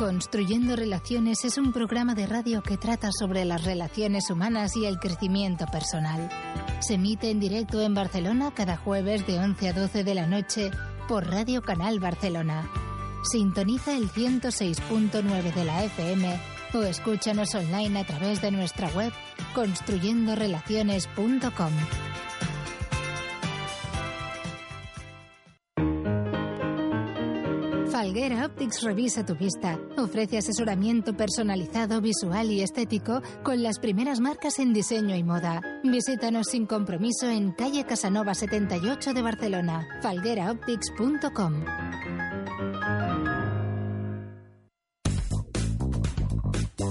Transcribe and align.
Construyendo 0.00 0.74
Relaciones 0.76 1.44
es 1.44 1.58
un 1.58 1.74
programa 1.74 2.14
de 2.14 2.26
radio 2.26 2.62
que 2.62 2.78
trata 2.78 3.10
sobre 3.12 3.44
las 3.44 3.64
relaciones 3.64 4.30
humanas 4.30 4.74
y 4.74 4.86
el 4.86 4.98
crecimiento 4.98 5.66
personal. 5.66 6.30
Se 6.80 6.94
emite 6.94 7.28
en 7.28 7.38
directo 7.38 7.82
en 7.82 7.92
Barcelona 7.92 8.50
cada 8.56 8.78
jueves 8.78 9.26
de 9.26 9.38
11 9.38 9.68
a 9.68 9.74
12 9.74 10.02
de 10.02 10.14
la 10.14 10.26
noche 10.26 10.70
por 11.06 11.26
Radio 11.26 11.60
Canal 11.60 12.00
Barcelona. 12.00 12.66
Sintoniza 13.30 13.94
el 13.94 14.10
106.9 14.10 15.52
de 15.52 15.64
la 15.66 15.84
FM 15.84 16.40
o 16.72 16.78
escúchanos 16.78 17.54
online 17.54 18.00
a 18.00 18.06
través 18.06 18.40
de 18.40 18.52
nuestra 18.52 18.88
web 18.88 19.12
construyendorelaciones.com. 19.54 21.72
Falguera 28.00 28.46
Optics 28.46 28.82
revisa 28.82 29.26
tu 29.26 29.36
vista. 29.36 29.78
Ofrece 29.98 30.38
asesoramiento 30.38 31.14
personalizado, 31.14 32.00
visual 32.00 32.50
y 32.50 32.62
estético 32.62 33.20
con 33.42 33.62
las 33.62 33.78
primeras 33.78 34.20
marcas 34.20 34.58
en 34.58 34.72
diseño 34.72 35.14
y 35.16 35.22
moda. 35.22 35.60
Visítanos 35.84 36.46
sin 36.46 36.64
compromiso 36.64 37.28
en 37.28 37.52
calle 37.52 37.84
Casanova 37.84 38.32
78 38.32 39.12
de 39.12 39.20
Barcelona. 39.20 39.86
falgueraoptics.com. 40.00 41.64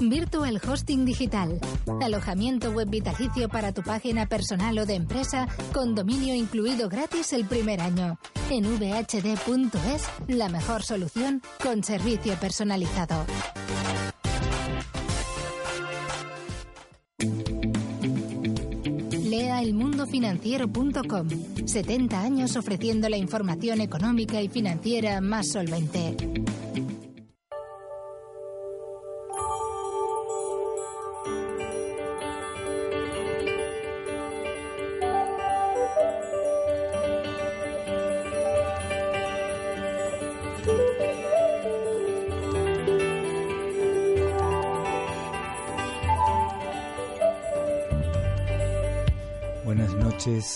Virtual 0.08 0.60
Hosting 0.66 1.04
Digital. 1.04 1.60
Alojamiento 2.00 2.70
web 2.70 2.88
vitalicio 2.88 3.48
para 3.48 3.72
tu 3.72 3.82
página 3.82 4.26
personal 4.26 4.78
o 4.78 4.86
de 4.86 4.94
empresa 4.94 5.46
con 5.72 5.94
dominio 5.94 6.34
incluido 6.34 6.88
gratis 6.88 7.32
el 7.32 7.44
primer 7.44 7.80
año. 7.80 8.18
En 8.48 8.64
vhd.es, 8.64 10.08
la 10.28 10.48
mejor 10.48 10.82
solución 10.82 11.42
con 11.62 11.84
servicio 11.84 12.34
personalizado. 12.36 13.26
Lea 19.22 19.62
elmundofinanciero.com. 19.62 21.28
70 21.66 22.20
años 22.20 22.56
ofreciendo 22.56 23.08
la 23.08 23.16
información 23.16 23.80
económica 23.80 24.40
y 24.40 24.48
financiera 24.48 25.20
más 25.20 25.48
solvente. 25.48 26.16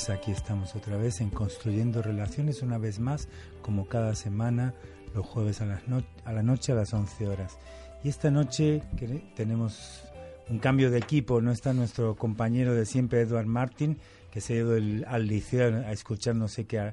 Noches, 0.08 0.10
aquí 0.10 0.30
estamos 0.32 0.74
otra 0.74 0.96
vez 0.96 1.20
en 1.20 1.30
Construyendo 1.30 2.02
Relaciones, 2.02 2.62
una 2.62 2.78
vez 2.78 2.98
más, 2.98 3.28
como 3.62 3.86
cada 3.86 4.14
semana, 4.14 4.74
los 5.14 5.24
jueves 5.26 5.60
a, 5.60 5.66
las 5.66 5.86
no- 5.88 6.04
a 6.24 6.32
la 6.32 6.42
noche 6.42 6.72
a 6.72 6.74
las 6.74 6.92
11 6.92 7.26
horas. 7.28 7.58
Y 8.02 8.08
esta 8.08 8.30
noche 8.30 8.82
que 8.96 9.06
tenemos 9.34 10.02
un 10.48 10.58
cambio 10.58 10.90
de 10.90 10.98
equipo, 10.98 11.40
no 11.40 11.52
está 11.52 11.72
nuestro 11.72 12.16
compañero 12.16 12.74
de 12.74 12.84
siempre, 12.86 13.20
Edward 13.22 13.46
Martin, 13.46 13.98
que 14.30 14.40
se 14.40 14.54
ha 14.54 14.56
ido 14.56 14.76
el- 14.76 15.04
al 15.08 15.26
liceo 15.26 15.74
a 15.86 15.92
escuchar 15.92 16.34
no 16.34 16.48
sé 16.48 16.66
qué, 16.66 16.92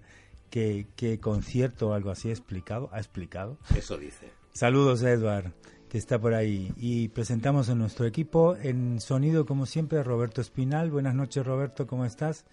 qué, 0.49 0.87
qué 0.95 1.19
concierto 1.19 1.89
o 1.89 1.93
algo 1.93 2.11
así 2.11 2.29
ha 2.29 2.33
explicado. 2.33 2.89
¿Ha 2.93 2.99
explicado? 2.99 3.57
Eso 3.75 3.97
dice. 3.97 4.29
Saludos 4.53 5.03
a 5.03 5.11
Edward, 5.11 5.51
que 5.89 5.97
está 5.97 6.19
por 6.19 6.33
ahí. 6.33 6.71
Y 6.77 7.09
presentamos 7.09 7.69
a 7.69 7.75
nuestro 7.75 8.05
equipo 8.05 8.55
en 8.55 8.99
sonido, 9.01 9.45
como 9.45 9.65
siempre, 9.65 10.01
Roberto 10.03 10.39
Espinal. 10.41 10.91
Buenas 10.91 11.15
noches, 11.15 11.45
Roberto, 11.45 11.87
¿cómo 11.87 12.05
estás? 12.05 12.45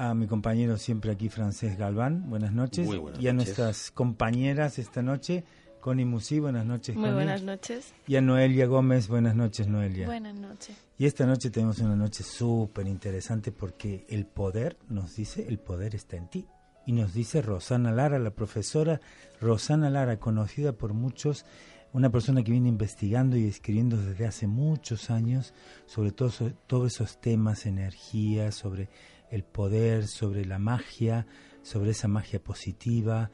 A 0.00 0.14
mi 0.14 0.28
compañero 0.28 0.76
siempre 0.78 1.10
aquí, 1.10 1.28
Francés 1.28 1.76
Galván. 1.76 2.30
Buenas 2.30 2.52
noches. 2.52 2.86
Muy 2.86 2.98
buenas 2.98 3.20
y 3.20 3.26
a 3.26 3.32
noches. 3.32 3.48
nuestras 3.48 3.90
compañeras 3.90 4.78
esta 4.78 5.02
noche, 5.02 5.42
Connie 5.80 6.04
Musi. 6.04 6.38
Buenas 6.38 6.64
noches, 6.64 6.94
Muy 6.94 7.06
Connie. 7.06 7.14
buenas 7.16 7.42
noches. 7.42 7.92
Y 8.06 8.14
a 8.14 8.20
Noelia 8.20 8.66
Gómez. 8.66 9.08
Buenas 9.08 9.34
noches, 9.34 9.66
Noelia. 9.66 10.06
Buenas 10.06 10.36
noches. 10.36 10.76
Y 10.98 11.06
esta 11.06 11.26
noche 11.26 11.50
tenemos 11.50 11.80
una 11.80 11.96
noche 11.96 12.22
súper 12.22 12.86
interesante 12.86 13.50
porque 13.50 14.06
el 14.08 14.24
poder, 14.24 14.76
nos 14.88 15.16
dice, 15.16 15.44
el 15.48 15.58
poder 15.58 15.96
está 15.96 16.16
en 16.16 16.28
ti. 16.28 16.46
Y 16.86 16.92
nos 16.92 17.12
dice 17.12 17.42
Rosana 17.42 17.90
Lara, 17.90 18.20
la 18.20 18.30
profesora 18.30 19.00
Rosana 19.40 19.90
Lara, 19.90 20.20
conocida 20.20 20.74
por 20.74 20.94
muchos, 20.94 21.44
una 21.92 22.08
persona 22.10 22.44
que 22.44 22.52
viene 22.52 22.68
investigando 22.68 23.36
y 23.36 23.48
escribiendo 23.48 23.96
desde 23.96 24.26
hace 24.26 24.46
muchos 24.46 25.10
años 25.10 25.54
sobre 25.86 26.12
todo, 26.12 26.30
sobre 26.30 26.54
todos 26.68 26.94
esos 26.94 27.20
temas, 27.20 27.66
energía, 27.66 28.52
sobre 28.52 28.88
el 29.30 29.44
poder, 29.44 30.06
sobre 30.06 30.44
la 30.44 30.58
magia, 30.58 31.26
sobre 31.62 31.90
esa 31.90 32.08
magia 32.08 32.42
positiva 32.42 33.30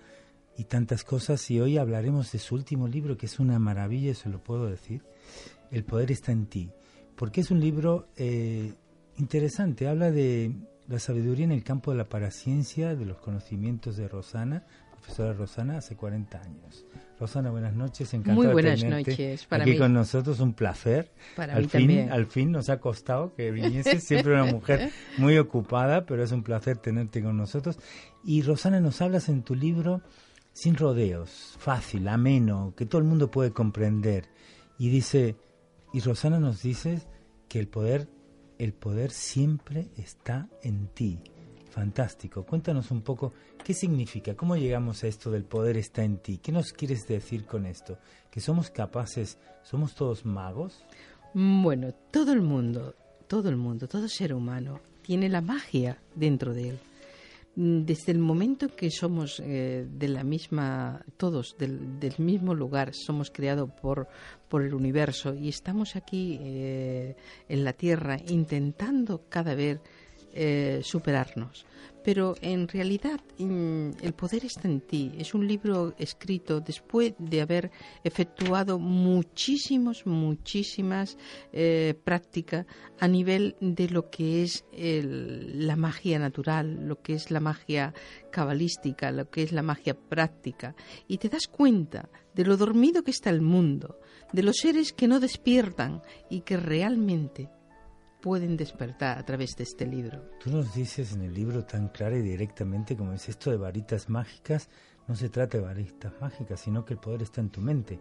y 0.57 0.65
tantas 0.65 1.05
cosas. 1.05 1.51
Y 1.51 1.61
hoy 1.61 1.79
hablaremos 1.79 2.33
de 2.33 2.39
su 2.39 2.55
último 2.55 2.89
libro, 2.89 3.17
que 3.17 3.27
es 3.27 3.39
una 3.39 3.59
maravilla, 3.59 4.13
eso 4.13 4.29
lo 4.29 4.43
puedo 4.43 4.67
decir. 4.67 5.03
El 5.71 5.85
poder 5.85 6.11
está 6.13 6.33
en 6.33 6.47
ti 6.47 6.71
porque 7.17 7.41
es 7.41 7.51
un 7.51 7.61
libro 7.61 8.09
eh, 8.17 8.75
interesante, 9.19 9.89
habla 9.89 10.11
de 10.11 10.55
la 10.89 10.99
sabiduría 10.99 11.45
en 11.45 11.53
el 11.53 11.65
campo 11.65 11.91
de 11.91 11.99
la 11.99 12.09
paraciencia, 12.09 12.95
de 12.95 13.05
los 13.05 13.19
conocimientos 13.19 13.97
de 13.97 14.09
Rosana, 14.09 14.67
profesora 15.05 15.33
Rosana, 15.35 15.79
hace 15.79 15.97
40 15.97 16.41
años. 16.41 16.87
Rosana, 17.21 17.51
buenas 17.51 17.75
noches, 17.75 18.13
encantado 18.15 18.37
Muy 18.37 18.47
de 18.47 18.53
buenas 18.53 18.81
tenerte 18.81 19.11
noches, 19.11 19.45
para 19.47 19.63
aquí 19.63 19.73
mí. 19.73 19.79
con 19.79 19.93
nosotros, 19.93 20.41
un 20.41 20.55
placer. 20.55 21.13
Para 21.37 21.55
al 21.55 21.63
mí 21.63 21.69
fin, 21.69 21.81
también. 21.81 22.13
al 22.13 22.27
fin 22.27 22.51
nos 22.53 22.69
ha 22.71 22.81
costado 22.81 23.35
que 23.35 23.51
viniese, 23.51 24.01
siempre 24.01 24.33
una 24.33 24.51
mujer 24.51 24.91
muy 25.19 25.37
ocupada, 25.39 26.07
pero 26.07 26.25
es 26.25 26.33
un 26.33 26.43
placer 26.43 26.79
tenerte 26.79 27.23
con 27.23 27.37
nosotros. 27.37 27.79
Y 28.25 28.43
Rosana, 28.43 28.81
nos 28.81 29.01
hablas 29.03 29.29
en 29.29 29.43
tu 29.43 29.55
libro 29.55 30.01
sin 30.53 30.77
rodeos, 30.77 31.55
fácil, 31.59 32.09
ameno, 32.09 32.73
que 32.77 32.87
todo 32.87 33.01
el 33.01 33.07
mundo 33.07 33.31
puede 33.31 33.53
comprender. 33.53 34.29
Y 34.79 34.89
dice, 34.89 35.37
y 35.93 36.01
Rosana 36.01 36.41
nos 36.41 36.63
dice 36.63 37.03
que 37.49 37.59
el 37.61 37.69
poder, 37.69 38.09
el 38.59 38.73
poder 38.73 39.11
siempre 39.11 39.89
está 39.97 40.49
en 40.63 40.89
ti. 40.89 41.21
Fantástico. 41.71 42.45
Cuéntanos 42.45 42.91
un 42.93 43.03
poco 43.03 43.33
qué 43.65 43.75
significa, 43.75 44.37
cómo 44.37 44.57
llegamos 44.57 45.03
a 45.03 45.09
esto 45.09 45.31
del 45.31 45.45
poder 45.45 45.77
está 45.77 46.05
en 46.05 46.19
ti. 46.19 46.39
¿Qué 46.39 46.53
nos 46.53 46.73
quieres 46.73 47.09
decir 47.09 47.47
con 47.47 47.67
esto? 47.67 47.99
¿Que 48.31 48.41
somos 48.41 48.71
capaces, 48.71 49.39
somos 49.63 49.95
todos 49.95 50.25
magos? 50.25 50.85
Bueno, 51.33 51.93
todo 52.13 52.33
el 52.33 52.43
mundo, 52.43 52.95
todo 53.27 53.49
el 53.49 53.57
mundo, 53.57 53.89
todo 53.89 54.07
ser 54.07 54.35
humano 54.35 54.81
tiene 55.03 55.29
la 55.29 55.41
magia 55.41 55.99
dentro 56.15 56.53
de 56.53 56.69
él. 56.71 56.79
Desde 57.57 58.13
el 58.13 58.19
momento 58.19 58.69
que 58.75 58.91
somos 58.91 59.41
eh, 59.41 59.87
de 59.89 60.09
la 60.09 60.25
misma, 60.25 61.05
todos 61.17 61.57
del, 61.57 62.01
del 62.01 62.15
mismo 62.19 62.53
lugar, 62.53 62.93
somos 62.93 63.31
creados 63.31 63.71
por, 63.81 64.09
por 64.49 64.63
el 64.63 64.75
universo 64.75 65.35
y 65.35 65.49
estamos 65.49 65.95
aquí 65.95 66.37
eh, 66.41 67.17
en 67.49 67.65
la 67.65 67.73
Tierra 67.73 68.19
intentando 68.29 69.23
cada 69.29 69.55
vez 69.55 69.81
eh, 70.37 70.81
superarnos. 70.83 71.65
Pero 72.03 72.35
en 72.43 72.69
realidad 72.69 73.21
mm, 73.39 73.91
el 74.03 74.13
poder 74.13 74.45
está 74.45 74.69
en 74.69 74.81
ti. 74.81 75.13
Es 75.17 75.33
un 75.33 75.47
libro 75.47 75.95
escrito 75.97 76.61
después 76.61 77.15
de 77.19 77.41
haber 77.41 77.71
efectuado 78.03 78.79
muchísimos, 78.79 80.05
muchísimas 80.07 81.17
eh, 81.53 81.95
prácticas 82.05 82.67
a 82.99 83.07
nivel 83.09 83.57
de 83.61 83.89
lo 83.89 84.11
que 84.11 84.43
es 84.43 84.65
la 84.73 85.77
magia 85.77 86.19
natural, 86.19 86.89
lo 86.89 87.01
que 87.01 87.15
es 87.15 87.31
la 87.31 87.41
magia 87.41 87.95
cabalística, 88.31 89.13
lo 89.13 89.31
que 89.31 89.45
es 89.45 89.53
la 89.53 89.63
magia 89.63 89.95
práctica. 89.95 90.75
Y 91.07 91.19
te 91.19 91.29
das 91.29 91.47
cuenta 91.47 92.11
de 92.35 92.45
lo 92.45 92.57
dormido 92.57 93.05
que 93.05 93.13
está 93.13 93.31
el 93.31 93.41
mundo, 93.41 94.01
de 94.33 94.43
los 94.43 94.57
seres 94.57 94.93
que 94.93 95.07
no 95.07 95.21
despiertan 95.21 96.03
y 96.29 96.41
que 96.41 96.57
realmente 96.57 97.49
pueden 98.25 98.57
despertar 98.57 99.19
a 99.19 99.23
través 99.23 99.55
de 99.55 99.65
este 99.65 99.85
libro. 99.85 100.19
Tú 100.43 100.49
nos 100.49 100.73
dices 100.75 101.13
en 101.13 101.21
el 101.21 101.35
libro 101.35 101.63
tan 101.67 101.89
claro 101.89 102.17
y 102.17 102.23
directamente 102.23 102.97
como 102.97 103.13
es 103.13 103.29
esto 103.29 103.51
de 103.51 103.59
varitas 103.59 104.09
mágicas, 104.09 104.71
no 105.07 105.15
se 105.15 105.29
trata 105.29 105.59
de 105.59 105.65
varistas 105.65 106.15
mágicas, 106.23 106.59
sino 106.59 106.87
que 106.87 106.95
el 106.95 107.01
poder 107.01 107.21
está 107.21 107.43
en 107.43 107.51
tu 107.51 107.61
mente. 107.61 108.01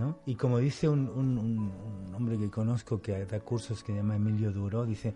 ¿no? 0.00 0.18
Y 0.26 0.34
como 0.34 0.58
dice 0.58 0.88
un, 0.88 1.08
un, 1.08 2.12
hombre 2.12 2.36
que 2.38 2.50
conozco 2.50 3.00
que 3.00 3.24
da 3.24 3.38
cursos 3.38 3.84
que 3.84 3.92
se 3.92 3.98
llama 3.98 4.16
Emilio 4.16 4.50
Duro, 4.50 4.84
dice, 4.84 5.14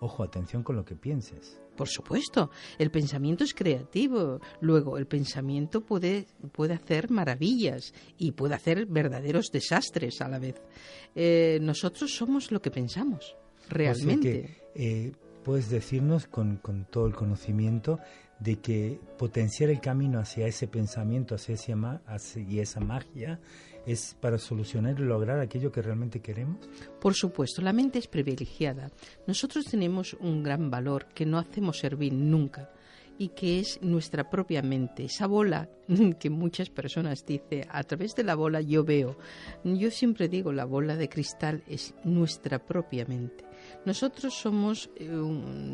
ojo, 0.00 0.22
atención 0.22 0.62
con 0.62 0.76
lo 0.76 0.84
que 0.84 0.94
pienses. 0.94 1.58
Por 1.74 1.88
supuesto, 1.88 2.50
el 2.76 2.90
pensamiento 2.90 3.42
es 3.42 3.54
creativo. 3.54 4.38
Luego, 4.60 4.98
el 4.98 5.06
pensamiento 5.06 5.80
puede, 5.80 6.26
puede 6.52 6.74
hacer 6.74 7.10
maravillas 7.10 7.94
y 8.18 8.32
puede 8.32 8.54
hacer 8.54 8.84
verdaderos 8.84 9.46
desastres 9.50 10.20
a 10.20 10.28
la 10.28 10.38
vez. 10.38 10.60
Eh, 11.14 11.58
nosotros 11.62 12.14
somos 12.14 12.52
lo 12.52 12.60
que 12.60 12.70
pensamos, 12.70 13.34
realmente. 13.68 14.62
Eh, 14.74 15.12
puedes 15.44 15.70
decirnos 15.70 16.26
con, 16.26 16.56
con 16.56 16.84
todo 16.84 17.06
el 17.06 17.14
conocimiento 17.14 17.98
de 18.38 18.56
que 18.56 19.00
potenciar 19.18 19.70
el 19.70 19.80
camino 19.80 20.20
hacia 20.20 20.46
ese 20.46 20.68
pensamiento, 20.68 21.34
hacia 21.34 21.54
esa, 21.54 22.02
hacia 22.06 22.62
esa 22.62 22.80
magia, 22.80 23.40
es 23.86 24.16
para 24.20 24.38
solucionar 24.38 24.98
y 24.98 25.02
lograr 25.02 25.40
aquello 25.40 25.72
que 25.72 25.82
realmente 25.82 26.20
queremos? 26.20 26.68
Por 27.00 27.14
supuesto, 27.14 27.62
la 27.62 27.72
mente 27.72 27.98
es 27.98 28.06
privilegiada. 28.06 28.90
Nosotros 29.26 29.64
tenemos 29.64 30.14
un 30.20 30.42
gran 30.42 30.70
valor 30.70 31.06
que 31.14 31.24
no 31.24 31.38
hacemos 31.38 31.78
servir 31.78 32.12
nunca 32.12 32.70
y 33.16 33.30
que 33.30 33.58
es 33.58 33.80
nuestra 33.82 34.30
propia 34.30 34.62
mente, 34.62 35.04
esa 35.06 35.26
bola 35.26 35.68
que 36.20 36.30
muchas 36.30 36.70
personas 36.70 37.24
dicen, 37.26 37.64
a 37.70 37.82
través 37.82 38.14
de 38.14 38.24
la 38.24 38.34
bola 38.34 38.60
yo 38.60 38.84
veo. 38.84 39.16
Yo 39.64 39.90
siempre 39.90 40.28
digo, 40.28 40.52
la 40.52 40.66
bola 40.66 40.94
de 40.96 41.08
cristal 41.08 41.64
es 41.66 41.94
nuestra 42.04 42.64
propia 42.64 43.06
mente. 43.06 43.47
Nosotros 43.84 44.34
somos 44.34 44.90
eh, 44.96 45.08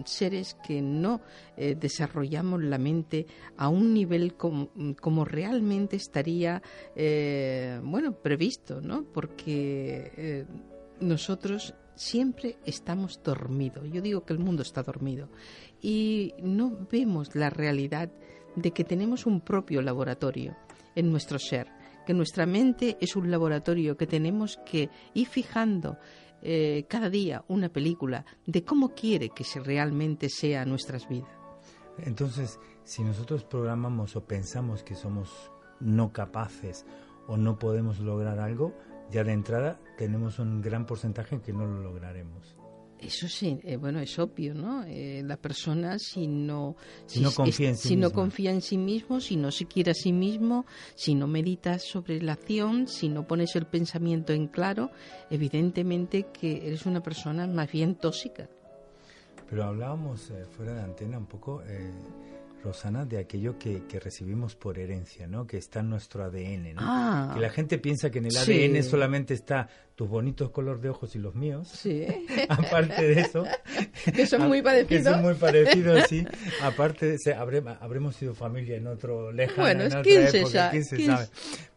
seres 0.05 0.57
que 0.65 0.81
no 0.81 1.21
eh, 1.57 1.75
desarrollamos 1.75 2.63
la 2.63 2.79
mente 2.79 3.27
a 3.57 3.69
un 3.69 3.93
nivel 3.93 4.35
como, 4.37 5.25
realmente 5.25 5.97
estaría, 5.97 6.63
eh, 6.95 7.81
bueno, 7.83 8.13
previsto, 8.13 8.81
¿no? 8.81 9.05
Porque 9.05 10.47
nosotros 11.01 11.75
siempre 11.97 12.57
estamos 12.65 13.21
dormidos. 13.23 13.89
Yo 13.91 14.01
digo 14.01 14.25
que 14.25 14.33
el 14.33 14.39
mundo 14.39 14.63
está 14.63 14.83
dormido 14.83 15.29
y 15.81 16.35
no 16.43 16.87
vemos 16.91 17.35
la 17.35 17.51
realidad 17.51 18.11
de 18.57 18.71
que 18.71 18.85
tenemos 18.85 19.27
un 19.27 19.41
propio 19.41 19.83
laboratorio 19.83 20.57
en 20.95 21.11
nuestro 21.11 21.39
ser, 21.39 21.69
que 22.07 22.15
nuestra 22.15 22.47
mente 22.47 22.97
es 23.01 23.17
un 23.17 23.31
laboratorio 23.31 23.97
que 23.97 24.07
tenemos 24.07 24.59
que 24.65 24.91
ir 25.15 25.27
fijando 25.27 25.99
eh, 26.45 26.85
cada 26.89 27.09
día 27.09 27.45
una 27.49 27.71
película 27.71 28.25
de 28.47 28.65
cómo 28.65 28.95
quiere 28.95 29.31
que 29.31 29.45
se 29.45 29.61
realmente 29.61 30.29
sea 30.29 30.65
nuestras 30.65 31.09
vidas. 31.09 31.31
Entonces, 31.99 32.61
si 32.85 33.03
nosotros 33.03 33.45
programamos 33.45 34.15
o 34.15 34.27
pensamos 34.27 34.83
que 34.83 34.95
somos 34.95 35.51
no 35.81 36.13
capaces 36.13 36.85
o 37.27 37.37
no 37.39 37.59
podemos 37.59 37.99
lograr 38.01 38.39
algo, 38.39 38.75
ya 39.11 39.25
de 39.25 39.33
entrada 39.33 39.81
tenemos 39.97 40.39
un 40.39 40.61
gran 40.61 40.87
porcentaje 40.87 41.35
en 41.35 41.41
que 41.41 41.53
no 41.53 41.67
lo 41.67 41.81
lograremos. 41.81 42.57
Eso 43.07 43.29
sí, 43.29 43.59
eh, 43.65 43.77
bueno, 43.77 44.01
es 44.01 44.19
obvio, 44.19 44.55
¿no? 44.55 44.83
Eh, 44.85 45.23
la 45.25 45.37
persona 45.37 45.99
si 45.99 46.27
no, 46.27 46.77
si, 47.07 47.21
no 47.21 47.33
confía 47.33 47.69
en 47.69 47.77
sí 47.77 47.89
si 47.89 47.97
no 47.97 48.11
confía 48.13 48.51
en 48.51 48.63
sí 48.63 48.79
mismo, 48.79 49.21
si 49.21 49.37
no 49.37 49.51
se 49.51 49.67
quiere 49.67 49.91
a 49.91 49.95
sí 49.95 50.13
mismo, 50.13 50.65
si 50.95 51.15
no 51.15 51.27
meditas 51.27 51.83
sobre 51.83 52.21
la 52.23 52.33
acción, 52.33 52.89
si 52.89 53.09
no 53.09 53.27
pones 53.27 53.55
el 53.57 53.67
pensamiento 53.67 54.33
en 54.33 54.47
claro, 54.47 54.91
evidentemente 55.31 56.29
que 56.33 56.67
eres 56.67 56.87
una 56.87 57.03
persona 57.03 57.47
más 57.47 57.71
bien 57.71 57.95
tóxica. 57.97 58.49
Pero 59.51 59.65
hablábamos 59.65 60.31
eh, 60.31 60.45
fuera 60.57 60.75
de 60.75 60.81
antena 60.81 61.19
un 61.19 61.27
poco 61.27 61.63
Rosana, 62.65 63.05
de 63.05 63.19
aquello 63.19 63.59
que, 63.59 63.83
recibimos 64.01 64.57
por 64.57 64.79
herencia, 64.79 65.27
¿no? 65.27 65.47
Que 65.47 65.59
está 65.59 65.81
en 65.81 65.91
nuestro 65.91 66.25
ADN, 66.25 66.75
¿no? 66.75 66.81
Ah. 66.81 67.31
que 67.35 67.41
la 67.41 67.51
gente 67.51 67.79
piensa 67.79 68.11
que 68.11 68.19
en 68.19 68.27
el 68.27 68.37
ADN 68.37 68.83
solamente 68.83 69.35
está 69.35 69.69
tus 69.95 70.09
bonitos 70.09 70.51
color 70.51 70.81
de 70.81 70.89
ojos 70.89 71.15
y 71.15 71.19
los 71.19 71.35
míos. 71.35 71.69
Sí. 71.69 72.07
Aparte 72.49 73.07
de 73.07 73.21
eso. 73.21 73.45
que 74.15 74.27
son 74.27 74.49
muy 74.49 74.63
parecidos. 74.63 75.05
Que 75.05 75.11
son 75.11 75.23
muy 75.23 75.35
parecidos, 75.35 76.05
sí. 76.09 76.27
Aparte, 76.63 77.19
se, 77.19 77.35
habremos 77.35 78.17
sido 78.17 78.35
familia 78.35 78.77
en 78.77 78.87
otro 78.87 79.31
lejano, 79.31 79.63
bueno, 79.63 79.83
en 79.83 79.87
otra 79.89 80.01
época, 80.01 80.71
¿quién 80.71 80.85
se 80.85 81.07
sabe? 81.07 81.29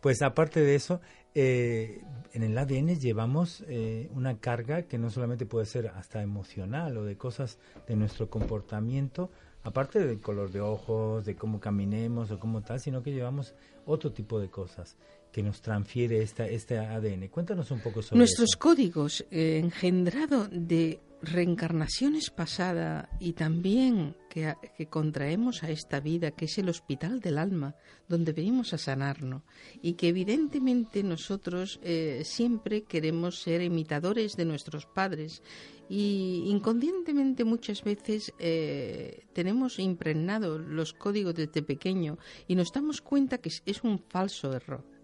Pues 0.01 0.21
aparte 0.21 0.61
de 0.61 0.75
eso, 0.75 1.01
eh, 1.35 2.01
en 2.33 2.43
el 2.43 2.57
ADN 2.57 2.99
llevamos 2.99 3.63
eh, 3.67 4.09
una 4.13 4.37
carga 4.39 4.83
que 4.83 4.97
no 4.97 5.09
solamente 5.09 5.45
puede 5.45 5.65
ser 5.65 5.87
hasta 5.87 6.21
emocional 6.21 6.97
o 6.97 7.03
de 7.03 7.17
cosas 7.17 7.57
de 7.87 7.95
nuestro 7.95 8.29
comportamiento, 8.29 9.31
aparte 9.67 9.99
del 9.99 10.21
color 10.21 10.49
de 10.49 10.61
ojos, 10.61 11.25
de 11.25 11.35
cómo 11.35 11.59
caminemos 11.59 12.31
o 12.31 12.39
cómo 12.39 12.61
tal, 12.61 12.79
sino 12.79 13.03
que 13.03 13.11
llevamos 13.11 13.53
otro 13.85 14.13
tipo 14.13 14.39
de 14.39 14.49
cosas 14.49 14.95
que 15.29 15.43
nos 15.43 15.61
transfiere 15.61 16.21
esta, 16.21 16.47
este 16.47 16.77
ADN. 16.77 17.27
Cuéntanos 17.27 17.69
un 17.71 17.81
poco 17.81 18.01
sobre 18.01 18.19
Nuestros 18.19 18.55
códigos 18.55 19.25
eh, 19.29 19.59
engendrado 19.61 20.47
de 20.47 21.01
reencarnaciones 21.21 22.29
pasadas 22.29 23.07
y 23.19 23.33
también 23.33 24.15
que, 24.29 24.55
contraemos 24.89 25.63
a 25.63 25.71
esta 25.71 25.99
vida, 25.99 26.31
que 26.31 26.45
es 26.45 26.57
el 26.57 26.69
hospital 26.69 27.19
del 27.19 27.37
alma, 27.37 27.75
donde 28.07 28.33
venimos 28.33 28.73
a 28.73 28.77
sanarnos, 28.77 29.41
y 29.81 29.93
que 29.93 30.09
evidentemente 30.09 31.03
nosotros 31.03 31.79
eh, 31.81 32.21
siempre 32.23 32.83
queremos 32.83 33.41
ser 33.41 33.61
imitadores 33.61 34.35
de 34.35 34.45
nuestros 34.45 34.85
padres 34.85 35.41
y 35.89 36.43
inconscientemente 36.47 37.45
muchas 37.45 37.83
veces 37.83 38.33
eh, 38.39 39.25
tenemos 39.33 39.79
impregnados 39.79 40.61
los 40.61 40.93
códigos 40.93 41.33
desde 41.33 41.63
pequeño 41.63 42.17
y 42.47 42.55
nos 42.55 42.71
damos 42.73 43.01
cuenta 43.01 43.37
que 43.37 43.51
es 43.65 43.83
un 43.83 43.99
falso 43.99 44.53
error 44.53 44.96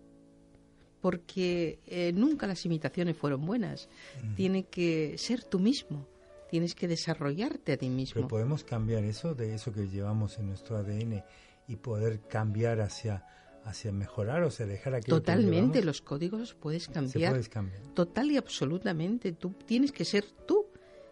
porque 1.03 1.79
eh, 1.85 2.13
nunca 2.15 2.47
las 2.47 2.65
imitaciones 2.65 3.17
fueron 3.17 3.45
buenas. 3.45 3.89
Mm. 4.23 4.35
Tiene 4.35 4.63
que 4.63 5.17
ser 5.17 5.43
tú 5.43 5.59
mismo, 5.59 6.07
tienes 6.49 6.75
que 6.75 6.87
desarrollarte 6.87 7.73
a 7.73 7.77
ti 7.77 7.89
mismo. 7.89 8.13
Pero 8.13 8.29
podemos 8.29 8.63
cambiar 8.63 9.03
eso, 9.03 9.35
de 9.35 9.53
eso 9.53 9.73
que 9.73 9.89
llevamos 9.89 10.39
en 10.39 10.47
nuestro 10.47 10.77
ADN 10.77 11.21
y 11.67 11.75
poder 11.75 12.21
cambiar 12.21 12.79
hacia 12.79 13.25
hacia 13.65 13.91
mejorar 13.91 14.43
o 14.43 14.51
sea 14.51 14.65
dejar 14.65 14.95
aquello 14.95 15.17
Totalmente, 15.17 15.83
los 15.83 16.01
códigos 16.01 16.53
puedes 16.53 16.87
cambiar. 16.87 17.33
puedes 17.33 17.49
cambiar. 17.49 17.81
Total 17.93 18.31
y 18.31 18.37
absolutamente. 18.37 19.33
Tú 19.33 19.53
tienes 19.65 19.91
que 19.91 20.05
ser 20.05 20.23
tú. 20.47 20.67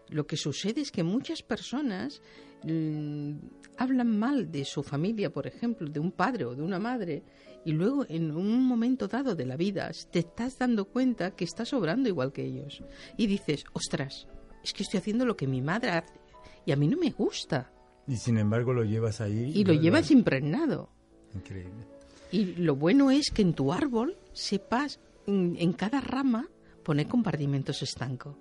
Lo 0.08 0.26
que 0.26 0.38
sucede 0.38 0.80
es 0.80 0.90
que 0.90 1.02
muchas 1.02 1.42
personas 1.42 2.22
mm, 2.62 3.34
hablan 3.76 4.18
mal 4.18 4.50
de 4.50 4.64
su 4.64 4.82
familia, 4.82 5.30
por 5.30 5.46
ejemplo, 5.46 5.86
de 5.86 6.00
un 6.00 6.12
padre 6.12 6.46
o 6.46 6.54
de 6.54 6.62
una 6.62 6.78
madre, 6.78 7.22
y 7.64 7.72
luego 7.72 8.06
en 8.08 8.34
un 8.34 8.66
momento 8.66 9.08
dado 9.08 9.34
de 9.34 9.46
la 9.46 9.56
vida 9.56 9.90
te 10.10 10.20
estás 10.20 10.58
dando 10.58 10.86
cuenta 10.86 11.32
que 11.32 11.44
estás 11.44 11.72
obrando 11.72 12.08
igual 12.08 12.32
que 12.32 12.44
ellos. 12.44 12.82
Y 13.16 13.26
dices, 13.26 13.64
ostras, 13.72 14.26
es 14.62 14.72
que 14.72 14.82
estoy 14.82 14.98
haciendo 14.98 15.24
lo 15.24 15.36
que 15.36 15.46
mi 15.46 15.62
madre 15.62 15.90
hace 15.90 16.20
y 16.64 16.72
a 16.72 16.76
mí 16.76 16.88
no 16.88 16.96
me 16.96 17.10
gusta. 17.10 17.72
Y 18.06 18.16
sin 18.16 18.38
embargo 18.38 18.72
lo 18.72 18.84
llevas 18.84 19.20
ahí. 19.20 19.52
Y 19.54 19.64
lo, 19.64 19.74
llevas 19.74 20.10
impregnado. 20.10 20.90
Increíble. 21.34 21.86
Y 22.30 22.54
lo 22.56 22.76
bueno 22.76 23.10
es 23.10 23.30
que 23.30 23.42
en 23.42 23.54
tu 23.54 23.72
árbol 23.72 24.16
sepas 24.32 25.00
en, 25.26 25.72
cada 25.74 26.00
rama 26.00 26.48
poner 26.82 27.06
compartimentos 27.06 27.82
estancos. 27.82 28.36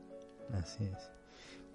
Así 0.52 0.86
es. 0.86 1.12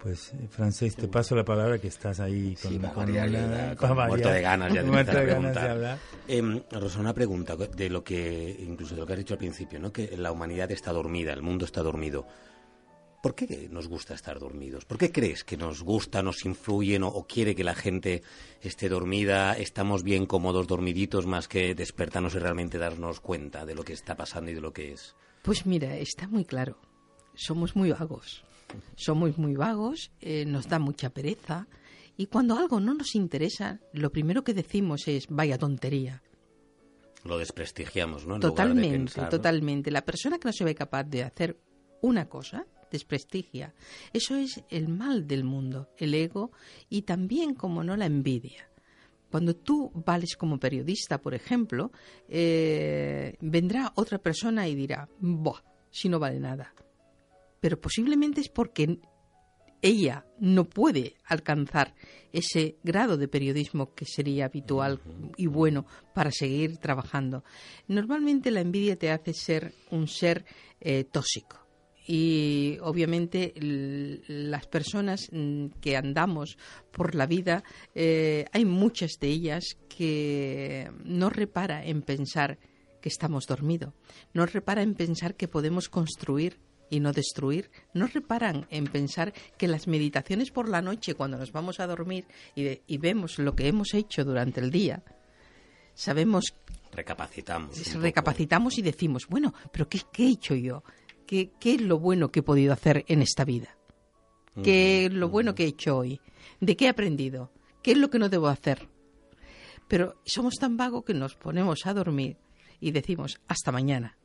Pues, 0.01 0.33
eh, 0.33 0.47
Francés, 0.49 0.95
te 0.95 1.07
paso 1.07 1.35
la 1.35 1.43
palabra 1.43 1.79
que 1.79 1.87
estás 1.87 2.19
ahí 2.19 2.55
con, 2.61 2.71
sí, 2.71 2.79
muerto 2.79 4.29
de 4.29 4.41
ganas 4.41 4.73
ya 4.73 4.83
de, 4.83 4.87
muerto 4.91 5.17
de, 5.17 5.25
ganas 5.25 5.55
de 5.55 5.69
hablar. 5.69 5.99
Eh, 6.27 6.63
Rosa, 6.71 6.99
una 6.99 7.13
pregunta 7.13 7.55
de 7.55 7.89
lo 7.89 8.03
que, 8.03 8.55
incluso 8.59 8.93
de 8.93 9.01
lo 9.01 9.07
que 9.07 9.13
has 9.13 9.19
dicho 9.19 9.33
al 9.33 9.39
principio, 9.39 9.79
¿no? 9.79 9.91
que 9.91 10.15
la 10.17 10.31
humanidad 10.31 10.71
está 10.71 10.91
dormida, 10.91 11.33
el 11.33 11.41
mundo 11.41 11.65
está 11.65 11.81
dormido. 11.81 12.27
¿Por 13.23 13.33
qué 13.33 13.67
nos 13.71 13.87
gusta 13.87 14.13
estar 14.13 14.39
dormidos? 14.39 14.85
¿Por 14.85 14.99
qué 14.99 15.11
crees 15.11 15.43
que 15.43 15.57
nos 15.57 15.81
gusta, 15.81 16.21
nos 16.21 16.45
influyen 16.45 17.01
o, 17.03 17.25
quiere 17.27 17.55
que 17.55 17.63
la 17.63 17.73
gente 17.73 18.21
esté 18.61 18.89
dormida? 18.89 19.53
¿Estamos 19.53 20.03
bien 20.03 20.27
cómodos 20.27 20.67
dormiditos 20.67 21.25
más 21.25 21.47
que 21.47 21.73
despertarnos 21.73 22.35
y 22.35 22.39
realmente 22.39 22.77
darnos 22.77 23.19
cuenta 23.19 23.65
de 23.65 23.73
lo 23.73 23.83
que 23.83 23.93
está 23.93 24.15
pasando 24.15 24.51
y 24.51 24.53
de 24.53 24.61
lo 24.61 24.71
que 24.71 24.93
es? 24.93 25.15
Pues 25.41 25.65
mira, 25.65 25.97
está 25.97 26.27
muy 26.27 26.45
claro. 26.45 26.77
Somos 27.33 27.75
muy 27.75 27.91
vagos 27.91 28.46
somos 28.95 29.37
muy 29.37 29.55
vagos, 29.55 30.11
eh, 30.19 30.45
nos 30.45 30.67
da 30.67 30.79
mucha 30.79 31.09
pereza 31.09 31.67
y 32.17 32.27
cuando 32.27 32.57
algo 32.57 32.79
no 32.79 32.93
nos 32.93 33.15
interesa, 33.15 33.79
lo 33.93 34.11
primero 34.11 34.43
que 34.43 34.53
decimos 34.53 35.07
es 35.07 35.27
vaya 35.29 35.57
tontería. 35.57 36.23
Lo 37.23 37.37
desprestigiamos, 37.37 38.25
¿no? 38.25 38.39
totalmente, 38.39 39.21
totalmente. 39.29 39.91
La 39.91 40.03
persona 40.03 40.39
que 40.39 40.47
no 40.47 40.53
se 40.53 40.63
ve 40.63 40.73
capaz 40.73 41.03
de 41.03 41.23
hacer 41.23 41.59
una 42.01 42.27
cosa 42.27 42.65
desprestigia. 42.89 43.73
Eso 44.13 44.35
es 44.35 44.63
el 44.69 44.87
mal 44.87 45.27
del 45.27 45.43
mundo, 45.43 45.89
el 45.97 46.13
ego 46.13 46.51
y 46.89 47.03
también, 47.03 47.53
como 47.53 47.83
no, 47.83 47.97
la 47.97 48.05
envidia. 48.05 48.69
Cuando 49.29 49.55
tú 49.55 49.91
vales 49.93 50.37
como 50.37 50.57
periodista, 50.57 51.19
por 51.19 51.33
ejemplo, 51.33 51.91
eh, 52.29 53.35
vendrá 53.41 53.91
otra 53.95 54.19
persona 54.19 54.67
y 54.69 54.75
dirá, 54.75 55.09
Buah, 55.19 55.61
si 55.91 56.07
no 56.07 56.17
vale 56.17 56.39
nada 56.39 56.73
pero 57.59 57.79
posiblemente 57.79 58.41
es 58.41 58.49
porque 58.49 58.99
ella 59.81 60.25
no 60.39 60.65
puede 60.65 61.15
alcanzar 61.25 61.93
ese 62.31 62.77
grado 62.83 63.17
de 63.17 63.27
periodismo 63.27 63.93
que 63.93 64.05
sería 64.05 64.45
habitual 64.45 64.99
y 65.37 65.47
bueno 65.47 65.85
para 66.13 66.31
seguir 66.31 66.77
trabajando. 66.77 67.43
Normalmente 67.87 68.51
la 68.51 68.61
envidia 68.61 68.97
te 68.97 69.11
hace 69.11 69.33
ser 69.33 69.73
un 69.91 70.07
ser 70.07 70.45
eh, 70.79 71.03
tóxico. 71.03 71.67
Y 72.09 72.77
obviamente 72.81 73.53
las 73.59 74.65
personas 74.67 75.27
mm, 75.29 75.67
que 75.81 75.97
andamos 75.97 76.57
por 76.91 77.15
la 77.15 77.25
vida, 77.25 77.63
eh, 77.93 78.45
hay 78.53 78.63
muchas 78.63 79.19
de 79.19 79.27
ellas 79.27 79.77
que 79.89 80.89
no 81.03 81.29
repara 81.29 81.85
en 81.85 82.01
pensar 82.01 82.59
que 83.01 83.09
estamos 83.09 83.45
dormidos, 83.45 83.93
no 84.33 84.45
repara 84.45 84.83
en 84.83 84.95
pensar 84.95 85.35
que 85.35 85.49
podemos 85.49 85.89
construir 85.89 86.59
y 86.89 86.99
no 86.99 87.11
destruir, 87.11 87.69
no 87.93 88.07
reparan 88.07 88.65
en 88.69 88.85
pensar 88.85 89.33
que 89.57 89.67
las 89.67 89.87
meditaciones 89.87 90.51
por 90.51 90.69
la 90.69 90.81
noche, 90.81 91.15
cuando 91.15 91.37
nos 91.37 91.51
vamos 91.51 91.79
a 91.79 91.87
dormir 91.87 92.25
y, 92.55 92.97
vemos 92.97 93.39
lo 93.39 93.55
que 93.55 93.67
hemos 93.67 93.93
hecho 93.93 94.23
durante 94.23 94.59
el 94.59 94.71
día, 94.71 95.03
sabemos... 95.93 96.55
Recapacitamos. 96.91 97.93
Recapacitamos 97.95 98.77
y 98.77 98.81
decimos, 98.81 99.27
bueno, 99.27 99.53
pero 99.71 99.87
¿qué, 99.89 100.01
he 100.17 100.29
hecho 100.29 100.55
yo? 100.55 100.83
¿Qué, 101.25 101.51
¿Qué, 101.59 101.75
es 101.75 101.81
lo 101.81 101.99
bueno 101.99 102.31
que 102.31 102.39
he 102.39 102.43
podido 102.43 102.73
hacer 102.73 103.05
en 103.07 103.21
esta 103.21 103.43
vida? 103.43 103.77
¿Qué 104.63 105.05
es 105.05 105.13
lo 105.13 105.29
bueno 105.29 105.53
que 105.53 105.65
he 105.65 105.67
hecho 105.67 105.97
hoy? 105.97 106.19
¿De 106.59 106.75
qué 106.75 106.85
he 106.85 106.89
aprendido? 106.89 107.51
¿Qué 107.83 107.91
es 107.91 107.97
lo 107.97 108.09
que 108.09 108.17
no 108.17 108.29
debo 108.29 108.47
hacer? 108.47 108.89
Pero 109.87 110.19
somos 110.25 110.55
tan 110.55 110.77
vagos 110.77 111.05
que 111.05 111.13
nos 111.13 111.35
ponemos 111.35 111.85
a 111.85 111.93
dormir 111.93 112.37
y 112.79 112.91
decimos 112.91 113.39
hasta 113.47 113.71
mañana. 113.71 114.17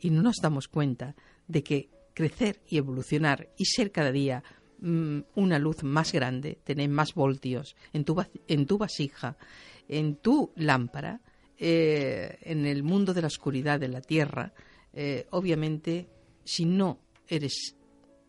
Y 0.00 0.10
no 0.10 0.22
nos 0.22 0.36
damos 0.36 0.68
cuenta 0.68 1.14
de 1.46 1.62
que 1.62 1.90
crecer 2.14 2.60
y 2.68 2.78
evolucionar 2.78 3.48
y 3.56 3.64
ser 3.64 3.90
cada 3.90 4.12
día 4.12 4.42
mm, 4.80 5.20
una 5.34 5.58
luz 5.58 5.82
más 5.82 6.12
grande, 6.12 6.58
tener 6.64 6.88
más 6.88 7.14
voltios 7.14 7.76
en 7.92 8.04
tu, 8.04 8.22
en 8.48 8.66
tu 8.66 8.78
vasija, 8.78 9.36
en 9.88 10.16
tu 10.16 10.52
lámpara, 10.56 11.20
eh, 11.58 12.38
en 12.42 12.66
el 12.66 12.82
mundo 12.82 13.14
de 13.14 13.20
la 13.20 13.28
oscuridad 13.28 13.78
de 13.78 13.88
la 13.88 14.00
tierra, 14.00 14.52
eh, 14.92 15.26
obviamente, 15.30 16.08
si 16.44 16.64
no 16.64 16.98
eres, 17.28 17.76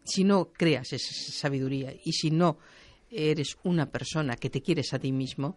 si 0.04 0.24
no 0.24 0.52
creas 0.52 0.94
esa 0.94 1.14
sabiduría 1.14 1.94
y 2.04 2.14
si 2.14 2.32
no 2.32 2.58
eres 3.10 3.58
una 3.64 3.92
persona 3.92 4.36
que 4.36 4.50
te 4.50 4.62
quieres 4.62 4.94
a 4.94 5.00
ti 5.00 5.12
mismo, 5.12 5.56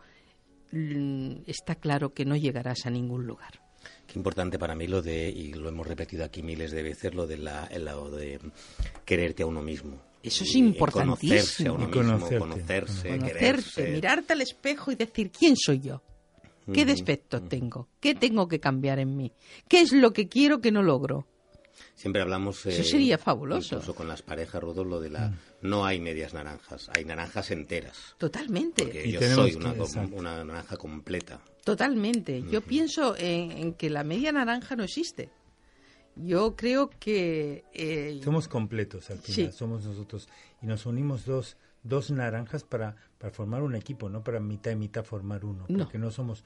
mm, 0.73 1.43
está 1.47 1.75
claro 1.77 2.13
que 2.13 2.25
no 2.25 2.37
llegarás 2.37 2.87
a 2.87 2.91
ningún 2.91 3.27
lugar. 3.27 3.66
Qué 4.07 4.19
importante 4.19 4.59
para 4.59 4.75
mí 4.75 4.87
lo 4.87 5.03
de, 5.03 5.29
y 5.29 5.53
lo 5.53 5.69
hemos 5.69 5.87
repetido 5.87 6.25
aquí 6.25 6.43
miles 6.43 6.71
de 6.71 6.83
veces, 6.83 7.15
lo 7.15 7.27
de, 7.27 7.39
la, 7.39 7.67
el 7.67 7.85
lado 7.85 8.11
de 8.11 8.41
quererte 9.05 9.43
a 9.43 9.47
uno 9.47 9.63
mismo. 9.63 10.01
Eso 10.23 10.45
es 10.45 10.55
importantísimo. 10.57 11.17
Conocerse 11.17 11.69
a 11.69 11.73
uno 11.73 11.89
mismo, 11.89 12.39
conocerse, 12.39 13.09
conocerse 13.09 13.89
mirarte 13.91 14.33
al 14.33 14.41
espejo 14.41 14.91
y 14.91 14.97
decir, 14.97 15.31
¿quién 15.31 15.57
soy 15.57 15.81
yo? 15.81 16.03
¿Qué 16.73 16.85
defectos 16.85 17.49
tengo? 17.49 17.89
¿Qué 18.01 18.15
tengo 18.15 18.49
que 18.49 18.59
cambiar 18.59 18.99
en 18.99 19.17
mí? 19.17 19.33
¿Qué 19.69 19.83
es 19.83 19.93
lo 19.93 20.13
que 20.13 20.29
quiero 20.29 20.61
que 20.61 20.73
no 20.73 20.83
logro? 20.83 21.27
Siempre 21.95 22.23
hablamos. 22.23 22.67
Eso 22.67 22.83
sería 22.83 23.19
fabuloso. 23.19 23.77
Incluso 23.77 23.95
con 23.95 24.09
las 24.09 24.23
parejas, 24.23 24.63
Rodo, 24.63 24.85
lo 24.85 25.01
de 25.01 25.11
la. 25.11 25.29
Mm. 25.29 25.39
No 25.67 25.85
hay 25.85 26.01
medias 26.01 26.35
naranjas, 26.35 26.91
hay 26.95 27.05
naranjas 27.05 27.51
enteras. 27.51 28.15
Totalmente. 28.19 28.85
Porque 28.85 29.11
yo 29.11 29.21
soy 29.21 29.55
una, 29.55 29.73
una, 30.13 30.45
naranja 30.45 30.77
completa. 30.77 31.41
Totalmente. 31.65 32.43
Yo 32.51 32.61
pienso 32.61 33.17
en, 33.17 33.75
que 33.75 33.91
la 33.91 34.05
media 34.05 34.33
naranja 34.33 34.77
no 34.77 34.85
existe. 34.85 35.31
Yo 36.15 36.57
creo 36.57 36.91
que. 36.91 37.65
Eh, 37.75 38.21
somos 38.25 38.49
completos 38.49 39.11
al 39.11 39.19
final, 39.19 39.53
somos 39.53 39.85
nosotros. 39.85 40.29
Y 40.63 40.67
nos 40.67 40.87
unimos 40.87 41.27
dos, 41.27 41.57
dos 41.83 42.11
naranjas 42.11 42.65
para, 42.65 42.97
para 43.19 43.33
formar 43.33 43.63
un 43.63 43.75
equipo, 43.75 44.09
no 44.09 44.25
para 44.25 44.41
mitad 44.41 44.71
y 44.71 44.77
mitad 44.77 45.05
formar 45.05 45.45
uno. 45.45 45.67
Porque 45.67 45.99
no 45.99 46.11
somos 46.11 46.45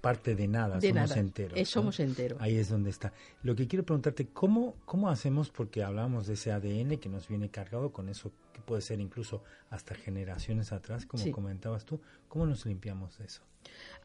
parte 0.00 0.34
de 0.34 0.48
nada, 0.48 0.80
somos 0.80 1.16
enteros. 1.16 1.58
Eh, 1.58 1.64
somos 1.64 2.00
enteros. 2.00 2.40
Ahí 2.40 2.56
es 2.56 2.68
donde 2.68 2.90
está. 2.90 3.12
Lo 3.42 3.54
que 3.54 3.66
quiero 3.66 3.84
preguntarte, 3.84 4.28
¿cómo, 4.28 4.76
¿cómo 4.84 5.08
hacemos? 5.08 5.50
Porque 5.50 5.82
hablamos 5.82 6.26
de 6.26 6.34
ese 6.34 6.52
ADN 6.52 6.98
que 6.98 7.08
nos 7.08 7.28
viene 7.28 7.50
cargado 7.50 7.92
con 7.92 8.08
eso, 8.08 8.32
que 8.52 8.60
puede 8.60 8.82
ser 8.82 9.00
incluso 9.00 9.42
hasta 9.68 9.94
generaciones 9.94 10.72
atrás, 10.72 11.06
como 11.06 11.30
comentabas 11.30 11.84
tú. 11.84 12.00
¿Cómo 12.28 12.46
nos 12.46 12.64
limpiamos 12.66 13.18
de 13.18 13.26
eso? 13.26 13.42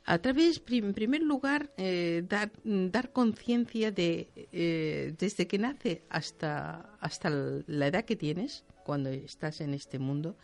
A 0.06 0.20
través, 0.20 0.62
en 0.68 0.94
primer 0.94 1.22
lugar, 1.22 1.72
eh, 1.78 2.24
dar, 2.28 2.52
dar 2.64 3.12
conciencia 3.12 3.92
de, 3.92 4.30
eh, 4.52 5.16
desde 5.18 5.48
que 5.48 5.58
nace 5.58 6.04
hasta, 6.10 6.96
hasta 7.00 7.30
la 7.30 7.88
edad 7.88 8.06
que 8.06 8.16
tienes, 8.16 8.66
cuando 8.86 9.10
estás 9.10 9.60
en 9.62 9.74
este 9.74 9.98
mundo, 9.98 10.38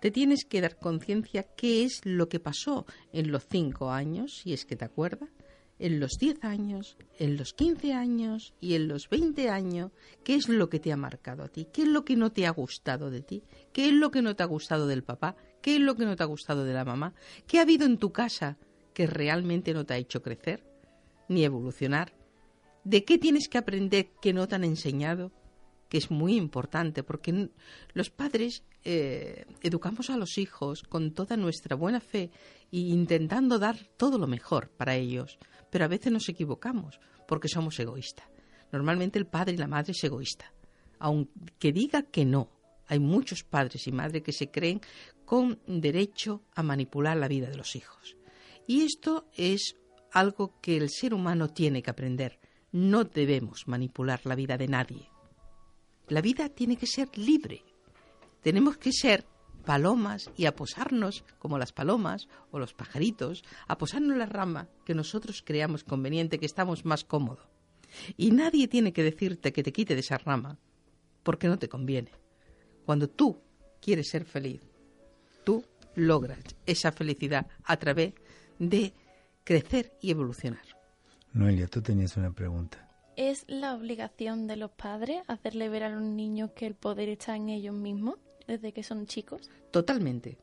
te 0.00 0.10
tienes 0.10 0.44
que 0.44 0.60
dar 0.60 0.78
conciencia 0.78 1.44
qué 1.56 1.82
es 1.82 2.02
lo 2.04 2.28
que 2.28 2.38
pasó 2.38 2.84
en 3.12 3.32
los 3.32 3.46
cinco 3.48 3.90
años, 3.90 4.40
si 4.42 4.52
es 4.52 4.66
que 4.66 4.76
te 4.76 4.84
acuerdas, 4.84 5.30
en 5.78 5.98
los 5.98 6.18
diez 6.18 6.42
años, 6.44 6.96
en 7.18 7.36
los 7.36 7.54
quince 7.54 7.94
años 7.94 8.54
y 8.60 8.74
en 8.74 8.86
los 8.86 9.08
veinte 9.08 9.48
años, 9.48 9.92
qué 10.24 10.34
es 10.34 10.48
lo 10.48 10.68
que 10.68 10.78
te 10.78 10.92
ha 10.92 10.96
marcado 10.96 11.42
a 11.42 11.48
ti, 11.48 11.66
qué 11.72 11.82
es 11.82 11.88
lo 11.88 12.04
que 12.04 12.16
no 12.16 12.30
te 12.30 12.46
ha 12.46 12.50
gustado 12.50 13.10
de 13.10 13.22
ti, 13.22 13.42
qué 13.72 13.88
es 13.88 13.94
lo 13.94 14.10
que 14.10 14.22
no 14.22 14.36
te 14.36 14.42
ha 14.42 14.46
gustado 14.46 14.86
del 14.86 15.02
papá, 15.02 15.36
qué 15.62 15.76
es 15.76 15.80
lo 15.80 15.96
que 15.96 16.04
no 16.04 16.16
te 16.16 16.22
ha 16.22 16.26
gustado 16.26 16.64
de 16.64 16.74
la 16.74 16.84
mamá, 16.84 17.14
qué 17.46 17.58
ha 17.58 17.62
habido 17.62 17.86
en 17.86 17.98
tu 17.98 18.12
casa 18.12 18.58
que 18.94 19.06
realmente 19.06 19.72
no 19.72 19.84
te 19.84 19.94
ha 19.94 19.98
hecho 19.98 20.22
crecer 20.22 20.64
ni 21.28 21.44
evolucionar, 21.44 22.12
de 22.84 23.04
qué 23.04 23.18
tienes 23.18 23.48
que 23.48 23.58
aprender 23.58 24.10
que 24.20 24.32
no 24.32 24.46
te 24.46 24.54
han 24.54 24.64
enseñado 24.64 25.32
que 25.88 25.98
es 25.98 26.10
muy 26.10 26.36
importante, 26.36 27.02
porque 27.02 27.50
los 27.92 28.10
padres 28.10 28.64
eh, 28.84 29.46
educamos 29.62 30.10
a 30.10 30.16
los 30.16 30.38
hijos 30.38 30.82
con 30.82 31.12
toda 31.12 31.36
nuestra 31.36 31.76
buena 31.76 32.00
fe 32.00 32.30
e 32.72 32.78
intentando 32.78 33.58
dar 33.58 33.78
todo 33.96 34.18
lo 34.18 34.26
mejor 34.26 34.70
para 34.70 34.96
ellos, 34.96 35.38
pero 35.70 35.84
a 35.84 35.88
veces 35.88 36.12
nos 36.12 36.28
equivocamos 36.28 37.00
porque 37.28 37.48
somos 37.48 37.78
egoístas. 37.78 38.26
Normalmente 38.72 39.18
el 39.18 39.26
padre 39.26 39.54
y 39.54 39.58
la 39.58 39.68
madre 39.68 39.92
es 39.92 40.02
egoísta, 40.02 40.52
aunque 40.98 41.72
diga 41.72 42.02
que 42.02 42.24
no. 42.24 42.50
Hay 42.88 43.00
muchos 43.00 43.42
padres 43.42 43.86
y 43.88 43.92
madres 43.92 44.22
que 44.22 44.32
se 44.32 44.50
creen 44.50 44.80
con 45.24 45.60
derecho 45.66 46.44
a 46.54 46.62
manipular 46.62 47.16
la 47.16 47.26
vida 47.26 47.48
de 47.48 47.56
los 47.56 47.74
hijos. 47.74 48.16
Y 48.68 48.82
esto 48.82 49.28
es 49.34 49.74
algo 50.12 50.60
que 50.60 50.76
el 50.76 50.88
ser 50.90 51.12
humano 51.12 51.48
tiene 51.48 51.82
que 51.82 51.90
aprender. 51.90 52.38
No 52.70 53.02
debemos 53.04 53.66
manipular 53.66 54.20
la 54.24 54.36
vida 54.36 54.56
de 54.56 54.68
nadie 54.68 55.08
la 56.08 56.20
vida 56.20 56.48
tiene 56.48 56.76
que 56.76 56.86
ser 56.86 57.16
libre. 57.18 57.62
Tenemos 58.42 58.76
que 58.76 58.92
ser 58.92 59.26
palomas 59.64 60.30
y 60.36 60.46
aposarnos 60.46 61.24
como 61.38 61.58
las 61.58 61.72
palomas 61.72 62.28
o 62.52 62.58
los 62.58 62.72
pajaritos, 62.72 63.44
aposarnos 63.66 64.12
en 64.12 64.20
la 64.20 64.26
rama 64.26 64.68
que 64.84 64.94
nosotros 64.94 65.42
creamos 65.44 65.84
conveniente, 65.84 66.38
que 66.38 66.46
estamos 66.46 66.84
más 66.84 67.04
cómodos. 67.04 67.48
Y 68.16 68.30
nadie 68.30 68.68
tiene 68.68 68.92
que 68.92 69.02
decirte 69.02 69.52
que 69.52 69.62
te 69.62 69.72
quite 69.72 69.94
de 69.94 70.00
esa 70.00 70.18
rama, 70.18 70.58
porque 71.22 71.48
no 71.48 71.58
te 71.58 71.68
conviene. 71.68 72.12
Cuando 72.84 73.08
tú 73.08 73.40
quieres 73.80 74.08
ser 74.08 74.24
feliz, 74.24 74.60
tú 75.44 75.64
logras 75.96 76.38
esa 76.66 76.92
felicidad 76.92 77.46
a 77.64 77.76
través 77.76 78.14
de 78.58 78.94
crecer 79.42 79.92
y 80.00 80.12
evolucionar. 80.12 80.62
Noelia, 81.32 81.66
tú 81.66 81.82
tenías 81.82 82.16
una 82.16 82.30
pregunta. 82.30 82.85
¿Es 83.16 83.44
la 83.48 83.74
obligación 83.74 84.46
de 84.46 84.56
los 84.56 84.70
padres 84.70 85.22
hacerle 85.26 85.68
ver 85.70 85.84
a 85.84 85.88
los 85.88 86.02
niños 86.02 86.50
que 86.54 86.66
el 86.66 86.74
poder 86.74 87.08
está 87.08 87.34
en 87.34 87.48
ellos 87.48 87.74
mismos 87.74 88.18
desde 88.46 88.72
que 88.72 88.82
son 88.82 89.06
chicos? 89.06 89.50
Totalmente. 89.70 90.38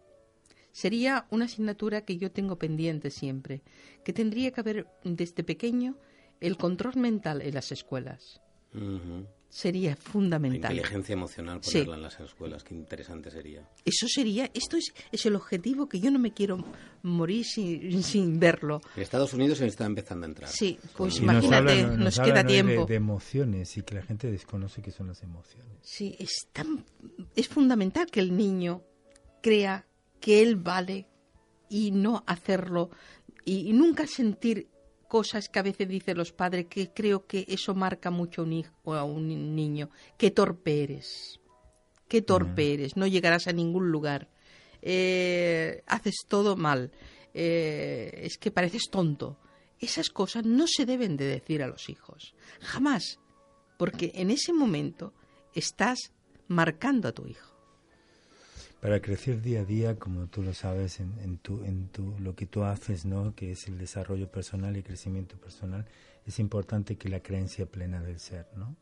Sería 0.71 1.27
una 1.29 1.45
asignatura 1.45 2.01
que 2.01 2.17
yo 2.17 2.31
tengo 2.31 2.57
pendiente 2.57 3.11
siempre, 3.11 3.61
que 4.03 4.11
tendría 4.11 4.51
que 4.51 4.61
haber 4.61 4.87
desde 5.03 5.43
pequeño 5.43 5.97
el 6.39 6.57
control 6.57 6.95
mental 6.95 7.43
en 7.43 7.53
las 7.53 7.71
escuelas 7.71 8.41
sería 9.53 9.95
fundamental. 9.95 10.61
La 10.61 10.81
inteligencia 10.81 11.13
emocional 11.13 11.61
ponerla 11.61 11.95
en 11.95 12.01
las 12.01 12.19
escuelas, 12.19 12.63
qué 12.63 12.73
interesante 12.73 13.29
sería. 13.29 13.69
Eso 13.85 14.07
sería, 14.07 14.49
esto 14.51 14.77
es, 14.77 14.91
es 15.11 15.25
el 15.27 15.35
objetivo 15.35 15.87
que 15.87 15.99
yo 15.99 16.09
no 16.09 16.17
me 16.17 16.33
quiero 16.33 16.65
morir 17.03 17.45
sin, 17.45 18.01
sin 18.01 18.39
verlo. 18.39 18.81
Estados 18.95 19.31
Unidos 19.33 19.59
se 19.59 19.67
está 19.67 19.85
empezando 19.85 20.25
a 20.25 20.29
entrar. 20.29 20.49
Sí, 20.49 20.79
pues 20.97 21.19
imagínate, 21.19 21.83
nos, 21.83 22.19
queda 22.19 22.43
tiempo. 22.43 22.85
De, 22.87 22.95
emociones 22.95 23.77
y 23.77 23.83
que 23.83 23.93
la 23.93 24.01
gente 24.01 24.31
desconoce 24.31 24.81
qué 24.81 24.89
son 24.89 25.09
las 25.09 25.21
emociones. 25.21 25.77
Sí, 25.83 26.15
es, 26.17 26.47
tan, 26.51 26.83
es 27.35 27.47
fundamental 27.47 28.07
que 28.09 28.21
el 28.21 28.35
niño 28.35 28.81
crea 29.43 29.85
que 30.19 30.41
él 30.41 30.55
vale 30.55 31.07
y 31.69 31.91
no 31.91 32.23
hacerlo 32.25 32.89
y 33.45 33.71
nunca 33.73 34.07
sentir 34.07 34.67
cosas 35.13 35.47
que 35.47 35.59
a 35.59 35.61
veces 35.61 35.87
dicen 35.87 36.17
los 36.17 36.31
padres 36.31 36.65
que 36.65 36.91
creo 36.91 37.27
que 37.27 37.45
eso 37.47 37.75
marca 37.75 38.09
mucho 38.09 38.41
a 38.41 38.45
un 38.45 38.53
hijo 38.53 38.73
o 38.83 38.95
a 38.95 39.03
un 39.03 39.55
niño. 39.55 39.91
Qué 40.17 40.31
torpe 40.31 40.81
eres. 40.81 41.39
Qué 42.07 42.23
torpe 42.23 42.73
eres. 42.73 42.97
No 42.97 43.05
llegarás 43.05 43.47
a 43.47 43.53
ningún 43.53 43.91
lugar. 43.91 44.27
Eh, 44.81 45.83
haces 45.85 46.15
todo 46.27 46.55
mal. 46.55 46.91
Eh, 47.31 48.21
es 48.23 48.39
que 48.39 48.49
pareces 48.49 48.89
tonto. 48.89 49.37
Esas 49.79 50.09
cosas 50.09 50.47
no 50.47 50.65
se 50.65 50.87
deben 50.87 51.15
de 51.15 51.25
decir 51.25 51.61
a 51.61 51.67
los 51.67 51.89
hijos. 51.89 52.33
Jamás. 52.61 53.19
Porque 53.77 54.13
en 54.15 54.31
ese 54.31 54.51
momento 54.51 55.13
estás 55.53 56.11
marcando 56.47 57.09
a 57.09 57.11
tu 57.11 57.27
hijo. 57.27 57.52
Para 58.83 59.01
crecer 59.01 59.41
día 59.41 59.61
a 59.61 59.63
día, 59.63 59.95
como 59.95 60.27
tú 60.27 60.43
lo 60.43 60.53
sabes, 60.53 60.99
en, 60.99 61.13
en, 61.23 61.37
tu, 61.37 61.63
en 61.63 61.87
tu, 61.87 62.19
lo 62.19 62.35
que 62.35 62.47
tú 62.47 62.65
haces, 62.65 63.05
¿no? 63.05 63.33
que 63.33 63.51
es 63.51 63.69
el 63.69 63.77
desarrollo 63.77 64.29
personal 64.29 64.75
y 64.75 64.83
crecimiento 64.83 65.37
personal, 65.37 65.85
es 66.25 66.37
importante 66.37 66.97
que 66.97 67.07
la 67.07 67.21
creencia 67.21 67.65
plena 67.65 68.01
del 68.01 68.19
ser, 68.19 68.45
¿no? 68.57 68.75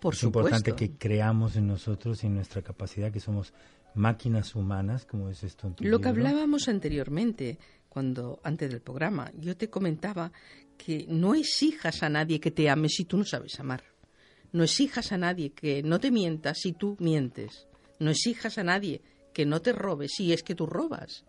Por 0.00 0.14
es 0.14 0.20
supuesto. 0.20 0.48
importante 0.48 0.72
que 0.72 0.96
creamos 0.96 1.56
en 1.56 1.66
nosotros 1.66 2.24
y 2.24 2.28
en 2.28 2.36
nuestra 2.36 2.62
capacidad, 2.62 3.12
que 3.12 3.20
somos 3.20 3.52
máquinas 3.94 4.54
humanas, 4.54 5.04
como 5.04 5.28
es 5.28 5.44
esto 5.44 5.66
en 5.66 5.74
tu 5.74 5.84
Lo 5.84 6.00
que 6.00 6.08
hablábamos 6.08 6.68
anteriormente, 6.68 7.58
cuando 7.90 8.40
antes 8.44 8.70
del 8.70 8.80
programa, 8.80 9.30
yo 9.36 9.54
te 9.54 9.68
comentaba 9.68 10.32
que 10.78 11.04
no 11.10 11.34
exijas 11.34 12.02
a 12.02 12.08
nadie 12.08 12.40
que 12.40 12.52
te 12.52 12.70
ame 12.70 12.88
si 12.88 13.04
tú 13.04 13.18
no 13.18 13.24
sabes 13.26 13.60
amar. 13.60 13.82
No 14.50 14.64
exijas 14.64 15.12
a 15.12 15.18
nadie 15.18 15.52
que 15.52 15.82
no 15.82 16.00
te 16.00 16.10
mienta 16.10 16.54
si 16.54 16.72
tú 16.72 16.96
mientes. 16.98 17.68
No 17.98 18.10
exijas 18.10 18.56
a 18.56 18.64
nadie 18.64 19.02
que 19.32 19.46
no 19.46 19.60
te 19.60 19.72
robe 19.72 20.08
si 20.08 20.32
es 20.32 20.42
que 20.42 20.54
tú 20.54 20.66
robas. 20.66 21.24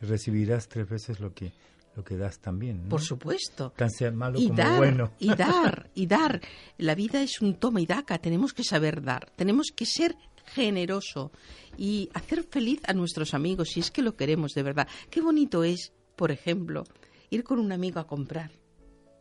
Recibirás 0.00 0.68
tres 0.68 0.88
veces 0.88 1.20
lo 1.20 1.32
que, 1.32 1.52
lo 1.96 2.04
que 2.04 2.16
das 2.16 2.40
también, 2.40 2.84
¿no? 2.84 2.88
Por 2.88 3.02
supuesto. 3.02 3.72
Tan 3.76 3.90
sea 3.90 4.10
malo 4.10 4.38
y 4.38 4.48
como 4.48 4.58
dar, 4.58 4.78
bueno. 4.78 5.12
y 5.18 5.34
dar, 5.34 5.90
y 5.94 6.06
dar. 6.06 6.40
La 6.78 6.94
vida 6.94 7.22
es 7.22 7.40
un 7.40 7.54
toma 7.54 7.80
y 7.80 7.86
daca, 7.86 8.18
tenemos 8.18 8.52
que 8.52 8.64
saber 8.64 9.02
dar, 9.02 9.30
tenemos 9.36 9.68
que 9.74 9.86
ser 9.86 10.16
generoso 10.46 11.30
y 11.76 12.10
hacer 12.14 12.44
feliz 12.44 12.80
a 12.86 12.92
nuestros 12.92 13.34
amigos 13.34 13.70
si 13.70 13.80
es 13.80 13.90
que 13.90 14.02
lo 14.02 14.16
queremos 14.16 14.52
de 14.52 14.62
verdad. 14.62 14.88
Qué 15.10 15.20
bonito 15.20 15.64
es, 15.64 15.92
por 16.16 16.30
ejemplo, 16.30 16.84
ir 17.30 17.44
con 17.44 17.58
un 17.58 17.72
amigo 17.72 18.00
a 18.00 18.06
comprar. 18.06 18.50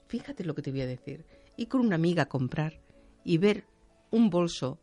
Fíjate 0.08 0.44
lo 0.44 0.56
que 0.56 0.62
te 0.62 0.72
voy 0.72 0.82
a 0.82 0.88
decir. 0.88 1.26
Ir 1.58 1.68
con 1.68 1.82
una 1.82 1.96
amiga 1.96 2.24
a 2.24 2.30
comprar 2.30 2.82
y 3.24 3.38
ver 3.38 3.66
un 4.10 4.30
bolso 4.30 4.80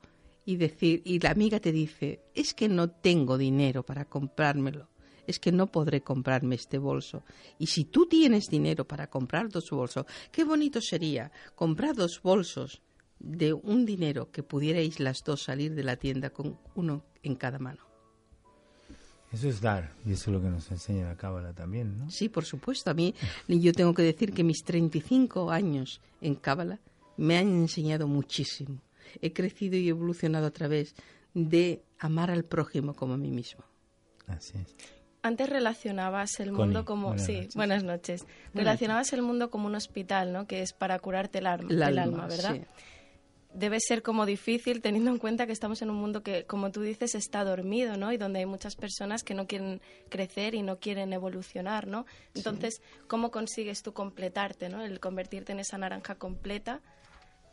y 0.49 0.57
decir 0.57 1.03
y 1.05 1.21
la 1.21 1.31
amiga 1.31 1.61
te 1.61 1.73
dice, 1.73 2.23
"Es 2.35 2.55
que 2.55 2.71
no 2.71 2.89
tengo 2.89 3.37
dinero 3.37 3.83
para 3.83 4.07
comprármelo." 4.07 4.89
es 5.27 5.39
que 5.39 5.53
no 5.53 5.67
podré 5.67 6.01
comprarme 6.01 6.55
este 6.55 6.79
bolso. 6.79 7.23
Y 7.59 7.67
si 7.67 7.85
tú 7.85 8.07
tienes 8.07 8.47
dinero 8.47 8.87
para 8.87 9.11
comprar 9.11 9.51
dos 9.51 9.69
bolsos, 9.69 10.07
qué 10.33 10.43
bonito 10.43 10.81
sería 10.81 11.31
comprar 11.55 11.95
dos 11.95 12.23
bolsos 12.23 12.81
de 13.19 13.53
un 13.53 13.85
dinero 13.85 14.31
que 14.31 14.43
pudierais 14.43 14.99
las 15.01 15.23
dos 15.23 15.43
salir 15.43 15.75
de 15.75 15.85
la 15.85 15.97
tienda 15.97 16.31
con 16.31 16.59
uno 16.77 17.05
en 17.23 17.35
cada 17.35 17.59
mano. 17.59 17.83
Eso 19.31 19.51
es 19.51 19.61
dar, 19.61 19.93
y 20.07 20.13
eso 20.13 20.31
es 20.31 20.35
lo 20.35 20.41
que 20.41 20.49
nos 20.49 20.71
enseña 20.71 21.09
la 21.09 21.17
Cábala 21.19 21.53
también, 21.53 21.99
¿no? 21.99 22.11
Sí, 22.11 22.31
por 22.31 22.47
supuesto. 22.47 22.91
A 22.91 22.95
mí, 22.95 23.15
yo 23.49 23.75
tengo 23.75 23.93
que 23.93 24.01
decir 24.01 24.33
que 24.33 24.45
mis 24.45 24.65
35 24.65 25.51
años 25.51 26.01
en 26.23 26.37
Cábala 26.37 26.81
me 27.19 27.37
han 27.37 27.49
enseñado 27.49 28.09
muchísimo. 28.09 28.81
He 29.21 29.33
crecido 29.33 29.77
y 29.77 29.89
evolucionado 29.89 30.47
a 30.47 30.51
través 30.51 30.95
de 31.35 31.83
amar 31.99 32.31
al 32.31 32.45
prójimo 32.45 32.95
como 32.95 33.15
a 33.15 33.17
mí 33.19 33.31
mismo. 33.31 33.65
Así 34.27 34.59
es. 34.59 34.75
Antes 35.23 35.49
relacionabas 35.51 36.39
el 36.41 36.51
Connie, 36.51 36.65
mundo 36.65 36.85
como 36.85 37.09
buenas 37.09 37.27
sí, 37.27 37.37
noches. 37.37 37.55
buenas 37.57 37.85
noches. 37.85 38.27
Relacionabas 38.55 39.13
el 39.13 39.23
mundo 39.23 39.51
como 39.51 39.67
un 39.67 39.75
hospital, 39.75 40.33
¿no? 40.33 40.47
Que 40.47 40.63
es 40.63 40.73
para 40.73 40.99
curarte 41.01 41.39
el, 41.39 41.47
arma, 41.47 41.69
El 41.71 41.77
el 41.77 41.83
alma, 41.83 42.03
alma, 42.03 42.27
¿verdad? 42.29 42.55
sí. 42.55 42.63
Debe 43.55 43.81
ser 43.81 44.03
como 44.03 44.27
difícil 44.27 44.83
teniendo 44.83 45.11
en 45.11 45.19
cuenta 45.19 45.47
que 45.47 45.53
estamos 45.53 45.81
en 45.83 45.91
un 45.91 45.97
mundo 45.97 46.23
que, 46.23 46.45
como 46.45 46.71
tú 46.71 46.83
dices, 46.83 47.15
está 47.15 47.45
dormido, 47.45 47.97
¿no? 47.97 48.13
Y 48.13 48.17
donde 48.19 48.41
hay 48.41 48.47
muchas 48.47 48.77
personas 48.77 49.25
que 49.25 49.35
no 49.35 49.47
quieren 49.47 49.81
crecer 50.11 50.55
y 50.55 50.63
no 50.63 50.79
quieren 50.79 51.13
evolucionar, 51.13 51.89
¿no? 51.89 52.05
Entonces, 52.35 52.83
¿cómo 53.09 53.31
consigues 53.31 53.83
tú 53.83 53.93
completarte, 53.95 54.69
¿no? 54.69 54.85
El 54.85 55.01
convertirte 55.01 55.53
en 55.53 55.61
esa 55.61 55.79
naranja 55.79 56.15
completa 56.15 56.81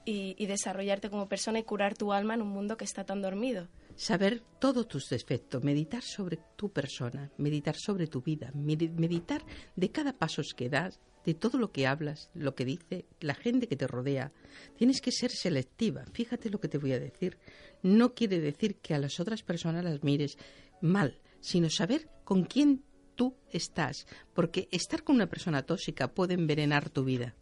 y, 0.06 0.46
desarrollarte 0.46 1.10
como 1.10 1.28
persona 1.28 1.60
y 1.60 1.64
curar 1.64 1.96
tu 1.98 2.14
alma 2.14 2.36
en 2.36 2.42
un 2.44 2.50
mundo 2.50 2.78
que 2.78 2.86
está 2.86 3.04
tan 3.06 3.22
dormido. 3.22 3.68
Saber 3.96 4.44
todos 4.60 4.88
tus 4.88 5.10
defectos, 5.10 5.64
meditar 5.64 6.04
sobre 6.04 6.38
tu 6.56 6.70
persona, 6.70 7.32
meditar 7.38 7.76
sobre 7.76 8.08
tu 8.08 8.22
vida, 8.22 8.52
medi- 8.54 8.92
meditar 8.92 9.44
de 9.76 9.90
cada 9.90 10.14
paso 10.14 10.42
que 10.56 10.70
das, 10.70 11.00
de 11.26 11.34
todo 11.34 11.58
lo 11.58 11.72
que 11.72 11.88
hablas, 11.88 12.30
lo 12.36 12.54
que 12.54 12.66
dice 12.66 13.06
la 13.20 13.34
gente 13.34 13.68
que 13.68 13.76
te 13.76 13.88
rodea. 13.88 14.32
Tienes 14.78 15.02
que 15.02 15.12
ser 15.12 15.32
selectiva. 15.32 16.06
Fíjate 16.14 16.50
lo 16.52 16.60
que 16.60 16.68
te 16.68 16.78
voy 16.78 16.92
a 16.94 17.00
decir. 17.00 17.40
No 17.82 18.14
quiere 18.14 18.40
decir 18.40 18.76
que 18.76 18.94
a 18.94 19.00
las 19.00 19.20
otras 19.20 19.42
personas 19.42 19.84
las 19.84 20.04
mires 20.04 20.38
mal, 20.82 21.20
sino 21.40 21.70
saber 21.70 22.10
con 22.24 22.44
quién 22.44 22.84
tú 23.16 23.34
estás, 23.50 24.06
porque 24.34 24.68
estar 24.72 25.04
con 25.04 25.16
una 25.16 25.30
persona 25.30 25.64
tóxica 25.66 26.14
puede 26.14 26.34
envenenar 26.36 26.90
tu 26.90 27.04
vida. 27.06 27.34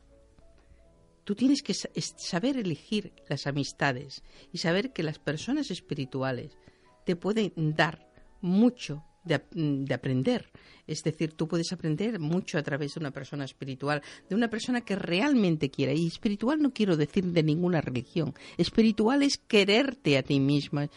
Tú 1.23 1.35
tienes 1.35 1.61
que 1.61 1.73
saber 1.73 2.57
elegir 2.57 3.13
las 3.29 3.47
amistades 3.47 4.23
y 4.51 4.57
saber 4.57 4.91
que 4.91 5.03
las 5.03 5.19
personas 5.19 5.71
espirituales 5.71 6.57
te 7.05 7.15
pueden 7.15 7.53
dar 7.75 8.09
mucho 8.41 9.03
de 9.23 9.93
aprender. 9.93 10.51
Es 10.85 11.01
decir, 11.01 11.33
tú 11.33 11.47
puedes 11.47 11.71
aprender 11.71 12.19
mucho 12.19 12.57
a 12.57 12.63
través 12.63 12.93
de 12.93 12.99
una 12.99 13.11
persona 13.11 13.45
espiritual, 13.45 14.01
de 14.29 14.35
una 14.35 14.49
persona 14.49 14.81
que 14.81 14.95
realmente 14.95 15.69
quiera. 15.69 15.93
Y 15.93 16.07
espiritual 16.07 16.61
no 16.61 16.73
quiero 16.73 16.97
decir 16.97 17.25
de 17.25 17.43
ninguna 17.43 17.79
religión. 17.79 18.33
Espiritual 18.57 19.23
es 19.23 19.37
quererte 19.37 20.17
a 20.17 20.23
ti 20.23 20.39
misma, 20.39 20.89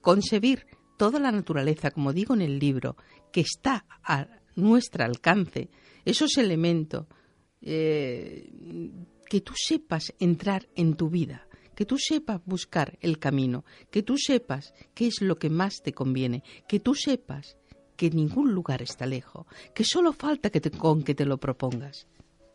concebir 0.00 0.66
toda 0.96 1.20
la 1.20 1.30
naturaleza, 1.30 1.92
como 1.92 2.12
digo 2.12 2.34
en 2.34 2.42
el 2.42 2.58
libro, 2.58 2.96
que 3.32 3.40
está 3.40 3.86
a 4.02 4.26
nuestro 4.56 5.04
alcance, 5.04 5.68
esos 6.04 6.36
elementos, 6.38 7.06
eh, 7.62 8.50
que 9.28 9.40
tú 9.40 9.52
sepas 9.56 10.14
entrar 10.18 10.68
en 10.74 10.94
tu 10.94 11.10
vida, 11.10 11.46
que 11.74 11.84
tú 11.84 11.98
sepas 11.98 12.40
buscar 12.44 12.98
el 13.00 13.18
camino, 13.18 13.64
que 13.90 14.02
tú 14.02 14.16
sepas 14.16 14.74
qué 14.94 15.06
es 15.06 15.20
lo 15.20 15.38
que 15.38 15.50
más 15.50 15.82
te 15.82 15.92
conviene, 15.92 16.42
que 16.66 16.80
tú 16.80 16.94
sepas 16.94 17.56
que 17.96 18.10
ningún 18.10 18.52
lugar 18.52 18.80
está 18.80 19.06
lejos, 19.06 19.46
que 19.74 19.84
solo 19.84 20.12
falta 20.12 20.50
que 20.50 20.60
te, 20.60 20.70
con 20.70 21.02
que 21.02 21.14
te 21.14 21.24
lo 21.24 21.38
propongas. 21.38 22.06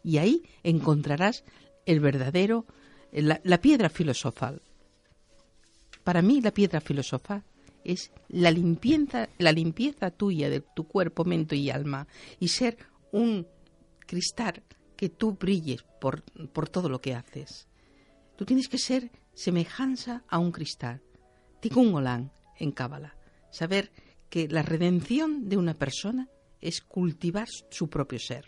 Y 0.03 0.17
ahí 0.17 0.43
encontrarás 0.63 1.43
el 1.85 1.99
verdadero, 1.99 2.65
la, 3.11 3.39
la 3.43 3.61
piedra 3.61 3.89
filosofal. 3.89 4.61
Para 6.03 6.21
mí 6.21 6.41
la 6.41 6.51
piedra 6.51 6.81
filosofal 6.81 7.43
es 7.83 8.11
la 8.29 8.51
limpieza, 8.51 9.29
la 9.37 9.51
limpieza 9.51 10.11
tuya 10.11 10.49
de 10.49 10.61
tu 10.61 10.85
cuerpo, 10.85 11.23
mente 11.23 11.55
y 11.55 11.69
alma 11.69 12.07
y 12.39 12.47
ser 12.47 12.77
un 13.11 13.45
cristal 14.05 14.63
que 15.03 15.09
tú 15.09 15.33
brilles 15.33 15.83
por, 15.99 16.23
por 16.53 16.69
todo 16.69 16.87
lo 16.87 17.01
que 17.01 17.13
haces. 17.13 17.67
Tú 18.37 18.45
tienes 18.45 18.69
que 18.69 18.77
ser 18.77 19.11
semejanza 19.33 20.23
a 20.29 20.39
un 20.39 20.53
cristal. 20.53 21.01
Tikkun 21.59 21.93
Olam 21.93 22.29
en 22.57 22.71
Cábala. 22.71 23.17
Saber 23.51 23.91
que 24.29 24.47
la 24.47 24.61
redención 24.61 25.49
de 25.49 25.57
una 25.57 25.73
persona 25.73 26.29
es 26.61 26.79
cultivar 26.79 27.49
su 27.69 27.89
propio 27.89 28.17
ser. 28.17 28.45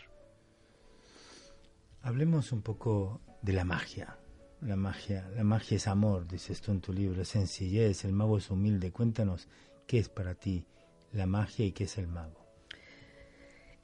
Hablemos 2.00 2.50
un 2.52 2.62
poco 2.62 3.20
de 3.42 3.52
la 3.52 3.66
magia. 3.66 4.16
La 4.62 4.76
magia, 4.76 5.28
la 5.36 5.44
magia 5.44 5.76
es 5.76 5.86
amor, 5.86 6.26
dices 6.26 6.62
tú 6.62 6.72
en 6.72 6.80
tu 6.80 6.94
libro, 6.94 7.22
sencillez, 7.26 8.06
el 8.06 8.14
mago 8.14 8.38
es 8.38 8.50
humilde. 8.50 8.92
Cuéntanos 8.92 9.46
qué 9.86 9.98
es 9.98 10.08
para 10.08 10.34
ti 10.34 10.64
la 11.12 11.26
magia 11.26 11.66
y 11.66 11.72
qué 11.72 11.84
es 11.84 11.98
el 11.98 12.08
mago. 12.08 12.45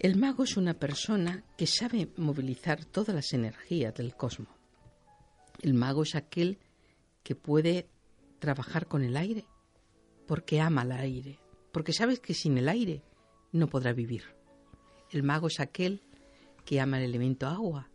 El 0.02 0.16
mago 0.16 0.42
es 0.42 0.56
una 0.56 0.74
persona 0.74 1.44
que 1.56 1.68
sabe 1.68 2.08
movilizar 2.16 2.84
todas 2.84 3.14
las 3.14 3.32
energías 3.34 3.94
del 3.94 4.16
cosmos. 4.16 4.52
El 5.60 5.74
mago 5.74 6.02
es 6.02 6.16
aquel 6.16 6.58
que 7.22 7.36
puede 7.36 7.88
trabajar 8.40 8.88
con 8.88 9.04
el 9.04 9.16
aire 9.16 9.44
porque 10.26 10.60
ama 10.60 10.82
el 10.82 10.90
aire, 10.90 11.38
porque 11.70 11.92
sabes 11.92 12.18
que 12.18 12.34
sin 12.34 12.58
el 12.58 12.68
aire 12.68 13.04
no 13.52 13.68
podrá 13.68 13.92
vivir. 13.92 14.24
El 15.12 15.22
mago 15.22 15.46
es 15.46 15.60
aquel 15.60 16.02
que 16.64 16.80
ama 16.80 16.98
el 16.98 17.04
elemento 17.04 17.46
agua 17.46 17.88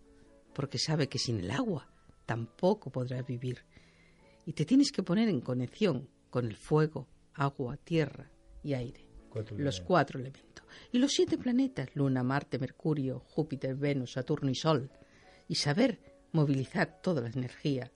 porque 0.53 0.79
sabe 0.79 1.09
que 1.09 1.19
sin 1.19 1.41
el 1.41 1.51
agua 1.51 1.91
tampoco 2.25 2.89
podrá 2.89 3.21
vivir. 3.21 3.65
Y 4.45 4.53
te 4.53 4.63
tienes 4.63 4.93
que 4.93 5.03
poner 5.03 5.27
en 5.27 5.41
conexión 5.41 6.07
con 6.29 6.45
el 6.45 6.55
fuego, 6.55 7.09
agua, 7.33 7.75
tierra 7.75 8.31
y 8.63 8.75
aire 8.75 9.06
Cuatro 9.37 9.57
los 9.57 9.81
cuatro 9.81 10.19
elementos. 10.19 10.65
Y 10.91 10.99
los 10.99 11.11
siete 11.11 11.37
planetas, 11.37 11.89
Luna, 11.95 12.23
Marte, 12.23 12.59
Mercurio, 12.59 13.19
Júpiter, 13.19 13.75
Venus, 13.75 14.13
Saturno 14.13 14.49
y 14.49 14.55
Sol. 14.55 14.89
Y 15.47 15.55
saber 15.55 15.99
movilizar 16.31 17.01
toda 17.01 17.21
la 17.21 17.29
energía 17.29 17.91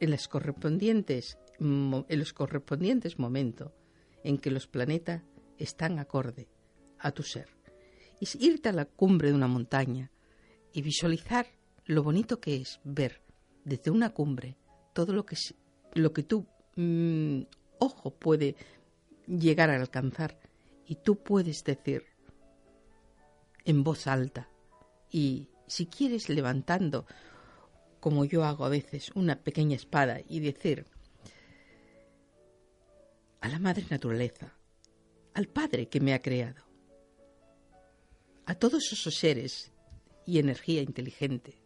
en, 0.00 0.10
las 0.10 0.28
correspondientes, 0.28 1.38
en 1.58 2.18
los 2.18 2.32
correspondientes 2.32 3.18
momentos 3.18 3.72
en 4.22 4.38
que 4.38 4.50
los 4.50 4.66
planetas 4.66 5.22
están 5.58 5.98
acorde 5.98 6.48
a 6.98 7.12
tu 7.12 7.22
ser. 7.22 7.48
Y 8.20 8.28
irte 8.46 8.68
a 8.68 8.72
la 8.72 8.84
cumbre 8.84 9.28
de 9.28 9.34
una 9.34 9.48
montaña 9.48 10.10
y 10.72 10.82
visualizar 10.82 11.46
lo 11.86 12.02
bonito 12.02 12.40
que 12.40 12.56
es 12.56 12.80
ver 12.84 13.22
desde 13.64 13.90
una 13.90 14.10
cumbre 14.10 14.56
todo 14.92 15.12
lo 15.12 15.24
que, 15.24 15.36
lo 15.94 16.12
que 16.12 16.22
tu 16.22 16.46
mm, 16.76 17.42
ojo 17.78 18.10
puede 18.10 18.56
llegar 19.26 19.70
a 19.70 19.76
alcanzar 19.76 20.38
y 20.90 20.96
tú 20.96 21.22
puedes 21.22 21.62
decir 21.62 22.04
en 23.64 23.84
voz 23.84 24.08
alta 24.08 24.50
y 25.08 25.48
si 25.68 25.86
quieres 25.86 26.28
levantando 26.28 27.06
como 28.00 28.24
yo 28.24 28.44
hago 28.44 28.64
a 28.64 28.70
veces 28.70 29.12
una 29.14 29.36
pequeña 29.40 29.76
espada 29.76 30.18
y 30.28 30.40
decir 30.40 30.86
a 33.40 33.48
la 33.48 33.60
madre 33.60 33.86
naturaleza 33.88 34.52
al 35.34 35.46
Padre 35.46 35.88
que 35.88 36.00
me 36.00 36.12
ha 36.12 36.20
creado, 36.20 36.64
a 38.46 38.56
todos 38.56 38.92
esos 38.92 39.14
seres 39.14 39.70
y 40.26 40.40
energía 40.40 40.82
inteligente, 40.82 41.62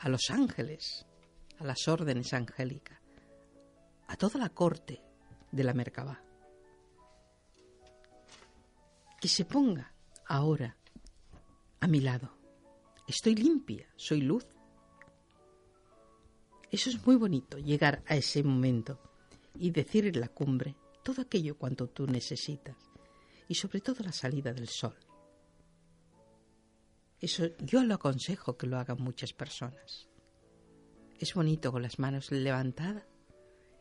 a 0.00 0.08
los 0.08 0.30
ángeles, 0.30 1.06
a 1.60 1.64
las 1.64 1.86
órdenes 1.86 2.32
angélicas, 2.32 2.98
a 4.08 4.16
toda 4.16 4.40
la 4.40 4.48
corte 4.48 5.00
de 5.52 5.62
la 5.62 5.74
Merkabah. 5.74 6.25
Que 9.20 9.28
se 9.28 9.44
ponga 9.44 9.92
ahora 10.26 10.76
a 11.80 11.86
mi 11.86 12.00
lado. 12.00 12.36
Estoy 13.06 13.34
limpia, 13.34 13.88
soy 13.96 14.20
luz. 14.22 14.46
Eso 16.70 16.90
es 16.90 17.06
muy 17.06 17.16
bonito, 17.16 17.58
llegar 17.58 18.02
a 18.06 18.16
ese 18.16 18.42
momento 18.42 19.00
y 19.54 19.70
decir 19.70 20.06
en 20.06 20.20
la 20.20 20.28
cumbre 20.28 20.76
todo 21.02 21.22
aquello 21.22 21.56
cuanto 21.56 21.88
tú 21.88 22.06
necesitas 22.06 22.76
y 23.48 23.54
sobre 23.54 23.80
todo 23.80 24.02
la 24.02 24.12
salida 24.12 24.52
del 24.52 24.68
sol. 24.68 24.96
Eso 27.20 27.56
yo 27.58 27.82
lo 27.84 27.94
aconsejo 27.94 28.56
que 28.56 28.66
lo 28.66 28.78
hagan 28.78 29.00
muchas 29.00 29.32
personas. 29.32 30.08
Es 31.18 31.32
bonito 31.32 31.72
con 31.72 31.82
las 31.82 31.98
manos 31.98 32.30
levantadas 32.30 33.04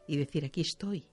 y 0.07 0.17
decir 0.17 0.45
aquí 0.45 0.61
estoy. 0.61 1.09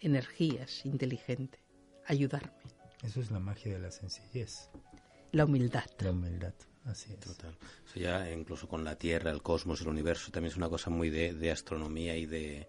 Energías 0.00 0.86
inteligente, 0.86 1.60
ayudarme. 2.06 2.77
Eso 3.02 3.20
es 3.20 3.30
la 3.30 3.38
magia 3.38 3.72
de 3.74 3.78
la 3.78 3.90
sencillez. 3.90 4.70
La 5.32 5.44
humildad. 5.44 5.84
La 6.00 6.10
humildad, 6.10 6.54
así 6.84 7.12
es. 7.12 7.20
Total. 7.20 7.56
Eso 7.86 8.00
ya 8.00 8.30
incluso 8.30 8.66
con 8.66 8.84
la 8.84 8.96
Tierra, 8.96 9.30
el 9.30 9.42
cosmos, 9.42 9.80
el 9.82 9.88
universo, 9.88 10.30
también 10.30 10.52
es 10.52 10.56
una 10.56 10.68
cosa 10.68 10.90
muy 10.90 11.10
de, 11.10 11.34
de 11.34 11.50
astronomía 11.50 12.16
y 12.16 12.26
de, 12.26 12.68